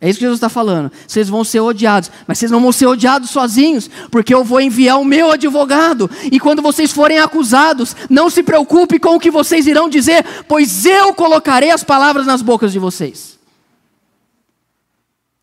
É 0.00 0.08
isso 0.08 0.18
que 0.18 0.24
Jesus 0.24 0.38
está 0.38 0.48
falando. 0.48 0.90
Vocês 1.06 1.28
vão 1.28 1.44
ser 1.44 1.60
odiados, 1.60 2.10
mas 2.26 2.38
vocês 2.38 2.50
não 2.50 2.60
vão 2.60 2.72
ser 2.72 2.86
odiados 2.86 3.30
sozinhos, 3.30 3.90
porque 4.10 4.32
eu 4.32 4.42
vou 4.42 4.60
enviar 4.60 4.98
o 4.98 5.04
meu 5.04 5.30
advogado. 5.30 6.10
E 6.32 6.40
quando 6.40 6.62
vocês 6.62 6.90
forem 6.90 7.18
acusados, 7.18 7.94
não 8.08 8.30
se 8.30 8.42
preocupe 8.42 8.98
com 8.98 9.16
o 9.16 9.20
que 9.20 9.30
vocês 9.30 9.66
irão 9.66 9.90
dizer, 9.90 10.24
pois 10.48 10.86
eu 10.86 11.12
colocarei 11.12 11.70
as 11.70 11.84
palavras 11.84 12.26
nas 12.26 12.40
bocas 12.40 12.72
de 12.72 12.78
vocês. 12.78 13.39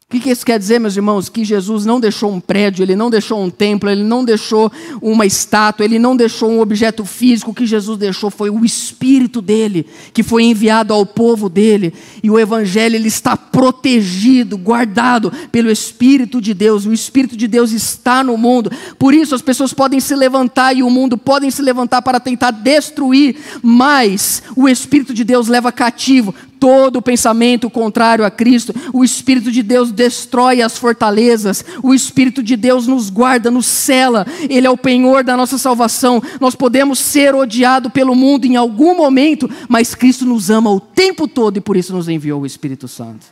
O 0.09 0.17
que, 0.17 0.31
isso 0.31 0.45
quer 0.45 0.57
dizer, 0.57 0.79
meus 0.79 0.95
irmãos? 0.95 1.27
Que 1.27 1.43
Jesus 1.43 1.85
não 1.85 1.99
deixou 1.99 2.31
um 2.31 2.39
prédio, 2.39 2.81
ele 2.81 2.95
não 2.95 3.09
deixou 3.09 3.43
um 3.43 3.49
templo, 3.49 3.89
ele 3.89 4.05
não 4.05 4.23
deixou 4.23 4.71
uma 5.01 5.25
estátua, 5.25 5.83
ele 5.83 5.99
não 5.99 6.15
deixou 6.15 6.49
um 6.49 6.61
objeto 6.61 7.03
físico. 7.03 7.51
O 7.51 7.53
que 7.53 7.65
Jesus 7.65 7.97
deixou 7.99 8.31
foi 8.31 8.49
o 8.49 8.63
Espírito 8.63 9.41
dele, 9.41 9.85
que 10.13 10.23
foi 10.23 10.43
enviado 10.43 10.93
ao 10.93 11.05
povo 11.05 11.49
dele. 11.49 11.93
E 12.23 12.31
o 12.31 12.39
Evangelho 12.39 12.95
ele 12.95 13.09
está 13.09 13.35
protegido, 13.35 14.57
guardado 14.57 15.29
pelo 15.51 15.69
Espírito 15.69 16.39
de 16.39 16.53
Deus. 16.53 16.85
O 16.85 16.93
Espírito 16.93 17.35
de 17.35 17.45
Deus 17.45 17.73
está 17.73 18.23
no 18.23 18.37
mundo. 18.37 18.71
Por 18.97 19.13
isso 19.13 19.35
as 19.35 19.41
pessoas 19.41 19.73
podem 19.73 19.99
se 19.99 20.15
levantar 20.15 20.73
e 20.73 20.83
o 20.83 20.89
mundo 20.89 21.17
podem 21.17 21.51
se 21.51 21.61
levantar 21.61 22.01
para 22.01 22.21
tentar 22.21 22.51
destruir, 22.51 23.35
mas 23.61 24.41
o 24.55 24.69
Espírito 24.69 25.13
de 25.13 25.25
Deus 25.25 25.49
leva 25.49 25.69
cativo 25.69 26.33
todo 26.59 27.01
pensamento 27.01 27.69
contrário 27.69 28.25
a 28.25 28.31
Cristo. 28.31 28.73
O 28.93 29.03
Espírito 29.03 29.51
de 29.51 29.63
Deus 29.63 29.91
destrói 29.91 30.61
as 30.61 30.77
fortalezas. 30.77 31.63
O 31.81 31.93
Espírito 31.93 32.43
de 32.43 32.55
Deus 32.55 32.87
nos 32.87 33.09
guarda, 33.09 33.51
nos 33.51 33.65
cela. 33.65 34.25
Ele 34.49 34.67
é 34.67 34.69
o 34.69 34.77
penhor 34.77 35.23
da 35.23 35.37
nossa 35.37 35.57
salvação. 35.57 36.21
Nós 36.39 36.55
podemos 36.55 36.99
ser 36.99 37.35
odiados 37.35 37.91
pelo 37.91 38.15
mundo 38.15 38.45
em 38.45 38.55
algum 38.55 38.95
momento, 38.95 39.49
mas 39.69 39.95
Cristo 39.95 40.25
nos 40.25 40.49
ama 40.49 40.71
o 40.71 40.79
tempo 40.79 41.27
todo 41.27 41.57
e 41.57 41.61
por 41.61 41.77
isso 41.77 41.93
nos 41.93 42.09
enviou 42.09 42.41
o 42.41 42.45
Espírito 42.45 42.87
Santo. 42.87 43.25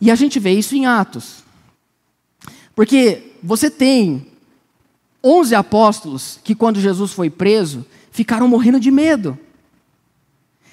E 0.00 0.10
a 0.10 0.14
gente 0.14 0.38
vê 0.38 0.52
isso 0.52 0.76
em 0.76 0.86
Atos. 0.86 1.44
Porque 2.74 3.32
você 3.42 3.68
tem 3.70 4.26
11 5.22 5.54
apóstolos 5.54 6.38
que, 6.44 6.54
quando 6.54 6.80
Jesus 6.80 7.12
foi 7.12 7.28
preso, 7.28 7.84
ficaram 8.10 8.46
morrendo 8.46 8.78
de 8.78 8.90
medo. 8.90 9.38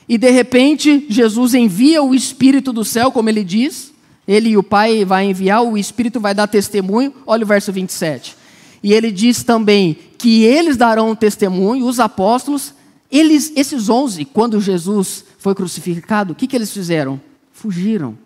E 0.08 0.18
de 0.18 0.30
repente, 0.30 1.06
Jesus 1.10 1.54
envia 1.54 2.04
o 2.04 2.14
Espírito 2.14 2.72
do 2.72 2.86
céu, 2.86 3.12
como 3.12 3.30
ele 3.30 3.44
diz. 3.44 3.94
Ele 4.28 4.50
e 4.50 4.58
o 4.58 4.64
Pai 4.64 5.04
vai 5.06 5.26
enviar, 5.26 5.64
o 5.64 5.78
Espírito 5.78 6.20
vai 6.20 6.34
dar 6.34 6.48
testemunho. 6.48 7.14
Olha 7.26 7.44
o 7.44 7.48
verso 7.48 7.72
27. 7.72 8.36
E 8.84 8.94
ele 8.94 9.12
diz 9.12 9.44
também 9.44 9.98
que 10.18 10.44
eles 10.44 10.78
darão 10.78 11.16
testemunho, 11.16 11.86
os 11.86 12.00
apóstolos, 12.00 12.74
eles, 13.12 13.52
esses 13.56 13.90
onze, 13.90 14.26
quando 14.26 14.62
Jesus 14.62 15.26
foi 15.40 15.56
crucificado, 15.56 16.34
o 16.34 16.36
que, 16.36 16.48
que 16.48 16.56
eles 16.56 16.72
fizeram? 16.72 17.20
Fugiram. 17.52 18.18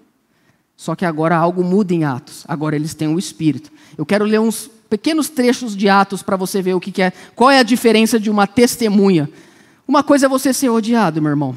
Só 0.76 0.96
que 0.96 1.06
agora 1.06 1.36
algo 1.36 1.64
muda 1.64 1.94
em 1.94 2.04
Atos. 2.04 2.44
Agora 2.48 2.76
eles 2.76 2.94
têm 2.94 3.08
o 3.08 3.20
Espírito. 3.20 3.72
Eu 3.98 4.06
quero 4.06 4.26
ler 4.26 4.40
uns 4.40 4.70
pequenos 4.90 5.30
trechos 5.30 5.76
de 5.76 5.88
Atos 5.88 6.24
para 6.24 6.38
você 6.38 6.62
ver 6.62 6.74
o 6.74 6.80
que, 6.80 6.92
que 6.92 7.02
é, 7.02 7.14
qual 7.36 7.52
é 7.52 7.60
a 7.60 7.64
diferença 7.64 8.20
de 8.20 8.30
uma 8.30 8.48
testemunha. 8.48 9.30
Uma 9.88 10.04
coisa 10.04 10.26
é 10.26 10.30
você 10.30 10.54
ser 10.54 10.70
odiado, 10.70 11.22
meu 11.22 11.32
irmão. 11.32 11.56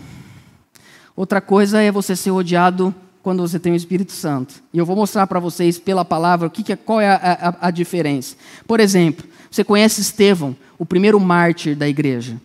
Outra 1.15 1.41
coisa 1.41 1.81
é 1.81 1.93
você 1.93 2.17
ser 2.17 2.31
odiado 2.31 2.95
quando 3.23 3.41
você 3.41 3.59
tem 3.59 3.73
o 3.73 3.77
Espírito 3.77 4.13
Santo. 4.13 4.55
E 4.73 4.79
eu 4.79 4.85
vou 4.85 4.97
mostrar 4.97 5.27
para 5.27 5.39
vocês 5.39 5.79
pela 5.79 6.05
palavra 6.05 6.49
o 6.49 6.51
que, 6.51 6.63
que 6.63 6.73
é, 6.73 6.77
qual 6.77 7.01
é 7.01 7.09
a, 7.09 7.17
a, 7.61 7.69
a 7.69 7.71
diferença. 7.71 8.37
Por 8.67 8.81
exemplo, 8.81 9.25
você 9.51 9.63
conhece 9.63 10.01
Estevão, 10.01 10.57
o 10.79 10.85
primeiro 10.85 11.21
mártir 11.21 11.77
da 11.77 11.89
igreja. 11.89 12.41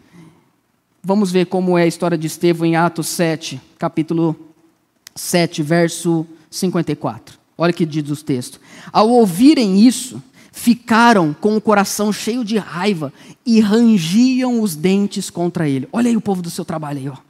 Vamos 1.01 1.31
ver 1.31 1.45
como 1.45 1.77
é 1.77 1.83
a 1.83 1.87
história 1.87 2.17
de 2.17 2.27
Estevão 2.27 2.67
em 2.67 2.75
Atos 2.75 3.07
7, 3.07 3.59
capítulo 3.79 4.35
7, 5.15 5.63
verso 5.63 6.27
54. 6.51 7.37
Olha 7.57 7.71
o 7.71 7.73
que 7.73 7.85
diz 7.85 8.09
o 8.09 8.23
texto. 8.23 8.59
Ao 8.91 9.09
ouvirem 9.09 9.79
isso, 9.79 10.21
ficaram 10.51 11.33
com 11.33 11.55
o 11.55 11.61
coração 11.61 12.11
cheio 12.13 12.43
de 12.43 12.57
raiva 12.57 13.11
e 13.45 13.59
rangiam 13.59 14.61
os 14.61 14.75
dentes 14.75 15.29
contra 15.29 15.67
ele. 15.67 15.87
Olha 15.91 16.09
aí 16.09 16.17
o 16.17 16.21
povo 16.21 16.41
do 16.41 16.49
seu 16.49 16.65
trabalho 16.65 16.99
aí, 16.99 17.09
ó. 17.09 17.26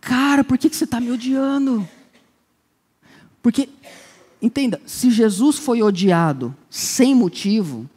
Cara, 0.00 0.42
por 0.42 0.58
que, 0.58 0.68
que 0.68 0.76
você 0.76 0.84
está 0.84 1.00
me 1.00 1.10
odiando? 1.10 1.88
Porque, 3.42 3.68
entenda, 4.40 4.80
se 4.86 5.10
Jesus 5.10 5.58
foi 5.58 5.82
odiado 5.82 6.54
sem 6.70 7.14
motivo, 7.14 7.88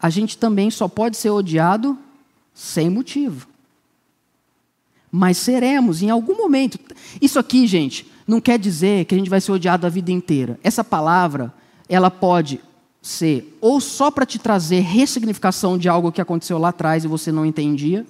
a 0.00 0.10
gente 0.10 0.38
também 0.38 0.70
só 0.70 0.88
pode 0.88 1.16
ser 1.16 1.30
odiado 1.30 1.98
sem 2.54 2.88
motivo. 2.90 3.48
Mas 5.10 5.38
seremos 5.38 6.02
em 6.02 6.10
algum 6.10 6.36
momento. 6.36 6.78
Isso 7.20 7.38
aqui, 7.38 7.66
gente, 7.66 8.06
não 8.26 8.40
quer 8.40 8.58
dizer 8.58 9.06
que 9.06 9.14
a 9.14 9.18
gente 9.18 9.30
vai 9.30 9.40
ser 9.40 9.52
odiado 9.52 9.86
a 9.86 9.90
vida 9.90 10.12
inteira. 10.12 10.58
Essa 10.62 10.84
palavra, 10.84 11.52
ela 11.88 12.10
pode 12.10 12.60
ser 13.00 13.56
ou 13.60 13.80
só 13.80 14.10
para 14.10 14.26
te 14.26 14.38
trazer 14.38 14.80
ressignificação 14.80 15.78
de 15.78 15.88
algo 15.88 16.12
que 16.12 16.20
aconteceu 16.20 16.58
lá 16.58 16.68
atrás 16.68 17.04
e 17.04 17.08
você 17.08 17.32
não 17.32 17.46
entendia, 17.46 18.06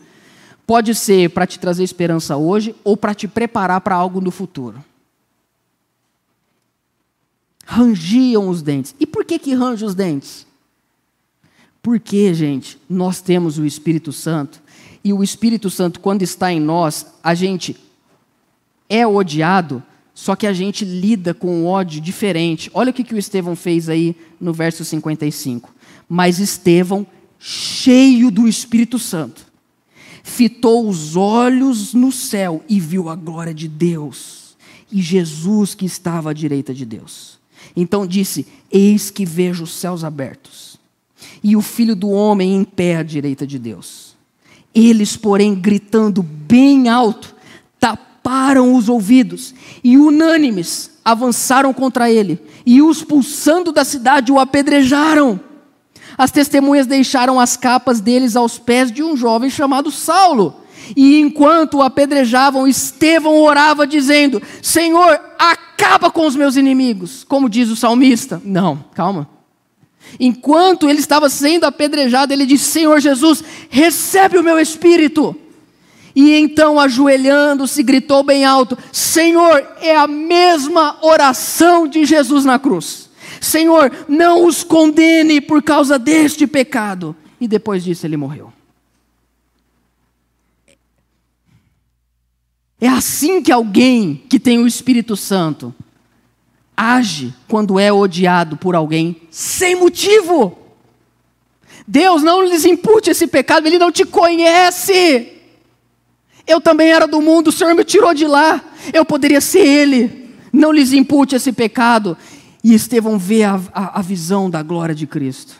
Pode 0.69 0.95
ser 0.95 1.31
para 1.31 1.47
te 1.47 1.59
trazer 1.59 1.83
esperança 1.83 2.37
hoje 2.37 2.77
ou 2.85 2.95
para 2.95 3.15
te 3.15 3.27
preparar 3.27 3.81
para 3.81 3.95
algo 3.95 4.21
no 4.21 4.31
futuro. 4.31 4.85
Rangiam 7.65 8.51
os 8.51 8.61
dentes. 8.61 8.95
E 9.01 9.07
por 9.07 9.25
que 9.25 9.39
que 9.39 9.55
range 9.55 9.83
os 9.83 9.95
dentes? 9.95 10.47
Porque, 11.81 12.35
gente, 12.35 12.79
nós 12.87 13.23
temos 13.23 13.57
o 13.57 13.65
Espírito 13.65 14.13
Santo 14.13 14.61
e 15.03 15.11
o 15.11 15.25
Espírito 15.25 15.71
Santo, 15.71 16.01
quando 16.01 16.21
está 16.21 16.53
em 16.53 16.61
nós, 16.61 17.07
a 17.25 17.33
gente 17.33 17.75
é 18.91 19.07
odiado, 19.07 19.83
só 20.13 20.37
que 20.37 20.47
a 20.47 20.53
gente 20.53 20.85
lida 20.85 21.33
com 21.33 21.63
um 21.63 21.67
ódio 21.67 21.99
diferente. 21.99 22.71
Olha 22.75 22.91
o 22.91 22.93
que, 22.93 23.05
que 23.05 23.15
o 23.15 23.19
Estevão 23.19 23.57
fez 23.57 23.89
aí 23.89 24.15
no 24.39 24.53
verso 24.53 24.85
55. 24.85 25.75
Mas 26.07 26.39
Estevão, 26.39 27.07
cheio 27.39 28.31
do 28.31 28.47
Espírito 28.47 28.99
Santo, 28.99 29.48
fitou 30.29 30.89
os 30.89 31.17
olhos 31.17 31.95
no 31.95 32.13
céu 32.13 32.63
e 32.69 32.79
viu 32.79 33.09
a 33.09 33.17
glória 33.17 33.55
de 33.55 33.67
Deus 33.67 34.57
e 34.91 35.03
Jesus 35.03 35.75
que 35.75 35.87
estava 35.87 36.31
à 36.31 36.33
direita 36.33 36.73
de 36.73 36.85
Deus. 36.85 37.39
Então 37.75 38.07
disse: 38.07 38.47
Eis 38.71 39.11
que 39.11 39.25
vejo 39.25 39.65
os 39.65 39.73
céus 39.73 40.05
abertos 40.05 40.79
e 41.43 41.57
o 41.57 41.63
filho 41.63 41.97
do 41.97 42.11
homem 42.11 42.55
em 42.55 42.65
pé 42.65 42.97
à 42.97 43.03
direita 43.03 43.47
de 43.47 43.59
Deus. 43.59 44.17
Eles, 44.75 45.17
porém, 45.17 45.55
gritando 45.55 46.23
bem 46.23 46.89
alto, 46.89 47.35
taparam 47.81 48.75
os 48.77 48.89
ouvidos 48.89 49.55
e, 49.83 49.97
unânimes, 49.97 50.91
avançaram 51.05 51.73
contra 51.73 52.11
ele 52.11 52.39
e, 52.65 52.81
os 52.83 52.99
expulsando 52.99 53.73
da 53.73 53.85
cidade, 53.85 54.31
o 54.31 54.39
apedrejaram. 54.39 55.41
As 56.19 56.33
testemunhas 56.33 56.87
deixaram 56.87 57.39
as 57.39 57.57
capas 57.57 58.01
deles 58.01 58.35
aos 58.35 58.59
pés 58.59 58.91
de 58.91 59.05
um 59.05 59.17
jovem 59.17 59.49
chamado 59.49 59.93
Saulo. 59.93 60.57
E 60.97 61.21
enquanto 61.21 61.79
o 61.79 61.83
apedrejavam, 61.83 62.67
Estevão 62.67 63.41
orava, 63.41 63.87
dizendo: 63.87 64.43
Senhor, 64.61 65.21
acaba 65.39 66.11
com 66.11 66.27
os 66.27 66.35
meus 66.35 66.57
inimigos. 66.57 67.23
Como 67.23 67.49
diz 67.49 67.69
o 67.71 67.77
salmista. 67.77 68.43
Não, 68.45 68.85
calma. 68.95 69.29
Enquanto 70.19 70.89
ele 70.89 71.01
estava 71.01 71.29
sendo 71.29 71.65
apedrejado, 71.65 72.33
ele 72.33 72.47
disse: 72.47 72.65
Senhor 72.65 72.99
Jesus, 72.99 73.45
recebe 73.71 74.39
o 74.39 74.43
meu 74.43 74.59
espírito. 74.59 75.37
E 76.17 76.35
então, 76.35 76.81
ajoelhando-se, 76.81 77.81
gritou 77.83 78.25
bem 78.25 78.45
alto: 78.45 78.77
Senhor, 78.91 79.65
é 79.81 79.95
a 79.95 80.09
mesma 80.09 80.97
oração 81.03 81.87
de 81.87 82.05
Jesus 82.05 82.45
na 82.45 82.59
cruz. 82.59 83.08
Senhor, 83.41 83.93
não 84.09 84.47
os 84.47 84.63
condene 84.65 85.41
por 85.41 85.63
causa 85.63 85.99
deste 85.99 86.47
pecado. 86.47 87.15
E 87.41 87.47
depois 87.47 87.85
disso 87.85 88.07
ele 88.07 88.17
morreu. 88.17 88.53
É 92.81 92.89
assim 92.89 93.43
que 93.43 93.51
alguém 93.51 94.23
que 94.29 94.39
tem 94.39 94.59
o 94.59 94.67
Espírito 94.67 95.17
Santo 95.17 95.75
age 96.77 97.35
quando 97.49 97.79
é 97.81 97.93
odiado 97.93 98.57
por 98.57 98.77
alguém 98.77 99.23
sem 99.31 99.75
motivo. 99.75 100.57
Deus 101.87 102.23
não 102.23 102.45
lhes 102.45 102.65
impute 102.65 103.11
esse 103.11 103.27
pecado, 103.27 103.67
Ele 103.67 103.79
não 103.79 103.91
te 103.91 104.05
conhece. 104.05 105.33
Eu 106.47 106.61
também 106.61 106.91
era 106.91 107.07
do 107.07 107.21
mundo, 107.21 107.49
o 107.49 107.53
Senhor 107.53 107.75
me 107.75 107.83
tirou 107.83 108.15
de 108.15 108.27
lá. 108.27 108.63
Eu 108.93 109.05
poderia 109.05 109.41
ser 109.41 109.67
Ele. 109.67 110.29
Não 110.53 110.71
lhes 110.71 110.93
impute 110.93 111.35
esse 111.35 111.51
pecado. 111.51 112.17
E 112.69 112.75
Estevão 112.75 113.19
vê 113.19 113.45
a, 113.45 113.59
a, 113.73 113.99
a 113.99 114.03
visão 114.03 114.51
da 114.51 114.63
glória 114.63 114.95
de 114.95 115.07
Cristo. 115.07 115.59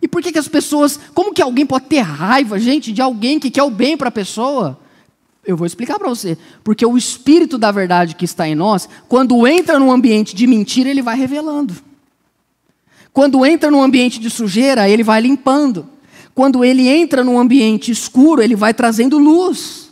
E 0.00 0.06
por 0.06 0.22
que, 0.22 0.30
que 0.30 0.38
as 0.38 0.46
pessoas. 0.46 0.96
Como 1.12 1.34
que 1.34 1.42
alguém 1.42 1.66
pode 1.66 1.86
ter 1.86 2.02
raiva, 2.02 2.56
gente, 2.56 2.92
de 2.92 3.02
alguém 3.02 3.40
que 3.40 3.50
quer 3.50 3.64
o 3.64 3.70
bem 3.70 3.96
para 3.96 4.06
a 4.08 4.12
pessoa? 4.12 4.78
Eu 5.44 5.56
vou 5.56 5.66
explicar 5.66 5.98
para 5.98 6.08
você. 6.08 6.38
Porque 6.62 6.86
o 6.86 6.96
Espírito 6.96 7.58
da 7.58 7.72
verdade 7.72 8.14
que 8.14 8.24
está 8.24 8.46
em 8.46 8.54
nós, 8.54 8.88
quando 9.08 9.44
entra 9.44 9.76
num 9.76 9.90
ambiente 9.90 10.36
de 10.36 10.46
mentira, 10.46 10.88
ele 10.88 11.02
vai 11.02 11.18
revelando. 11.18 11.74
Quando 13.12 13.44
entra 13.44 13.68
num 13.68 13.82
ambiente 13.82 14.20
de 14.20 14.30
sujeira, 14.30 14.88
ele 14.88 15.02
vai 15.02 15.20
limpando. 15.20 15.84
Quando 16.32 16.64
ele 16.64 16.86
entra 16.86 17.24
num 17.24 17.40
ambiente 17.40 17.90
escuro, 17.90 18.40
ele 18.40 18.54
vai 18.54 18.72
trazendo 18.72 19.18
luz. 19.18 19.87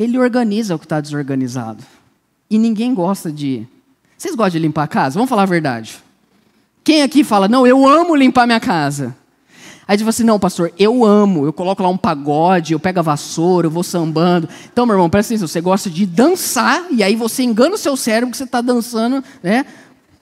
Ele 0.00 0.18
organiza 0.18 0.74
o 0.74 0.78
que 0.78 0.86
está 0.86 0.98
desorganizado. 0.98 1.84
E 2.48 2.58
ninguém 2.58 2.94
gosta 2.94 3.30
de. 3.30 3.66
Vocês 4.16 4.34
gostam 4.34 4.58
de 4.58 4.58
limpar 4.58 4.84
a 4.84 4.88
casa? 4.88 5.16
Vamos 5.16 5.28
falar 5.28 5.42
a 5.42 5.46
verdade. 5.46 5.98
Quem 6.82 7.02
aqui 7.02 7.22
fala, 7.22 7.46
não, 7.46 7.66
eu 7.66 7.86
amo 7.86 8.16
limpar 8.16 8.46
minha 8.46 8.58
casa? 8.58 9.14
Aí 9.86 9.98
diz 9.98 10.08
assim: 10.08 10.24
não, 10.24 10.40
pastor, 10.40 10.72
eu 10.78 11.04
amo, 11.04 11.44
eu 11.44 11.52
coloco 11.52 11.82
lá 11.82 11.90
um 11.90 11.98
pagode, 11.98 12.72
eu 12.72 12.80
pego 12.80 12.98
a 13.00 13.02
vassoura, 13.02 13.66
eu 13.66 13.70
vou 13.70 13.82
sambando. 13.82 14.48
Então, 14.72 14.86
meu 14.86 14.94
irmão, 14.94 15.10
presta 15.10 15.34
atenção, 15.34 15.46
você 15.46 15.60
gosta 15.60 15.90
de 15.90 16.06
dançar, 16.06 16.86
e 16.90 17.02
aí 17.02 17.14
você 17.14 17.42
engana 17.42 17.74
o 17.74 17.78
seu 17.78 17.94
cérebro 17.94 18.30
que 18.30 18.38
você 18.38 18.44
está 18.44 18.62
dançando, 18.62 19.22
né? 19.42 19.66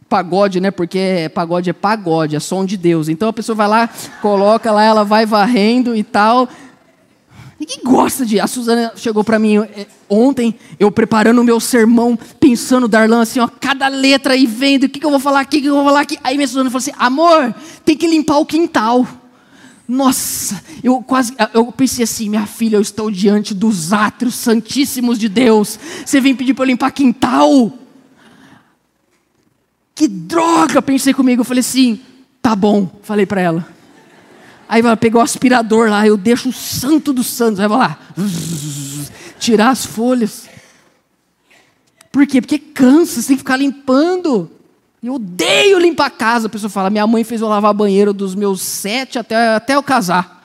Pagode, 0.08 0.58
né? 0.58 0.72
Porque 0.72 1.30
pagode 1.32 1.70
é 1.70 1.72
pagode, 1.72 2.34
é 2.34 2.40
som 2.40 2.64
de 2.64 2.76
Deus. 2.76 3.08
Então 3.08 3.28
a 3.28 3.32
pessoa 3.32 3.54
vai 3.54 3.68
lá, 3.68 3.88
coloca 4.20 4.72
lá, 4.72 4.82
ela 4.82 5.04
vai 5.04 5.24
varrendo 5.24 5.94
e 5.94 6.02
tal. 6.02 6.48
Ninguém 7.58 7.80
gosta 7.82 8.24
de. 8.24 8.38
A 8.38 8.46
Suzana 8.46 8.92
chegou 8.94 9.24
para 9.24 9.38
mim 9.38 9.58
é, 9.58 9.86
ontem, 10.08 10.54
eu 10.78 10.92
preparando 10.92 11.40
o 11.40 11.44
meu 11.44 11.58
sermão, 11.58 12.16
pensando, 12.38 12.86
Darlan, 12.86 13.22
assim, 13.22 13.40
ó, 13.40 13.48
cada 13.48 13.88
letra 13.88 14.34
aí 14.34 14.46
vendo, 14.46 14.84
o 14.84 14.88
que, 14.88 15.00
que 15.00 15.06
eu 15.06 15.10
vou 15.10 15.18
falar 15.18 15.40
aqui, 15.40 15.58
o 15.58 15.62
que 15.62 15.66
eu 15.66 15.74
vou 15.74 15.84
falar 15.84 16.00
aqui. 16.00 16.16
Aí 16.22 16.36
minha 16.36 16.46
Suzana 16.46 16.70
falou 16.70 16.78
assim: 16.78 16.92
amor, 16.96 17.52
tem 17.84 17.96
que 17.96 18.06
limpar 18.06 18.38
o 18.38 18.46
quintal. 18.46 19.06
Nossa, 19.88 20.62
eu 20.84 21.02
quase, 21.02 21.34
eu 21.54 21.72
pensei 21.72 22.04
assim, 22.04 22.28
minha 22.28 22.46
filha, 22.46 22.76
eu 22.76 22.82
estou 22.82 23.10
diante 23.10 23.54
dos 23.54 23.92
átrios 23.92 24.34
santíssimos 24.34 25.18
de 25.18 25.28
Deus. 25.30 25.80
Você 26.04 26.20
vem 26.20 26.36
pedir 26.36 26.52
para 26.52 26.64
eu 26.64 26.68
limpar 26.68 26.92
quintal? 26.92 27.72
Que 29.94 30.06
droga, 30.06 30.82
pensei 30.82 31.14
comigo. 31.14 31.40
Eu 31.40 31.44
falei 31.44 31.60
assim, 31.60 32.00
tá 32.40 32.54
bom, 32.54 32.88
falei 33.02 33.24
para 33.24 33.40
ela. 33.40 33.77
Aí 34.68 34.80
ela 34.82 34.96
pegou 34.96 35.20
o 35.20 35.24
aspirador 35.24 35.88
lá, 35.88 36.06
eu 36.06 36.16
deixo 36.16 36.50
o 36.50 36.52
santo 36.52 37.12
dos 37.12 37.26
santos. 37.26 37.58
Aí 37.58 37.66
vai 37.66 37.78
lá, 37.78 37.98
tirar 39.38 39.70
as 39.70 39.86
folhas. 39.86 40.48
Por 42.12 42.26
quê? 42.26 42.40
Porque 42.40 42.58
cansa, 42.58 43.22
você 43.22 43.28
tem 43.28 43.36
que 43.36 43.40
ficar 43.40 43.56
limpando. 43.56 44.50
Eu 45.02 45.14
odeio 45.14 45.78
limpar 45.78 46.06
a 46.06 46.10
casa. 46.10 46.48
A 46.48 46.50
pessoa 46.50 46.68
fala: 46.68 46.90
minha 46.90 47.06
mãe 47.06 47.24
fez 47.24 47.40
eu 47.40 47.48
lavar 47.48 47.72
banheiro 47.72 48.12
dos 48.12 48.34
meus 48.34 48.60
sete 48.60 49.18
até, 49.18 49.54
até 49.54 49.74
eu 49.74 49.82
casar. 49.82 50.36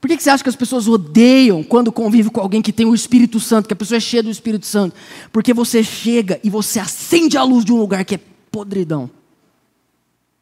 Por 0.00 0.08
que, 0.08 0.16
que 0.16 0.22
você 0.22 0.30
acha 0.30 0.42
que 0.42 0.48
as 0.48 0.56
pessoas 0.56 0.86
odeiam 0.86 1.64
quando 1.64 1.90
convive 1.90 2.30
com 2.30 2.40
alguém 2.40 2.62
que 2.62 2.72
tem 2.72 2.86
o 2.86 2.94
Espírito 2.94 3.40
Santo, 3.40 3.66
que 3.66 3.72
a 3.72 3.76
pessoa 3.76 3.96
é 3.96 4.00
cheia 4.00 4.22
do 4.22 4.30
Espírito 4.30 4.64
Santo? 4.64 4.94
Porque 5.32 5.52
você 5.52 5.82
chega 5.82 6.38
e 6.44 6.48
você 6.48 6.78
acende 6.78 7.36
a 7.36 7.42
luz 7.42 7.64
de 7.64 7.72
um 7.72 7.76
lugar 7.76 8.04
que 8.04 8.14
é 8.14 8.20
podridão. 8.50 9.10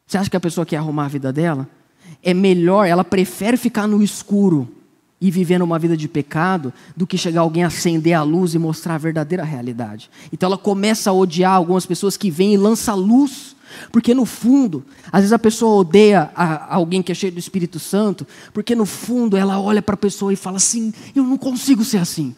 Você 0.07 0.17
acha 0.17 0.29
que 0.29 0.37
a 0.37 0.39
pessoa 0.39 0.65
quer 0.65 0.77
arrumar 0.77 1.05
a 1.05 1.09
vida 1.09 1.33
dela? 1.33 1.67
É 2.21 2.33
melhor, 2.33 2.85
ela 2.85 3.03
prefere 3.03 3.57
ficar 3.57 3.87
no 3.87 4.03
escuro 4.03 4.69
e 5.19 5.31
vivendo 5.31 5.63
uma 5.63 5.79
vida 5.79 5.97
de 5.97 6.07
pecado 6.07 6.73
do 6.95 7.07
que 7.07 7.17
chegar 7.17 7.41
alguém 7.41 7.63
acender 7.63 8.13
a 8.13 8.21
luz 8.21 8.53
e 8.53 8.59
mostrar 8.59 8.95
a 8.95 8.99
verdadeira 8.99 9.43
realidade. 9.43 10.09
Então 10.31 10.47
ela 10.47 10.57
começa 10.57 11.09
a 11.09 11.13
odiar 11.13 11.53
algumas 11.53 11.85
pessoas 11.85 12.15
que 12.17 12.29
vêm 12.29 12.53
e 12.53 12.57
lançam 12.57 12.95
luz. 12.95 13.55
Porque 13.91 14.13
no 14.13 14.25
fundo, 14.25 14.85
às 15.11 15.21
vezes 15.21 15.33
a 15.33 15.39
pessoa 15.39 15.81
odeia 15.81 16.29
a, 16.35 16.75
alguém 16.75 17.01
que 17.01 17.11
é 17.11 17.15
cheio 17.15 17.33
do 17.33 17.39
Espírito 17.39 17.79
Santo, 17.79 18.25
porque 18.53 18.75
no 18.75 18.85
fundo 18.85 19.35
ela 19.35 19.59
olha 19.59 19.81
para 19.81 19.95
a 19.95 19.97
pessoa 19.97 20.31
e 20.31 20.35
fala 20.35 20.57
assim: 20.57 20.93
eu 21.15 21.23
não 21.23 21.37
consigo 21.37 21.83
ser 21.83 21.97
assim. 21.97 22.35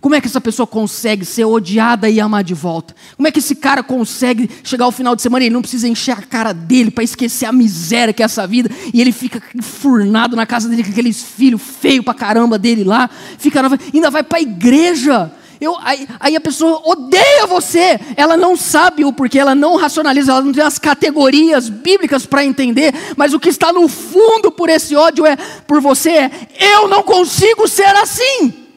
Como 0.00 0.14
é 0.14 0.20
que 0.20 0.28
essa 0.28 0.40
pessoa 0.40 0.66
consegue 0.66 1.24
ser 1.24 1.44
odiada 1.44 2.08
e 2.08 2.20
amar 2.20 2.44
de 2.44 2.54
volta? 2.54 2.94
Como 3.16 3.26
é 3.26 3.32
que 3.32 3.40
esse 3.40 3.56
cara 3.56 3.82
consegue 3.82 4.48
chegar 4.62 4.84
ao 4.84 4.92
final 4.92 5.16
de 5.16 5.22
semana 5.22 5.44
e 5.44 5.46
ele 5.46 5.54
não 5.54 5.62
precisa 5.62 5.88
encher 5.88 6.12
a 6.12 6.22
cara 6.22 6.52
dele 6.52 6.90
para 6.90 7.02
esquecer 7.02 7.46
a 7.46 7.52
miséria 7.52 8.14
que 8.14 8.22
é 8.22 8.24
essa 8.24 8.46
vida 8.46 8.70
e 8.94 9.00
ele 9.00 9.10
fica 9.10 9.42
enfurnado 9.54 10.36
na 10.36 10.46
casa 10.46 10.68
dele 10.68 10.84
com 10.84 10.90
aqueles 10.90 11.22
filhos 11.22 11.60
feios 11.80 12.04
pra 12.04 12.14
caramba 12.14 12.58
dele 12.58 12.84
lá, 12.84 13.10
fica 13.38 13.60
ainda 13.92 14.10
vai 14.10 14.22
para 14.22 14.38
a 14.38 14.42
igreja. 14.42 15.32
Eu, 15.60 15.76
aí, 15.82 16.06
aí, 16.20 16.36
a 16.36 16.40
pessoa 16.40 16.80
odeia 16.84 17.44
você, 17.48 17.98
ela 18.16 18.36
não 18.36 18.56
sabe 18.56 19.04
o 19.04 19.12
porquê, 19.12 19.40
ela 19.40 19.56
não 19.56 19.74
racionaliza, 19.74 20.30
ela 20.30 20.42
não 20.42 20.52
tem 20.52 20.62
as 20.62 20.78
categorias 20.78 21.68
bíblicas 21.68 22.24
para 22.24 22.44
entender, 22.44 22.94
mas 23.16 23.34
o 23.34 23.40
que 23.40 23.48
está 23.48 23.72
no 23.72 23.88
fundo 23.88 24.52
por 24.52 24.68
esse 24.68 24.94
ódio 24.94 25.26
é 25.26 25.36
por 25.66 25.80
você 25.80 26.10
é 26.10 26.30
eu 26.60 26.86
não 26.86 27.02
consigo 27.02 27.66
ser 27.66 27.96
assim. 27.96 28.67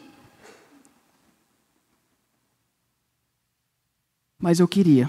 Mas 4.41 4.59
eu 4.59 4.67
queria. 4.67 5.07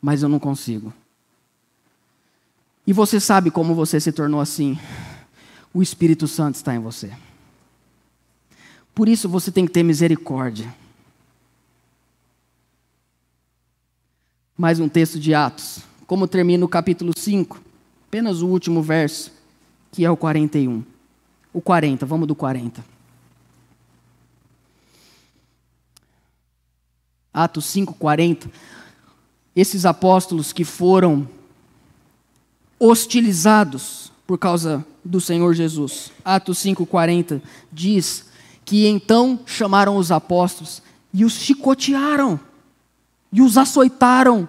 Mas 0.00 0.22
eu 0.22 0.28
não 0.28 0.38
consigo. 0.38 0.92
E 2.86 2.92
você 2.92 3.18
sabe 3.18 3.50
como 3.50 3.74
você 3.74 3.98
se 3.98 4.12
tornou 4.12 4.40
assim? 4.40 4.78
O 5.72 5.82
Espírito 5.82 6.28
Santo 6.28 6.56
está 6.56 6.74
em 6.74 6.78
você. 6.78 7.12
Por 8.94 9.08
isso 9.08 9.28
você 9.28 9.50
tem 9.50 9.66
que 9.66 9.72
ter 9.72 9.82
misericórdia. 9.82 10.72
Mais 14.56 14.78
um 14.80 14.88
texto 14.88 15.18
de 15.18 15.34
Atos. 15.34 15.80
Como 16.06 16.28
termina 16.28 16.64
o 16.64 16.68
capítulo 16.68 17.12
5? 17.16 17.60
Apenas 18.08 18.42
o 18.42 18.48
último 18.48 18.82
verso, 18.82 19.32
que 19.92 20.04
é 20.04 20.10
o 20.10 20.16
41. 20.16 20.82
O 21.52 21.60
40, 21.60 22.04
vamos 22.06 22.26
do 22.26 22.34
40. 22.34 22.97
Atos 27.38 27.66
5:40, 27.66 28.50
esses 29.54 29.86
apóstolos 29.86 30.52
que 30.52 30.64
foram 30.64 31.28
hostilizados 32.80 34.10
por 34.26 34.38
causa 34.38 34.84
do 35.04 35.20
Senhor 35.20 35.54
Jesus. 35.54 36.10
Atos 36.24 36.58
5:40 36.58 37.40
diz 37.72 38.26
que 38.64 38.86
então 38.86 39.40
chamaram 39.46 39.96
os 39.96 40.10
apóstolos 40.10 40.82
e 41.14 41.24
os 41.24 41.34
chicotearam 41.34 42.40
e 43.32 43.40
os 43.40 43.56
açoitaram 43.56 44.48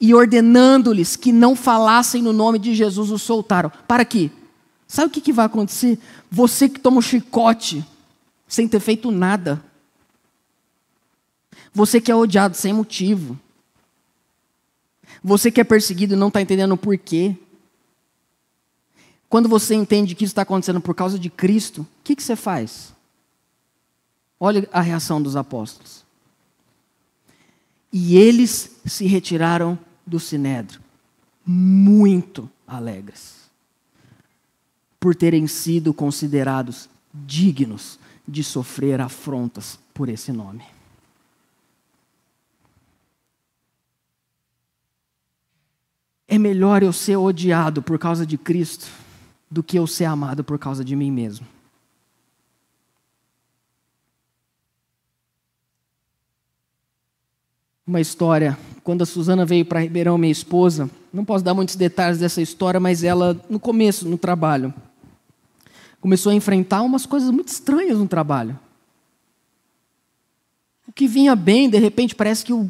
e 0.00 0.14
ordenando-lhes 0.14 1.16
que 1.16 1.32
não 1.32 1.54
falassem 1.54 2.22
no 2.22 2.32
nome 2.32 2.58
de 2.58 2.74
Jesus 2.74 3.10
os 3.10 3.22
soltaram. 3.22 3.70
Para 3.86 4.04
quê? 4.04 4.30
Sabe 4.88 5.08
o 5.08 5.20
que, 5.20 5.32
vai 5.32 5.46
acontecer? 5.46 5.98
Você 6.30 6.68
que 6.68 6.80
toma 6.80 6.98
um 6.98 7.02
chicote 7.02 7.84
sem 8.46 8.68
ter 8.68 8.80
feito 8.80 9.10
nada, 9.10 9.62
você 11.76 12.00
que 12.00 12.10
é 12.10 12.14
odiado 12.14 12.56
sem 12.56 12.72
motivo. 12.72 13.38
Você 15.22 15.50
que 15.50 15.60
é 15.60 15.64
perseguido 15.64 16.14
e 16.14 16.16
não 16.16 16.28
está 16.28 16.40
entendendo 16.40 16.72
o 16.72 16.76
porquê. 16.78 17.36
Quando 19.28 19.46
você 19.46 19.74
entende 19.74 20.14
que 20.14 20.24
isso 20.24 20.32
está 20.32 20.40
acontecendo 20.40 20.80
por 20.80 20.94
causa 20.94 21.18
de 21.18 21.28
Cristo, 21.28 21.82
o 21.82 21.86
que, 22.02 22.16
que 22.16 22.22
você 22.22 22.34
faz? 22.34 22.94
Olha 24.40 24.66
a 24.72 24.80
reação 24.80 25.20
dos 25.20 25.36
apóstolos. 25.36 26.02
E 27.92 28.16
eles 28.16 28.70
se 28.86 29.04
retiraram 29.04 29.78
do 30.06 30.18
sinédrio, 30.18 30.80
muito 31.44 32.48
alegres, 32.66 33.50
por 34.98 35.14
terem 35.14 35.46
sido 35.46 35.92
considerados 35.92 36.88
dignos 37.12 37.98
de 38.26 38.42
sofrer 38.42 38.98
afrontas 38.98 39.78
por 39.92 40.08
esse 40.08 40.32
nome. 40.32 40.75
É 46.28 46.38
melhor 46.38 46.82
eu 46.82 46.92
ser 46.92 47.16
odiado 47.16 47.82
por 47.82 47.98
causa 47.98 48.26
de 48.26 48.36
Cristo 48.36 48.88
do 49.50 49.62
que 49.62 49.78
eu 49.78 49.86
ser 49.86 50.06
amado 50.06 50.42
por 50.42 50.58
causa 50.58 50.84
de 50.84 50.96
mim 50.96 51.10
mesmo. 51.10 51.46
Uma 57.86 58.00
história, 58.00 58.58
quando 58.82 59.02
a 59.02 59.06
Suzana 59.06 59.46
veio 59.46 59.64
para 59.64 59.80
Ribeirão, 59.80 60.18
minha 60.18 60.32
esposa, 60.32 60.90
não 61.12 61.24
posso 61.24 61.44
dar 61.44 61.54
muitos 61.54 61.76
detalhes 61.76 62.18
dessa 62.18 62.42
história, 62.42 62.80
mas 62.80 63.04
ela, 63.04 63.40
no 63.48 63.60
começo, 63.60 64.08
no 64.08 64.18
trabalho, 64.18 64.74
começou 66.00 66.32
a 66.32 66.34
enfrentar 66.34 66.82
umas 66.82 67.06
coisas 67.06 67.30
muito 67.30 67.48
estranhas 67.48 67.98
no 67.98 68.08
trabalho. 68.08 68.58
O 70.88 70.92
que 70.92 71.06
vinha 71.06 71.36
bem, 71.36 71.70
de 71.70 71.78
repente, 71.78 72.14
parece 72.14 72.44
que 72.44 72.52
o 72.52 72.68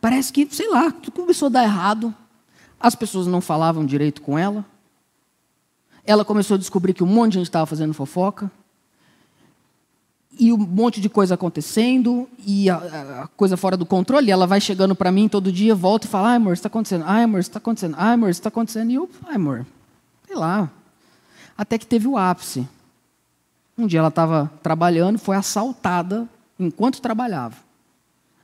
Parece 0.00 0.32
que, 0.32 0.48
sei 0.50 0.68
lá, 0.68 0.90
tudo 0.90 1.12
começou 1.12 1.46
a 1.46 1.50
dar 1.50 1.64
errado. 1.64 2.14
As 2.80 2.94
pessoas 2.94 3.26
não 3.26 3.42
falavam 3.42 3.84
direito 3.84 4.22
com 4.22 4.38
ela. 4.38 4.64
Ela 6.02 6.24
começou 6.24 6.54
a 6.54 6.58
descobrir 6.58 6.94
que 6.94 7.04
um 7.04 7.06
monte 7.06 7.32
de 7.32 7.38
gente 7.38 7.48
estava 7.48 7.66
fazendo 7.66 7.92
fofoca. 7.92 8.50
E 10.38 10.50
um 10.50 10.56
monte 10.56 11.02
de 11.02 11.10
coisa 11.10 11.34
acontecendo, 11.34 12.26
e 12.46 12.70
a, 12.70 12.76
a 13.24 13.26
coisa 13.36 13.58
fora 13.58 13.76
do 13.76 13.84
controle. 13.84 14.30
ela 14.30 14.46
vai 14.46 14.60
chegando 14.60 14.94
para 14.94 15.12
mim 15.12 15.28
todo 15.28 15.52
dia, 15.52 15.74
volta 15.74 16.06
e 16.06 16.10
fala: 16.10 16.30
Ai, 16.30 16.36
amor, 16.36 16.54
isso 16.54 16.60
está 16.60 16.68
acontecendo. 16.68 17.04
Ai, 17.06 17.24
amor, 17.24 17.40
isso 17.40 17.50
está 17.50 17.58
acontecendo. 17.58 17.94
Ai, 17.98 18.14
amor, 18.14 18.30
isso 18.30 18.40
está 18.40 18.48
acontecendo. 18.48 18.90
E 18.90 18.94
eu, 18.94 19.10
ai, 19.26 19.34
amor, 19.34 19.66
sei 20.26 20.36
lá. 20.36 20.70
Até 21.58 21.76
que 21.76 21.86
teve 21.86 22.08
o 22.08 22.16
ápice. 22.16 22.66
Um 23.76 23.86
dia 23.86 23.98
ela 23.98 24.08
estava 24.08 24.50
trabalhando, 24.62 25.18
foi 25.18 25.36
assaltada 25.36 26.26
enquanto 26.58 27.02
trabalhava. 27.02 27.56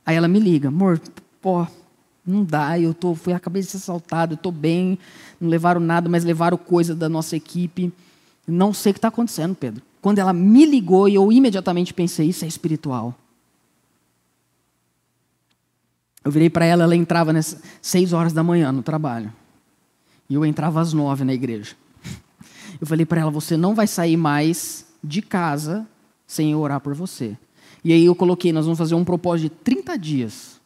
Aí 0.05 0.15
ela 0.15 0.27
me 0.27 0.39
liga, 0.39 0.67
amor, 0.67 1.01
pô, 1.41 1.65
não 2.27 2.43
dá, 2.43 2.77
eu 2.77 2.93
tô, 2.93 3.15
fui, 3.15 3.31
acabei 3.31 3.61
de 3.61 3.69
ser 3.69 3.77
assaltado, 3.77 4.33
estou 4.33 4.51
bem, 4.51 4.99
não 5.39 5.49
levaram 5.49 5.79
nada, 5.79 6.09
mas 6.09 6.25
levaram 6.25 6.57
coisa 6.57 6.93
da 6.93 7.07
nossa 7.07 7.37
equipe. 7.37 7.91
Não 8.45 8.73
sei 8.73 8.91
o 8.91 8.93
que 8.93 8.97
está 8.97 9.07
acontecendo, 9.07 9.55
Pedro. 9.55 9.81
Quando 10.01 10.19
ela 10.19 10.33
me 10.33 10.65
ligou, 10.65 11.07
eu 11.07 11.31
imediatamente 11.31 11.93
pensei, 11.93 12.27
isso 12.27 12.43
é 12.43 12.47
espiritual. 12.47 13.15
Eu 16.23 16.31
virei 16.31 16.49
para 16.49 16.65
ela, 16.65 16.83
ela 16.83 16.95
entrava 16.95 17.31
às 17.31 17.57
seis 17.81 18.11
horas 18.11 18.33
da 18.33 18.43
manhã 18.43 18.71
no 18.71 18.83
trabalho. 18.83 19.33
E 20.29 20.33
eu 20.33 20.45
entrava 20.45 20.81
às 20.81 20.91
nove 20.91 21.23
na 21.23 21.33
igreja. 21.33 21.75
Eu 22.81 22.85
falei 22.85 23.05
para 23.05 23.21
ela, 23.21 23.31
você 23.31 23.55
não 23.55 23.73
vai 23.73 23.87
sair 23.87 24.17
mais 24.17 24.85
de 25.01 25.21
casa 25.21 25.87
sem 26.27 26.51
eu 26.51 26.59
orar 26.59 26.81
por 26.81 26.93
você. 26.93 27.37
E 27.83 27.93
aí 27.93 28.05
eu 28.05 28.13
coloquei, 28.13 28.51
nós 28.51 28.65
vamos 28.65 28.77
fazer 28.77 28.95
um 28.95 29.05
propósito 29.05 29.53
de 29.53 29.61
30 29.61 29.97
dias. 29.97 30.56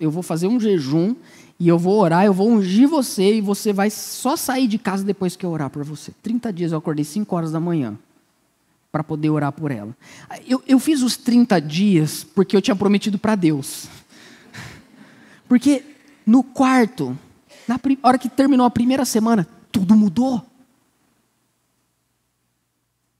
Eu 0.00 0.10
vou 0.10 0.22
fazer 0.22 0.46
um 0.46 0.58
jejum 0.58 1.14
e 1.58 1.68
eu 1.68 1.78
vou 1.78 1.98
orar, 2.00 2.24
eu 2.24 2.32
vou 2.32 2.48
ungir 2.48 2.88
você 2.88 3.36
e 3.36 3.40
você 3.40 3.72
vai 3.72 3.90
só 3.90 4.36
sair 4.36 4.68
de 4.68 4.78
casa 4.78 5.02
depois 5.02 5.36
que 5.36 5.44
eu 5.44 5.50
orar 5.50 5.70
por 5.70 5.84
você. 5.84 6.12
30 6.22 6.52
dias 6.52 6.72
eu 6.72 6.78
acordei 6.78 7.04
5 7.04 7.34
horas 7.34 7.52
da 7.52 7.58
manhã 7.58 7.98
para 8.92 9.04
poder 9.04 9.30
orar 9.30 9.52
por 9.52 9.70
ela. 9.70 9.96
Eu, 10.46 10.62
eu 10.66 10.78
fiz 10.78 11.02
os 11.02 11.16
30 11.16 11.60
dias 11.60 12.24
porque 12.24 12.56
eu 12.56 12.62
tinha 12.62 12.76
prometido 12.76 13.18
para 13.18 13.34
Deus. 13.34 13.88
Porque 15.48 15.84
no 16.24 16.42
quarto, 16.42 17.18
na 17.66 17.80
hora 18.02 18.18
que 18.18 18.28
terminou 18.28 18.66
a 18.66 18.70
primeira 18.70 19.04
semana, 19.04 19.46
tudo 19.72 19.96
mudou. 19.96 20.44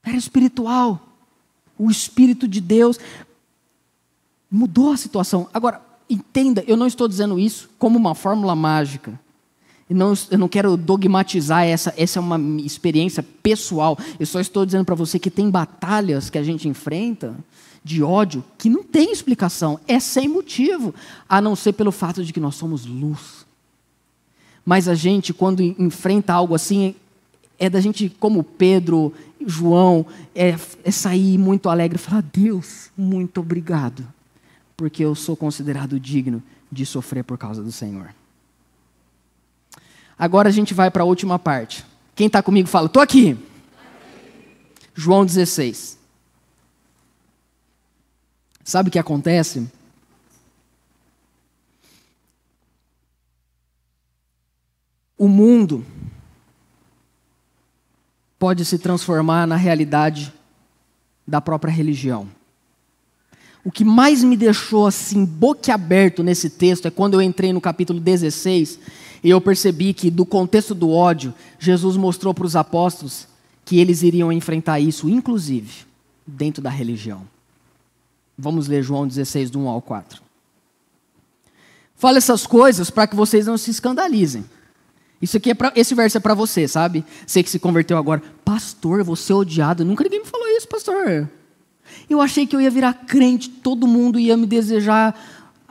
Era 0.03 0.17
espiritual. 0.17 1.07
O 1.77 1.89
Espírito 1.89 2.47
de 2.47 2.59
Deus 2.59 2.99
mudou 4.49 4.91
a 4.91 4.97
situação. 4.97 5.49
Agora, 5.53 5.81
entenda, 6.09 6.63
eu 6.67 6.75
não 6.75 6.87
estou 6.87 7.07
dizendo 7.07 7.39
isso 7.39 7.69
como 7.77 7.97
uma 7.97 8.15
fórmula 8.15 8.55
mágica. 8.55 9.19
E 9.89 9.93
não, 9.93 10.13
eu 10.29 10.37
não 10.37 10.47
quero 10.47 10.77
dogmatizar 10.77 11.65
essa, 11.65 11.93
essa 11.97 12.19
é 12.19 12.21
uma 12.21 12.39
experiência 12.61 13.23
pessoal. 13.41 13.97
Eu 14.19 14.25
só 14.25 14.39
estou 14.39 14.65
dizendo 14.65 14.85
para 14.85 14.95
você 14.95 15.17
que 15.17 15.31
tem 15.31 15.49
batalhas 15.49 16.29
que 16.29 16.37
a 16.37 16.43
gente 16.43 16.67
enfrenta 16.67 17.35
de 17.83 18.03
ódio 18.03 18.43
que 18.57 18.69
não 18.69 18.83
tem 18.83 19.11
explicação, 19.11 19.79
é 19.87 19.99
sem 19.99 20.27
motivo, 20.27 20.93
a 21.27 21.41
não 21.41 21.55
ser 21.55 21.73
pelo 21.73 21.91
fato 21.91 22.23
de 22.23 22.33
que 22.33 22.39
nós 22.39 22.55
somos 22.55 22.85
luz. 22.85 23.45
Mas 24.65 24.87
a 24.87 24.93
gente, 24.93 25.33
quando 25.33 25.61
enfrenta 25.61 26.33
algo 26.33 26.53
assim, 26.53 26.93
é 27.57 27.69
da 27.69 27.81
gente, 27.81 28.09
como 28.19 28.43
Pedro, 28.43 29.13
João, 29.45 30.05
é, 30.35 30.55
é 30.83 30.91
sair 30.91 31.37
muito 31.37 31.69
alegre 31.69 31.97
e 31.97 32.01
falar: 32.01 32.21
Deus, 32.21 32.91
muito 32.95 33.39
obrigado, 33.39 34.05
porque 34.79 35.03
eu 35.03 35.13
sou 35.13 35.35
considerado 35.35 35.99
digno 35.99 36.41
de 36.71 36.85
sofrer 36.85 37.21
por 37.25 37.37
causa 37.37 37.61
do 37.61 37.69
Senhor. 37.69 38.15
Agora 40.17 40.47
a 40.47 40.51
gente 40.53 40.73
vai 40.73 40.89
para 40.89 41.03
a 41.03 41.05
última 41.05 41.37
parte. 41.37 41.85
Quem 42.15 42.27
está 42.27 42.41
comigo 42.41 42.69
fala: 42.69 42.85
Estou 42.85 43.01
aqui. 43.01 43.37
João 44.95 45.25
16. 45.25 45.99
Sabe 48.63 48.87
o 48.87 48.91
que 48.91 48.97
acontece? 48.97 49.69
O 55.17 55.27
mundo 55.27 55.85
pode 58.37 58.63
se 58.63 58.79
transformar 58.79 59.45
na 59.45 59.57
realidade 59.57 60.33
da 61.27 61.41
própria 61.41 61.69
religião. 61.69 62.38
O 63.63 63.71
que 63.71 63.83
mais 63.83 64.23
me 64.23 64.37
deixou 64.37 64.87
assim 64.87 65.25
boquiaberto 65.25 66.23
nesse 66.23 66.49
texto 66.49 66.87
é 66.87 66.91
quando 66.91 67.15
eu 67.15 67.21
entrei 67.21 67.51
no 67.51 67.59
capítulo 67.59 67.99
16 67.99 68.79
e 69.23 69.29
eu 69.29 69.41
percebi 69.41 69.93
que 69.93 70.09
do 70.09 70.25
contexto 70.25 70.73
do 70.73 70.89
ódio, 70.89 71.33
Jesus 71.59 71.97
mostrou 71.97 72.33
para 72.33 72.45
os 72.45 72.55
apóstolos 72.55 73.27
que 73.65 73.79
eles 73.79 74.01
iriam 74.01 74.31
enfrentar 74.31 74.79
isso, 74.79 75.09
inclusive 75.09 75.85
dentro 76.25 76.61
da 76.61 76.69
religião. 76.69 77.27
Vamos 78.37 78.67
ler 78.67 78.81
João 78.81 79.05
16, 79.05 79.49
do 79.49 79.59
1 79.59 79.67
ao 79.67 79.81
4. 79.81 80.21
Fala 81.95 82.17
essas 82.17 82.47
coisas 82.47 82.89
para 82.89 83.05
que 83.05 83.15
vocês 83.15 83.45
não 83.45 83.57
se 83.57 83.69
escandalizem. 83.69 84.45
Isso 85.21 85.35
aqui 85.35 85.49
é 85.49 85.53
pra, 85.53 85.73
esse 85.75 85.93
verso 85.93 86.17
é 86.17 86.21
para 86.21 86.33
você, 86.33 86.65
sabe? 86.65 87.03
Você 87.27 87.43
que 87.43 87.49
se 87.49 87.59
converteu 87.59 87.97
agora, 87.97 88.23
pastor, 88.45 89.03
você 89.03 89.33
odiado. 89.33 89.83
Nunca 89.83 90.05
ninguém 90.05 90.21
me 90.21 90.25
falou 90.25 90.47
isso, 90.47 90.67
pastor. 90.67 91.29
Eu 92.07 92.21
achei 92.21 92.45
que 92.45 92.55
eu 92.55 92.61
ia 92.61 92.69
virar 92.69 92.93
crente, 92.93 93.49
todo 93.49 93.87
mundo 93.87 94.19
ia 94.19 94.37
me 94.37 94.45
desejar 94.45 95.19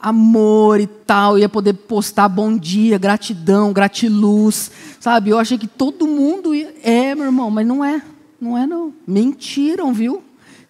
amor 0.01 0.81
e 0.81 0.87
tal, 0.87 1.39
ia 1.39 1.49
poder 1.49 1.75
postar 1.75 2.29
bom 2.29 2.57
dia, 2.57 2.99
gratidão, 2.99 3.73
gratiluz, 3.73 4.71
sabe? 5.01 5.31
Eu 5.31 5.39
achei 5.39 5.59
que 5.59 5.67
todo 5.67 6.07
mundo 6.07 6.55
ia... 6.55 6.75
É, 6.83 7.15
meu 7.15 7.27
irmão, 7.27 7.51
mas 7.51 7.67
não 7.67 7.85
é. 7.85 8.01
Não 8.41 8.57
é, 8.57 8.67
não. 8.67 8.95
Mentiram, 9.07 9.93
viu? 9.93 10.23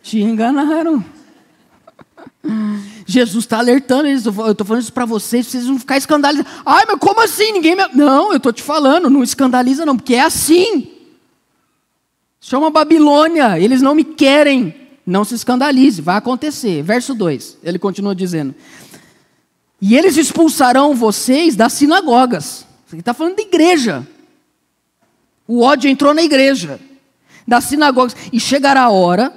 Te 0.03 0.21
enganaram. 0.21 1.05
Jesus 3.07 3.45
está 3.45 3.59
alertando 3.59 4.09
eles. 4.09 4.25
Eu 4.25 4.51
estou 4.51 4.67
falando 4.67 4.83
isso 4.83 4.93
para 4.93 5.05
vocês, 5.05 5.47
vocês 5.47 5.67
não 5.67 5.79
ficar 5.79 5.99
escandalizados. 5.99 6.51
Ai, 6.65 6.85
mas 6.87 6.99
como 6.99 7.21
assim? 7.21 7.53
Ninguém 7.53 7.77
me... 7.77 7.87
Não, 7.95 8.31
eu 8.31 8.39
estou 8.39 8.53
te 8.53 8.63
falando, 8.63 9.11
não 9.11 9.23
escandaliza 9.23 9.85
não, 9.85 9.97
porque 9.97 10.15
é 10.15 10.23
assim. 10.23 10.91
Chama 12.41 12.71
Babilônia, 12.71 13.59
eles 13.59 13.83
não 13.83 13.95
me 13.95 14.05
querem. 14.05 14.75
Não 15.09 15.25
se 15.25 15.35
escandalize, 15.35 16.03
vai 16.03 16.17
acontecer. 16.19 16.83
Verso 16.83 17.15
2, 17.15 17.57
ele 17.63 17.79
continua 17.79 18.15
dizendo: 18.15 18.55
E 19.81 19.97
eles 19.97 20.19
expulsarão 20.19 20.95
vocês 20.95 21.57
das 21.57 21.73
sinagogas. 21.73 22.67
Ele 22.93 23.01
está 23.01 23.15
falando 23.15 23.37
da 23.37 23.43
igreja. 23.43 24.07
O 25.47 25.63
ódio 25.63 25.89
entrou 25.89 26.13
na 26.13 26.23
igreja, 26.23 26.79
das 27.47 27.65
sinagogas. 27.65 28.15
E 28.31 28.39
chegará 28.39 28.83
a 28.83 28.91
hora 28.91 29.33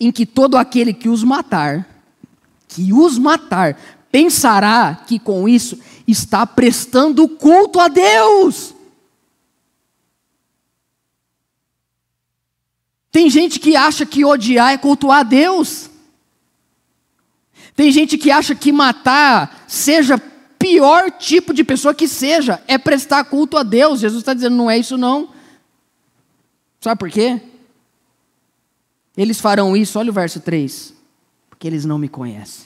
em 0.00 0.10
que 0.10 0.26
todo 0.26 0.56
aquele 0.56 0.92
que 0.92 1.08
os 1.08 1.22
matar 1.22 1.86
que 2.66 2.92
os 2.92 3.16
matar 3.16 3.76
pensará 4.10 5.02
que 5.06 5.18
com 5.20 5.48
isso 5.48 5.78
está 6.06 6.44
prestando 6.44 7.28
culto 7.28 7.78
a 7.78 7.86
Deus. 7.86 8.74
Tem 13.10 13.28
gente 13.28 13.58
que 13.58 13.76
acha 13.76 14.06
que 14.06 14.24
odiar 14.24 14.72
é 14.72 14.78
cultuar 14.78 15.20
a 15.20 15.22
Deus. 15.22 15.90
Tem 17.74 17.90
gente 17.90 18.16
que 18.18 18.30
acha 18.30 18.54
que 18.54 18.70
matar, 18.70 19.64
seja 19.66 20.18
pior 20.58 21.10
tipo 21.10 21.54
de 21.54 21.64
pessoa 21.64 21.94
que 21.94 22.06
seja, 22.06 22.62
é 22.68 22.76
prestar 22.76 23.24
culto 23.24 23.56
a 23.56 23.62
Deus. 23.62 24.00
Jesus 24.00 24.20
está 24.20 24.34
dizendo, 24.34 24.56
não 24.56 24.70
é 24.70 24.78
isso 24.78 24.98
não. 24.98 25.30
Sabe 26.80 26.98
por 26.98 27.10
quê? 27.10 27.40
Eles 29.16 29.40
farão 29.40 29.76
isso, 29.76 29.98
olha 29.98 30.10
o 30.10 30.14
verso 30.14 30.40
3 30.40 31.00
porque 31.60 31.68
eles 31.68 31.84
não 31.84 31.98
me 31.98 32.08
conhecem. 32.08 32.64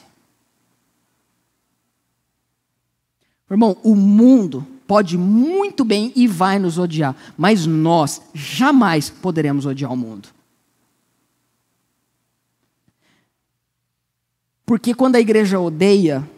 Irmão, 3.50 3.76
o 3.82 3.96
mundo 3.96 4.64
pode 4.86 5.18
muito 5.18 5.84
bem 5.84 6.12
e 6.14 6.28
vai 6.28 6.60
nos 6.60 6.78
odiar, 6.78 7.16
mas 7.36 7.66
nós 7.66 8.22
jamais 8.32 9.10
poderemos 9.10 9.66
odiar 9.66 9.92
o 9.92 9.96
mundo. 9.96 10.28
Porque 14.66 14.94
quando 14.94 15.16
a 15.16 15.20
igreja 15.20 15.60
odeia, 15.60 16.28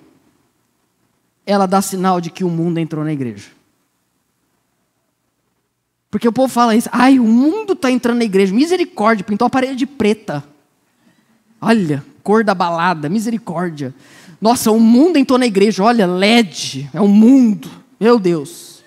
ela 1.44 1.66
dá 1.66 1.80
sinal 1.80 2.20
de 2.20 2.30
que 2.30 2.42
o 2.42 2.50
mundo 2.50 2.78
entrou 2.78 3.04
na 3.04 3.12
igreja. 3.12 3.50
Porque 6.10 6.26
o 6.26 6.32
povo 6.32 6.52
fala 6.52 6.74
isso, 6.74 6.88
ai, 6.92 7.18
o 7.18 7.24
mundo 7.24 7.74
está 7.74 7.90
entrando 7.90 8.18
na 8.18 8.24
igreja, 8.24 8.54
misericórdia, 8.54 9.24
pintou 9.24 9.46
a 9.46 9.50
parede 9.50 9.76
de 9.76 9.86
preta. 9.86 10.42
Olha, 11.60 12.04
cor 12.22 12.42
da 12.42 12.54
balada, 12.54 13.08
misericórdia. 13.08 13.94
Nossa, 14.40 14.70
o 14.70 14.80
mundo 14.80 15.16
entrou 15.16 15.38
na 15.38 15.46
igreja, 15.46 15.82
olha, 15.82 16.06
LED, 16.06 16.88
é 16.92 17.00
o 17.00 17.08
mundo, 17.08 17.70
meu 17.98 18.18
Deus. 18.18 18.82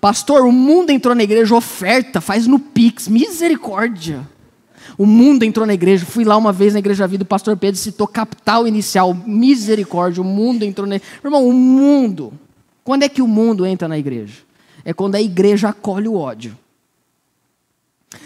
Pastor, 0.00 0.46
o 0.46 0.52
mundo 0.52 0.90
entrou 0.90 1.14
na 1.14 1.22
igreja, 1.22 1.54
oferta, 1.54 2.20
faz 2.20 2.46
no 2.46 2.58
Pix, 2.58 3.06
misericórdia. 3.06 4.26
O 5.00 5.06
mundo 5.06 5.44
entrou 5.44 5.66
na 5.66 5.72
igreja. 5.72 6.04
Fui 6.04 6.26
lá 6.26 6.36
uma 6.36 6.52
vez 6.52 6.74
na 6.74 6.78
Igreja 6.78 7.06
Vida, 7.06 7.22
o 7.22 7.26
pastor 7.26 7.56
Pedro 7.56 7.80
citou 7.80 8.06
capital 8.06 8.68
inicial, 8.68 9.14
misericórdia. 9.14 10.20
O 10.20 10.26
mundo 10.26 10.62
entrou 10.62 10.86
na 10.86 11.00
Irmão, 11.24 11.48
o 11.48 11.54
mundo. 11.54 12.34
Quando 12.84 13.04
é 13.04 13.08
que 13.08 13.22
o 13.22 13.26
mundo 13.26 13.64
entra 13.64 13.88
na 13.88 13.96
igreja? 13.96 14.42
É 14.84 14.92
quando 14.92 15.14
a 15.14 15.22
igreja 15.22 15.70
acolhe 15.70 16.06
o 16.06 16.16
ódio. 16.16 16.54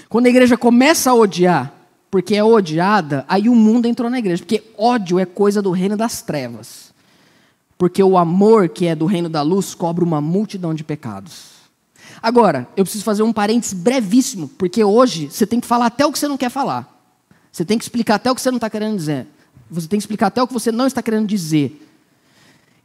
Quando 0.08 0.26
a 0.26 0.30
igreja 0.30 0.56
começa 0.56 1.12
a 1.12 1.14
odiar, 1.14 1.72
porque 2.10 2.34
é 2.34 2.42
odiada, 2.42 3.24
aí 3.28 3.48
o 3.48 3.54
mundo 3.54 3.86
entrou 3.86 4.10
na 4.10 4.18
igreja. 4.18 4.42
Porque 4.42 4.64
ódio 4.76 5.20
é 5.20 5.24
coisa 5.24 5.62
do 5.62 5.70
reino 5.70 5.96
das 5.96 6.22
trevas. 6.22 6.92
Porque 7.78 8.02
o 8.02 8.18
amor, 8.18 8.68
que 8.68 8.88
é 8.88 8.96
do 8.96 9.06
reino 9.06 9.28
da 9.28 9.42
luz, 9.42 9.76
cobra 9.76 10.04
uma 10.04 10.20
multidão 10.20 10.74
de 10.74 10.82
pecados. 10.82 11.53
Agora, 12.24 12.66
eu 12.74 12.84
preciso 12.84 13.04
fazer 13.04 13.22
um 13.22 13.34
parênteses 13.34 13.74
brevíssimo, 13.74 14.48
porque 14.48 14.82
hoje 14.82 15.28
você 15.30 15.46
tem 15.46 15.60
que 15.60 15.66
falar 15.66 15.84
até 15.84 16.06
o 16.06 16.10
que 16.10 16.18
você 16.18 16.26
não 16.26 16.38
quer 16.38 16.48
falar. 16.48 16.90
Você 17.52 17.66
tem 17.66 17.76
que 17.76 17.84
explicar 17.84 18.14
até 18.14 18.30
o 18.30 18.34
que 18.34 18.40
você 18.40 18.50
não 18.50 18.56
está 18.56 18.70
querendo 18.70 18.96
dizer. 18.96 19.26
Você 19.70 19.86
tem 19.86 19.98
que 19.98 20.04
explicar 20.04 20.28
até 20.28 20.42
o 20.42 20.46
que 20.46 20.52
você 20.54 20.72
não 20.72 20.86
está 20.86 21.02
querendo 21.02 21.26
dizer. 21.26 21.86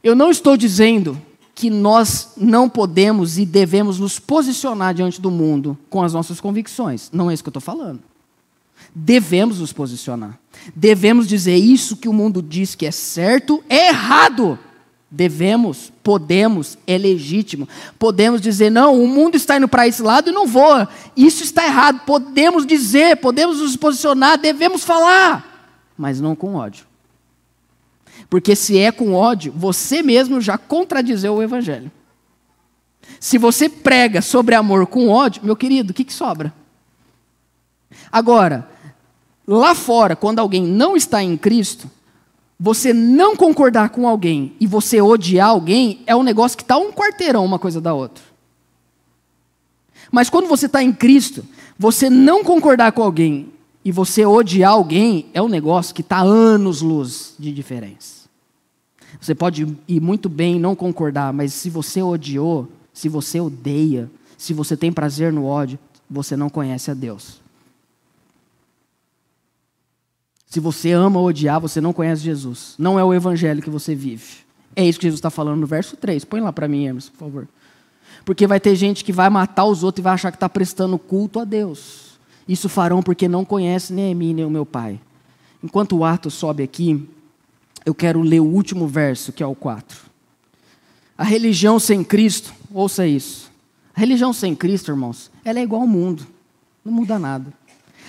Eu 0.04 0.14
não 0.14 0.30
estou 0.30 0.58
dizendo 0.58 1.18
que 1.54 1.70
nós 1.70 2.34
não 2.36 2.68
podemos 2.68 3.38
e 3.38 3.46
devemos 3.46 3.98
nos 3.98 4.18
posicionar 4.18 4.92
diante 4.92 5.22
do 5.22 5.30
mundo 5.30 5.78
com 5.88 6.02
as 6.02 6.12
nossas 6.12 6.38
convicções. 6.38 7.08
Não 7.10 7.30
é 7.30 7.32
isso 7.32 7.42
que 7.42 7.48
eu 7.48 7.52
estou 7.52 7.62
falando. 7.62 8.00
Devemos 8.94 9.58
nos 9.58 9.72
posicionar. 9.72 10.38
Devemos 10.76 11.26
dizer 11.26 11.56
isso 11.56 11.96
que 11.96 12.10
o 12.10 12.12
mundo 12.12 12.42
diz 12.42 12.74
que 12.74 12.84
é 12.84 12.90
certo, 12.90 13.64
é 13.70 13.88
errado. 13.88 14.58
Devemos, 15.10 15.92
podemos, 16.04 16.78
é 16.86 16.96
legítimo. 16.96 17.68
Podemos 17.98 18.40
dizer, 18.40 18.70
não, 18.70 19.02
o 19.02 19.08
mundo 19.08 19.34
está 19.34 19.56
indo 19.56 19.66
para 19.66 19.88
esse 19.88 20.00
lado 20.02 20.30
e 20.30 20.32
não 20.32 20.46
voa. 20.46 20.88
Isso 21.16 21.42
está 21.42 21.66
errado. 21.66 22.02
Podemos 22.06 22.64
dizer, 22.64 23.16
podemos 23.16 23.58
nos 23.58 23.76
posicionar, 23.76 24.38
devemos 24.38 24.84
falar, 24.84 25.92
mas 25.98 26.20
não 26.20 26.36
com 26.36 26.54
ódio. 26.54 26.86
Porque 28.28 28.54
se 28.54 28.78
é 28.78 28.92
com 28.92 29.12
ódio, 29.12 29.52
você 29.56 30.00
mesmo 30.02 30.40
já 30.40 30.56
contradizeu 30.56 31.34
o 31.34 31.42
Evangelho. 31.42 31.90
Se 33.18 33.36
você 33.36 33.68
prega 33.68 34.22
sobre 34.22 34.54
amor 34.54 34.86
com 34.86 35.08
ódio, 35.08 35.42
meu 35.44 35.56
querido, 35.56 35.90
o 35.90 35.94
que, 35.94 36.04
que 36.04 36.12
sobra? 36.12 36.54
Agora, 38.12 38.68
lá 39.46 39.74
fora, 39.74 40.14
quando 40.14 40.38
alguém 40.38 40.62
não 40.62 40.96
está 40.96 41.20
em 41.20 41.36
Cristo, 41.36 41.90
você 42.62 42.92
não 42.92 43.34
concordar 43.34 43.88
com 43.88 44.06
alguém 44.06 44.52
e 44.60 44.66
você 44.66 45.00
odiar 45.00 45.48
alguém 45.48 46.02
é 46.06 46.14
um 46.14 46.22
negócio 46.22 46.58
que 46.58 46.62
está 46.62 46.76
um 46.76 46.92
quarteirão 46.92 47.42
uma 47.42 47.58
coisa 47.58 47.80
da 47.80 47.94
outra. 47.94 48.22
Mas 50.12 50.28
quando 50.28 50.46
você 50.46 50.66
está 50.66 50.82
em 50.82 50.92
Cristo, 50.92 51.42
você 51.78 52.10
não 52.10 52.44
concordar 52.44 52.92
com 52.92 53.02
alguém 53.02 53.48
e 53.82 53.90
você 53.90 54.26
odiar 54.26 54.72
alguém 54.72 55.30
é 55.32 55.40
um 55.40 55.48
negócio 55.48 55.94
que 55.94 56.02
está 56.02 56.20
anos-luz 56.20 57.34
de 57.38 57.50
diferença. 57.50 58.28
Você 59.18 59.34
pode 59.34 59.66
ir 59.88 60.00
muito 60.00 60.28
bem 60.28 60.60
não 60.60 60.76
concordar, 60.76 61.32
mas 61.32 61.54
se 61.54 61.70
você 61.70 62.02
odiou, 62.02 62.68
se 62.92 63.08
você 63.08 63.40
odeia, 63.40 64.10
se 64.36 64.52
você 64.52 64.76
tem 64.76 64.92
prazer 64.92 65.32
no 65.32 65.46
ódio, 65.46 65.78
você 66.10 66.36
não 66.36 66.50
conhece 66.50 66.90
a 66.90 66.94
Deus. 66.94 67.39
Se 70.50 70.58
você 70.58 70.90
ama 70.90 71.20
odiar, 71.20 71.60
você 71.60 71.80
não 71.80 71.92
conhece 71.92 72.22
Jesus. 72.22 72.74
Não 72.76 72.98
é 72.98 73.04
o 73.04 73.14
evangelho 73.14 73.62
que 73.62 73.70
você 73.70 73.94
vive. 73.94 74.38
É 74.74 74.84
isso 74.84 74.98
que 74.98 75.06
Jesus 75.06 75.18
está 75.18 75.30
falando 75.30 75.60
no 75.60 75.66
verso 75.66 75.96
3. 75.96 76.24
Põe 76.24 76.40
lá 76.40 76.52
para 76.52 76.66
mim, 76.66 76.86
Emerson, 76.86 77.12
por 77.12 77.18
favor. 77.18 77.48
Porque 78.24 78.48
vai 78.48 78.58
ter 78.58 78.74
gente 78.74 79.04
que 79.04 79.12
vai 79.12 79.30
matar 79.30 79.64
os 79.64 79.84
outros 79.84 80.02
e 80.02 80.04
vai 80.04 80.12
achar 80.12 80.32
que 80.32 80.36
está 80.36 80.48
prestando 80.48 80.98
culto 80.98 81.38
a 81.38 81.44
Deus. 81.44 82.18
Isso 82.48 82.68
farão 82.68 83.00
porque 83.00 83.28
não 83.28 83.44
conhecem 83.44 83.94
nem 83.94 84.12
a 84.12 84.14
mim 84.14 84.34
nem 84.34 84.44
o 84.44 84.50
meu 84.50 84.66
Pai. 84.66 85.00
Enquanto 85.62 85.96
o 85.96 86.04
Arthur 86.04 86.30
sobe 86.30 86.64
aqui, 86.64 87.08
eu 87.86 87.94
quero 87.94 88.20
ler 88.20 88.40
o 88.40 88.44
último 88.44 88.88
verso, 88.88 89.32
que 89.32 89.44
é 89.44 89.46
o 89.46 89.54
4. 89.54 90.00
A 91.16 91.22
religião 91.22 91.78
sem 91.78 92.02
Cristo, 92.02 92.52
ouça 92.74 93.06
isso. 93.06 93.52
A 93.94 94.00
religião 94.00 94.32
sem 94.32 94.56
Cristo, 94.56 94.90
irmãos, 94.90 95.30
ela 95.44 95.60
é 95.60 95.62
igual 95.62 95.82
ao 95.82 95.86
mundo. 95.86 96.26
Não 96.84 96.92
muda 96.92 97.20
nada. 97.20 97.52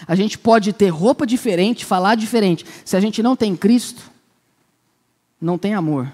A 0.08 0.16
gente 0.16 0.38
pode 0.38 0.74
ter 0.74 0.90
roupa 0.90 1.26
diferente, 1.26 1.86
falar 1.86 2.16
diferente. 2.16 2.66
Se 2.84 2.96
a 2.96 3.00
gente 3.00 3.22
não 3.22 3.36
tem 3.36 3.56
Cristo, 3.56 4.10
não 5.40 5.58
tem 5.58 5.74
amor, 5.74 6.12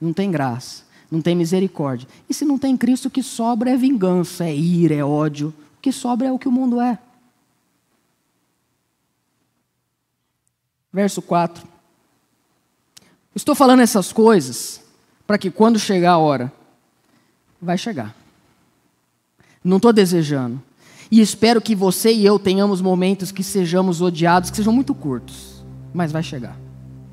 não 0.00 0.12
tem 0.12 0.30
graça, 0.30 0.84
não 1.10 1.20
tem 1.20 1.34
misericórdia. 1.34 2.08
E 2.28 2.34
se 2.34 2.44
não 2.44 2.58
tem 2.58 2.76
Cristo, 2.76 3.06
o 3.06 3.10
que 3.10 3.22
sobra 3.22 3.70
é 3.70 3.76
vingança, 3.76 4.44
é 4.44 4.54
ira, 4.54 4.94
é 4.94 5.04
ódio. 5.04 5.54
O 5.78 5.80
que 5.80 5.92
sobra 5.92 6.28
é 6.28 6.32
o 6.32 6.38
que 6.38 6.48
o 6.48 6.52
mundo 6.52 6.80
é. 6.80 6.98
Verso 10.92 11.22
4. 11.22 11.66
Estou 13.34 13.54
falando 13.54 13.80
essas 13.80 14.12
coisas 14.12 14.82
para 15.26 15.38
que 15.38 15.50
quando 15.50 15.78
chegar 15.78 16.12
a 16.12 16.18
hora, 16.18 16.52
vai 17.62 17.78
chegar. 17.78 18.14
Não 19.62 19.76
estou 19.76 19.92
desejando. 19.92 20.60
E 21.10 21.20
espero 21.20 21.60
que 21.60 21.74
você 21.74 22.12
e 22.12 22.24
eu 22.24 22.38
tenhamos 22.38 22.80
momentos 22.80 23.32
que 23.32 23.42
sejamos 23.42 24.00
odiados, 24.00 24.50
que 24.50 24.56
sejam 24.56 24.72
muito 24.72 24.94
curtos. 24.94 25.64
Mas 25.92 26.12
vai 26.12 26.22
chegar. 26.22 26.56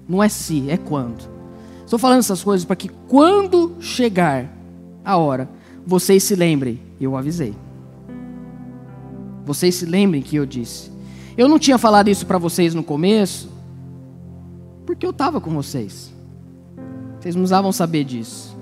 Não 0.07 0.21
é 0.21 0.29
se, 0.29 0.69
é 0.69 0.77
quando. 0.77 1.27
Estou 1.83 1.97
falando 1.97 2.19
essas 2.19 2.43
coisas 2.43 2.63
para 2.63 2.75
que 2.75 2.89
quando 3.07 3.75
chegar 3.79 4.45
a 5.03 5.17
hora, 5.17 5.49
vocês 5.85 6.21
se 6.23 6.35
lembrem, 6.35 6.79
eu 7.01 7.17
avisei. 7.17 7.55
Vocês 9.43 9.73
se 9.75 9.85
lembrem 9.85 10.21
que 10.21 10.35
eu 10.35 10.45
disse. 10.45 10.91
Eu 11.35 11.47
não 11.47 11.57
tinha 11.57 11.77
falado 11.77 12.09
isso 12.09 12.25
para 12.25 12.37
vocês 12.37 12.75
no 12.75 12.83
começo, 12.83 13.49
porque 14.85 15.05
eu 15.05 15.11
estava 15.11 15.41
com 15.41 15.51
vocês. 15.51 16.13
Vocês 17.19 17.33
não 17.33 17.41
precisavam 17.41 17.71
saber 17.71 18.03
disso. 18.03 18.55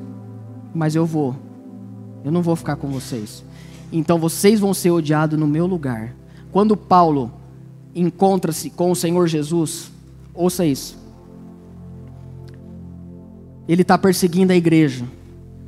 Mas 0.74 0.96
eu 0.96 1.06
vou. 1.06 1.36
Eu 2.24 2.32
não 2.32 2.42
vou 2.42 2.56
ficar 2.56 2.78
com 2.78 2.88
vocês 2.88 3.44
então 3.98 4.20
vocês 4.20 4.60
vão 4.60 4.74
ser 4.74 4.92
odiados 4.92 5.40
no 5.40 5.48
meu 5.48 5.66
lugar. 5.66 6.14
Quando 6.52 6.76
Paulo 6.76 7.32
encontra-se 7.94 8.70
com 8.70 8.92
o 8.92 8.96
Senhor 8.96 9.26
Jesus, 9.28 9.90
ouça 10.34 10.66
isso. 10.66 10.98
Ele 13.68 13.84
está 13.84 13.98
perseguindo 13.98 14.52
a 14.52 14.56
igreja. 14.56 15.06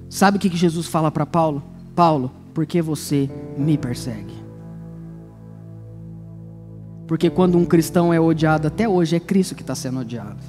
Sabe 0.10 0.38
o 0.38 0.40
que 0.40 0.56
Jesus 0.56 0.88
fala 0.88 1.10
para 1.10 1.26
Paulo? 1.26 1.64
Paulo, 1.96 2.32
por 2.54 2.66
que 2.66 2.82
você 2.82 3.30
me 3.58 3.78
persegue? 3.78 4.36
Porque 7.08 7.30
quando 7.30 7.58
um 7.58 7.66
cristão 7.66 8.14
é 8.14 8.20
odiado, 8.20 8.68
até 8.68 8.90
hoje 8.90 9.16
é 9.16 9.20
Cristo 9.22 9.56
que 9.56 9.62
está 9.62 9.74
sendo 9.74 10.02
odiado. 10.02 10.44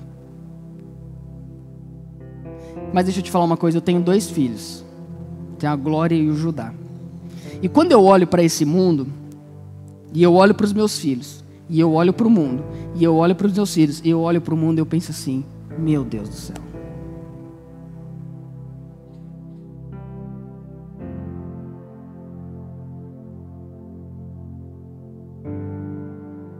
Mas 2.92 3.04
deixa 3.04 3.20
eu 3.20 3.24
te 3.24 3.30
falar 3.30 3.44
uma 3.44 3.56
coisa: 3.56 3.78
eu 3.78 3.82
tenho 3.82 4.00
dois 4.00 4.28
filhos, 4.28 4.84
tenho 5.58 5.72
a 5.72 5.76
Glória 5.76 6.16
e 6.16 6.28
o 6.28 6.34
Judá. 6.34 6.74
E 7.62 7.68
quando 7.68 7.92
eu 7.92 8.02
olho 8.04 8.26
para 8.26 8.42
esse 8.42 8.64
mundo, 8.64 9.06
e 10.12 10.22
eu 10.22 10.34
olho 10.34 10.54
para 10.54 10.64
os 10.64 10.72
meus 10.72 10.98
filhos, 10.98 11.44
e 11.68 11.80
eu 11.80 11.92
olho 11.92 12.12
para 12.12 12.26
o 12.26 12.30
mundo, 12.30 12.64
e 12.94 13.04
eu 13.04 13.14
olho 13.16 13.34
para 13.34 13.46
os 13.46 13.52
meus 13.52 13.74
filhos, 13.74 14.00
e 14.04 14.10
eu 14.10 14.20
olho 14.20 14.40
para 14.40 14.54
o 14.54 14.56
mundo 14.56 14.78
eu 14.78 14.86
penso 14.86 15.10
assim: 15.10 15.44
meu 15.78 16.04
Deus 16.04 16.28
do 16.28 16.34
céu. 16.34 16.56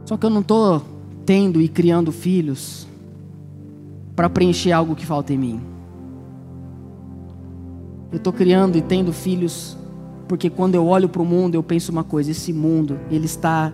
Só 0.05 0.17
que 0.17 0.25
eu 0.25 0.29
não 0.31 0.41
estou 0.41 0.81
tendo 1.23 1.61
e 1.61 1.67
criando 1.67 2.11
filhos 2.11 2.87
para 4.15 4.27
preencher 4.27 4.71
algo 4.71 4.95
que 4.95 5.05
falta 5.05 5.31
em 5.31 5.37
mim. 5.37 5.61
Eu 8.11 8.17
estou 8.17 8.33
criando 8.33 8.75
e 8.75 8.81
tendo 8.81 9.13
filhos 9.13 9.77
porque 10.29 10.47
quando 10.47 10.75
eu 10.75 10.85
olho 10.85 11.09
para 11.09 11.23
o 11.23 11.25
mundo, 11.25 11.55
eu 11.55 11.63
penso 11.63 11.91
uma 11.91 12.03
coisa: 12.03 12.29
esse 12.29 12.53
mundo, 12.53 12.99
ele 13.09 13.25
está 13.25 13.73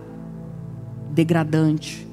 degradante. 1.12 2.08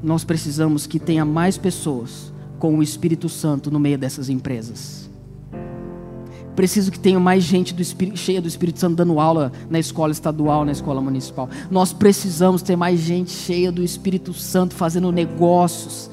Nós 0.00 0.22
precisamos 0.22 0.86
que 0.86 1.00
tenha 1.00 1.24
mais 1.24 1.58
pessoas 1.58 2.32
com 2.60 2.78
o 2.78 2.82
Espírito 2.82 3.28
Santo 3.28 3.68
no 3.68 3.80
meio 3.80 3.98
dessas 3.98 4.28
empresas. 4.28 5.10
Preciso 6.54 6.92
que 6.92 6.98
tenha 6.98 7.18
mais 7.18 7.42
gente 7.42 7.74
do 7.74 7.82
Espírito, 7.82 8.16
cheia 8.16 8.40
do 8.40 8.46
Espírito 8.46 8.78
Santo 8.78 8.94
dando 8.94 9.18
aula 9.18 9.50
na 9.68 9.80
escola 9.80 10.12
estadual, 10.12 10.64
na 10.64 10.72
escola 10.72 11.00
municipal. 11.00 11.50
Nós 11.68 11.92
precisamos 11.92 12.62
ter 12.62 12.76
mais 12.76 13.00
gente 13.00 13.32
cheia 13.32 13.72
do 13.72 13.82
Espírito 13.82 14.32
Santo 14.32 14.74
fazendo 14.74 15.10
negócios 15.10 16.08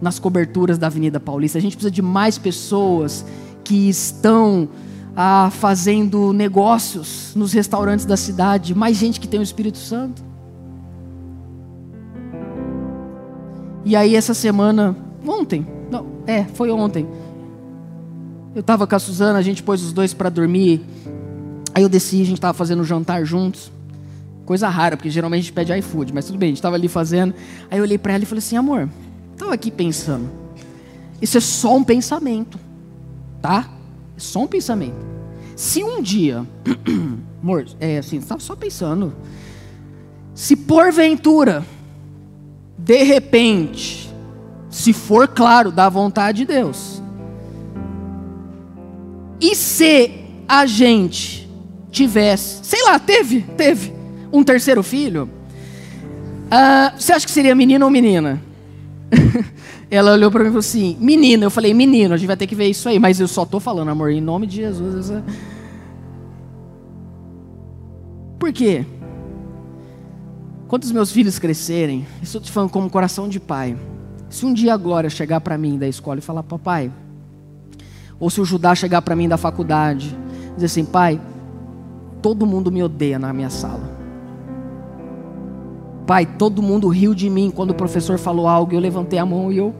nas 0.00 0.18
coberturas 0.18 0.76
da 0.76 0.88
Avenida 0.88 1.18
Paulista. 1.18 1.56
A 1.56 1.60
gente 1.60 1.74
precisa 1.74 1.90
de 1.90 2.02
mais 2.02 2.36
pessoas 2.36 3.24
que 3.64 3.88
estão 3.88 4.68
ah, 5.16 5.48
fazendo 5.50 6.34
negócios 6.34 7.32
nos 7.34 7.54
restaurantes 7.54 8.04
da 8.04 8.18
cidade, 8.18 8.74
mais 8.74 8.98
gente 8.98 9.18
que 9.18 9.26
tem 9.26 9.40
o 9.40 9.42
Espírito 9.42 9.78
Santo. 9.78 10.22
E 13.82 13.96
aí 13.96 14.14
essa 14.14 14.34
semana, 14.34 14.94
ontem, 15.26 15.66
não, 15.90 16.06
é, 16.26 16.44
foi 16.44 16.70
ontem. 16.70 17.08
Eu 18.54 18.60
estava 18.60 18.86
com 18.86 18.94
a 18.94 18.98
Suzana, 18.98 19.38
a 19.38 19.42
gente 19.42 19.62
pôs 19.62 19.82
os 19.82 19.92
dois 19.92 20.12
para 20.12 20.28
dormir. 20.28 20.84
Aí 21.74 21.82
eu 21.82 21.88
desci, 21.88 22.20
a 22.20 22.24
gente 22.24 22.34
estava 22.34 22.52
fazendo 22.52 22.84
jantar 22.84 23.24
juntos. 23.24 23.72
Coisa 24.44 24.68
rara, 24.68 24.96
porque 24.96 25.10
geralmente 25.10 25.40
a 25.40 25.42
gente 25.44 25.52
pede 25.52 25.72
iFood, 25.78 26.12
mas 26.12 26.26
tudo 26.26 26.38
bem, 26.38 26.48
a 26.48 26.50
gente 26.50 26.58
estava 26.58 26.76
ali 26.76 26.88
fazendo. 26.88 27.34
Aí 27.70 27.78
eu 27.78 27.84
olhei 27.84 27.98
para 27.98 28.14
ela 28.14 28.22
e 28.22 28.26
falei 28.26 28.38
assim: 28.38 28.56
amor, 28.56 28.88
estava 29.32 29.54
aqui 29.54 29.70
pensando. 29.70 30.28
Isso 31.20 31.38
é 31.38 31.40
só 31.40 31.74
um 31.76 31.84
pensamento, 31.84 32.58
tá? 33.40 33.75
É 34.16 34.20
só 34.20 34.42
um 34.42 34.46
pensamento. 34.46 35.04
Se 35.54 35.82
um 35.82 36.02
dia, 36.02 36.46
amor, 37.42 37.66
é 37.80 37.98
assim, 37.98 38.18
estava 38.18 38.40
só 38.40 38.56
pensando. 38.56 39.14
Se 40.34 40.54
porventura, 40.54 41.64
de 42.78 43.02
repente, 43.02 44.10
se 44.68 44.92
for 44.92 45.28
claro 45.28 45.70
da 45.70 45.88
vontade 45.88 46.38
de 46.38 46.46
Deus, 46.46 47.02
e 49.40 49.54
se 49.54 50.10
a 50.48 50.66
gente 50.66 51.48
tivesse, 51.90 52.60
sei 52.62 52.82
lá, 52.84 52.98
teve, 52.98 53.42
teve 53.56 53.92
um 54.32 54.42
terceiro 54.42 54.82
filho, 54.82 55.28
uh, 56.46 57.00
você 57.00 57.12
acha 57.12 57.26
que 57.26 57.32
seria 57.32 57.54
menino 57.54 57.84
ou 57.84 57.90
menina? 57.90 58.42
Ela 59.90 60.12
olhou 60.12 60.30
para 60.30 60.40
mim 60.40 60.48
e 60.48 60.50
falou 60.50 60.60
assim: 60.60 60.96
menina. 61.00 61.44
Eu 61.44 61.50
falei: 61.50 61.72
menino, 61.72 62.14
a 62.14 62.16
gente 62.16 62.26
vai 62.26 62.36
ter 62.36 62.46
que 62.46 62.54
ver 62.54 62.68
isso 62.68 62.88
aí. 62.88 62.98
Mas 62.98 63.20
eu 63.20 63.28
só 63.28 63.44
tô 63.44 63.60
falando, 63.60 63.88
amor, 63.88 64.10
em 64.10 64.20
nome 64.20 64.46
de 64.46 64.56
Jesus. 64.56 65.10
Essa... 65.10 65.24
Por 68.38 68.52
quê? 68.52 68.84
Quando 70.68 70.82
os 70.82 70.92
meus 70.92 71.12
filhos 71.12 71.38
crescerem, 71.38 72.06
isso 72.20 72.36
eu 72.36 72.40
te 72.40 72.50
falando 72.50 72.70
como 72.70 72.90
coração 72.90 73.28
de 73.28 73.38
pai. 73.38 73.76
Se 74.28 74.44
um 74.44 74.52
dia 74.52 74.74
a 74.74 74.76
Glória 74.76 75.08
chegar 75.08 75.40
para 75.40 75.56
mim 75.56 75.78
da 75.78 75.86
escola 75.86 76.18
e 76.18 76.22
falar: 76.22 76.42
papai, 76.42 76.90
ou 78.18 78.28
se 78.28 78.40
o 78.40 78.44
Judá 78.44 78.74
chegar 78.74 79.02
para 79.02 79.14
mim 79.14 79.28
da 79.28 79.36
faculdade, 79.36 80.16
dizer 80.54 80.66
assim: 80.66 80.84
pai, 80.84 81.20
todo 82.20 82.44
mundo 82.44 82.72
me 82.72 82.82
odeia 82.82 83.18
na 83.18 83.32
minha 83.32 83.50
sala. 83.50 83.95
Pai, 86.06 86.24
todo 86.24 86.62
mundo 86.62 86.88
riu 86.88 87.14
de 87.14 87.28
mim 87.28 87.50
quando 87.50 87.70
o 87.70 87.74
professor 87.74 88.16
falou 88.16 88.46
algo, 88.46 88.72
eu 88.72 88.78
levantei 88.80 89.18
a 89.18 89.26
mão 89.26 89.52
e 89.52 89.58
eu, 89.58 89.74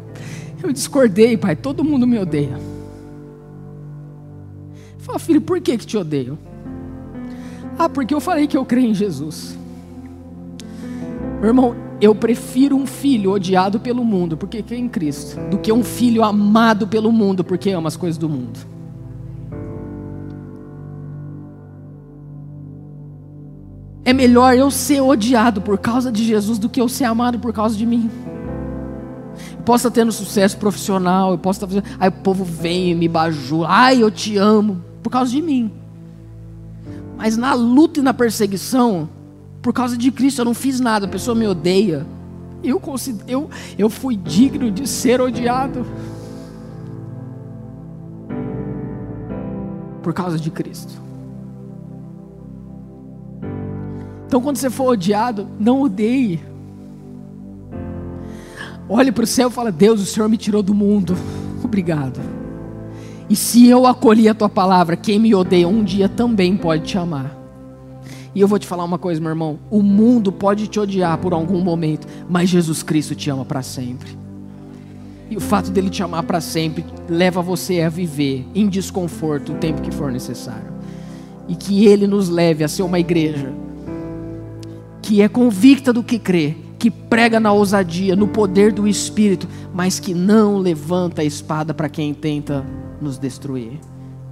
eu 0.62 0.72
discordei, 0.72 1.36
pai, 1.36 1.54
todo 1.54 1.84
mundo 1.84 2.06
me 2.06 2.18
odeia. 2.18 2.58
Fala, 4.98 5.20
filho, 5.20 5.40
por 5.40 5.60
que, 5.60 5.78
que 5.78 5.86
te 5.86 5.96
odeio? 5.96 6.36
Ah, 7.78 7.88
porque 7.88 8.12
eu 8.12 8.20
falei 8.20 8.48
que 8.48 8.56
eu 8.56 8.64
creio 8.64 8.90
em 8.90 8.94
Jesus. 8.94 9.56
Meu 11.40 11.48
irmão, 11.48 11.76
eu 12.00 12.12
prefiro 12.12 12.74
um 12.74 12.86
filho 12.86 13.30
odiado 13.30 13.78
pelo 13.78 14.04
mundo 14.04 14.36
porque 14.36 14.62
crê 14.62 14.78
em 14.78 14.88
Cristo, 14.88 15.38
do 15.48 15.58
que 15.58 15.70
um 15.72 15.84
filho 15.84 16.24
amado 16.24 16.88
pelo 16.88 17.12
mundo 17.12 17.44
porque 17.44 17.70
ama 17.70 17.86
as 17.86 17.96
coisas 17.96 18.18
do 18.18 18.28
mundo. 18.28 18.75
É 24.06 24.12
melhor 24.12 24.56
eu 24.56 24.70
ser 24.70 25.00
odiado 25.00 25.60
por 25.60 25.76
causa 25.78 26.12
de 26.12 26.24
Jesus 26.24 26.60
do 26.60 26.68
que 26.68 26.80
eu 26.80 26.88
ser 26.88 27.02
amado 27.02 27.40
por 27.40 27.52
causa 27.52 27.76
de 27.76 27.84
mim. 27.84 28.08
Eu 29.50 29.64
posso 29.64 29.88
estar 29.88 30.00
tendo 30.00 30.12
sucesso 30.12 30.56
profissional, 30.58 31.32
eu 31.32 31.38
posso 31.38 31.56
estar 31.56 31.66
fazendo. 31.66 31.96
Aí 31.98 32.08
o 32.08 32.12
povo 32.12 32.44
vem 32.44 32.92
e 32.92 32.94
me 32.94 33.08
bajula. 33.08 33.66
Ai, 33.68 34.00
eu 34.00 34.08
te 34.08 34.36
amo. 34.36 34.80
Por 35.02 35.10
causa 35.10 35.32
de 35.32 35.42
mim. 35.42 35.72
Mas 37.16 37.36
na 37.36 37.52
luta 37.52 37.98
e 37.98 38.02
na 38.04 38.14
perseguição, 38.14 39.08
por 39.60 39.72
causa 39.72 39.96
de 39.96 40.12
Cristo, 40.12 40.40
eu 40.40 40.44
não 40.44 40.54
fiz 40.54 40.78
nada, 40.78 41.06
a 41.06 41.08
pessoa 41.08 41.34
me 41.34 41.48
odeia. 41.48 42.06
Eu, 42.62 42.80
eu, 43.26 43.50
eu 43.76 43.90
fui 43.90 44.14
digno 44.14 44.70
de 44.70 44.86
ser 44.86 45.20
odiado. 45.20 45.84
Por 50.00 50.14
causa 50.14 50.38
de 50.38 50.48
Cristo. 50.48 51.05
Então, 54.26 54.40
quando 54.40 54.56
você 54.56 54.68
for 54.68 54.92
odiado, 54.92 55.46
não 55.58 55.82
odeie. 55.82 56.40
Olhe 58.88 59.12
para 59.12 59.24
o 59.24 59.26
céu 59.26 59.48
e 59.48 59.52
fala: 59.52 59.70
Deus, 59.70 60.00
o 60.00 60.06
Senhor 60.06 60.28
me 60.28 60.36
tirou 60.36 60.62
do 60.62 60.74
mundo. 60.74 61.16
Obrigado. 61.62 62.20
E 63.28 63.34
se 63.34 63.66
eu 63.66 63.86
acolhi 63.86 64.28
a 64.28 64.34
tua 64.34 64.48
palavra, 64.48 64.96
quem 64.96 65.18
me 65.18 65.34
odeia 65.34 65.66
um 65.66 65.82
dia 65.82 66.08
também 66.08 66.56
pode 66.56 66.84
te 66.84 66.98
amar. 66.98 67.36
E 68.34 68.40
eu 68.40 68.46
vou 68.46 68.58
te 68.58 68.66
falar 68.66 68.84
uma 68.84 68.98
coisa, 68.98 69.20
meu 69.20 69.30
irmão: 69.30 69.58
o 69.70 69.82
mundo 69.82 70.30
pode 70.32 70.66
te 70.66 70.78
odiar 70.78 71.18
por 71.18 71.32
algum 71.32 71.60
momento, 71.60 72.06
mas 72.28 72.48
Jesus 72.48 72.82
Cristo 72.82 73.14
te 73.14 73.30
ama 73.30 73.44
para 73.44 73.62
sempre. 73.62 74.16
E 75.28 75.36
o 75.36 75.40
fato 75.40 75.72
dele 75.72 75.90
te 75.90 76.04
amar 76.04 76.22
para 76.22 76.40
sempre 76.40 76.84
leva 77.08 77.42
você 77.42 77.80
a 77.80 77.88
viver 77.88 78.46
em 78.54 78.68
desconforto 78.68 79.52
o 79.52 79.56
tempo 79.56 79.82
que 79.82 79.90
for 79.90 80.12
necessário. 80.12 80.76
E 81.48 81.56
que 81.56 81.84
ele 81.86 82.06
nos 82.06 82.28
leve 82.28 82.62
a 82.62 82.68
ser 82.68 82.82
uma 82.82 83.00
igreja 83.00 83.52
que 85.06 85.22
é 85.22 85.28
convicta 85.28 85.92
do 85.92 86.02
que 86.02 86.18
crê, 86.18 86.56
que 86.80 86.90
prega 86.90 87.38
na 87.38 87.52
ousadia, 87.52 88.16
no 88.16 88.26
poder 88.26 88.72
do 88.72 88.88
Espírito, 88.88 89.46
mas 89.72 90.00
que 90.00 90.12
não 90.12 90.58
levanta 90.58 91.22
a 91.22 91.24
espada 91.24 91.72
para 91.72 91.88
quem 91.88 92.12
tenta 92.12 92.66
nos 93.00 93.16
destruir. 93.16 93.78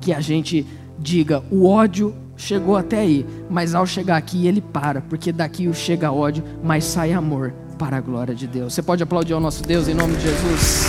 Que 0.01 0.13
a 0.13 0.21
gente 0.21 0.67
diga: 0.99 1.45
o 1.49 1.69
ódio 1.69 2.13
chegou 2.37 2.77
até 2.77 2.99
aí, 2.99 3.25
mas 3.49 3.73
ao 3.73 3.87
chegar 3.87 4.17
aqui 4.17 4.49
ele 4.49 4.61
para, 4.61 5.01
porque 5.03 5.31
daqui 5.31 5.73
chega 5.73 6.11
ódio, 6.11 6.43
mas 6.61 6.83
sai 6.83 7.13
amor 7.13 7.55
para 7.79 7.99
a 7.99 8.01
glória 8.01 8.35
de 8.35 8.49
Deus. 8.49 8.75
Você 8.75 8.83
pode 8.83 9.01
aplaudir 9.01 9.33
ao 9.33 9.41
nosso 9.41 9.63
Deus 9.63 9.87
em 9.87 9.95
nome 9.95 10.17
de 10.17 10.23
Jesus. 10.23 10.89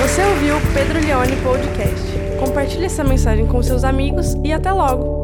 Você 0.00 0.22
ouviu 0.22 0.56
o 0.56 0.60
Pedro 0.72 0.98
Leone 0.98 1.36
Podcast. 1.42 2.06
Compartilhe 2.40 2.86
essa 2.86 3.04
mensagem 3.04 3.46
com 3.46 3.62
seus 3.62 3.84
amigos 3.84 4.34
e 4.42 4.50
até 4.50 4.72
logo. 4.72 5.21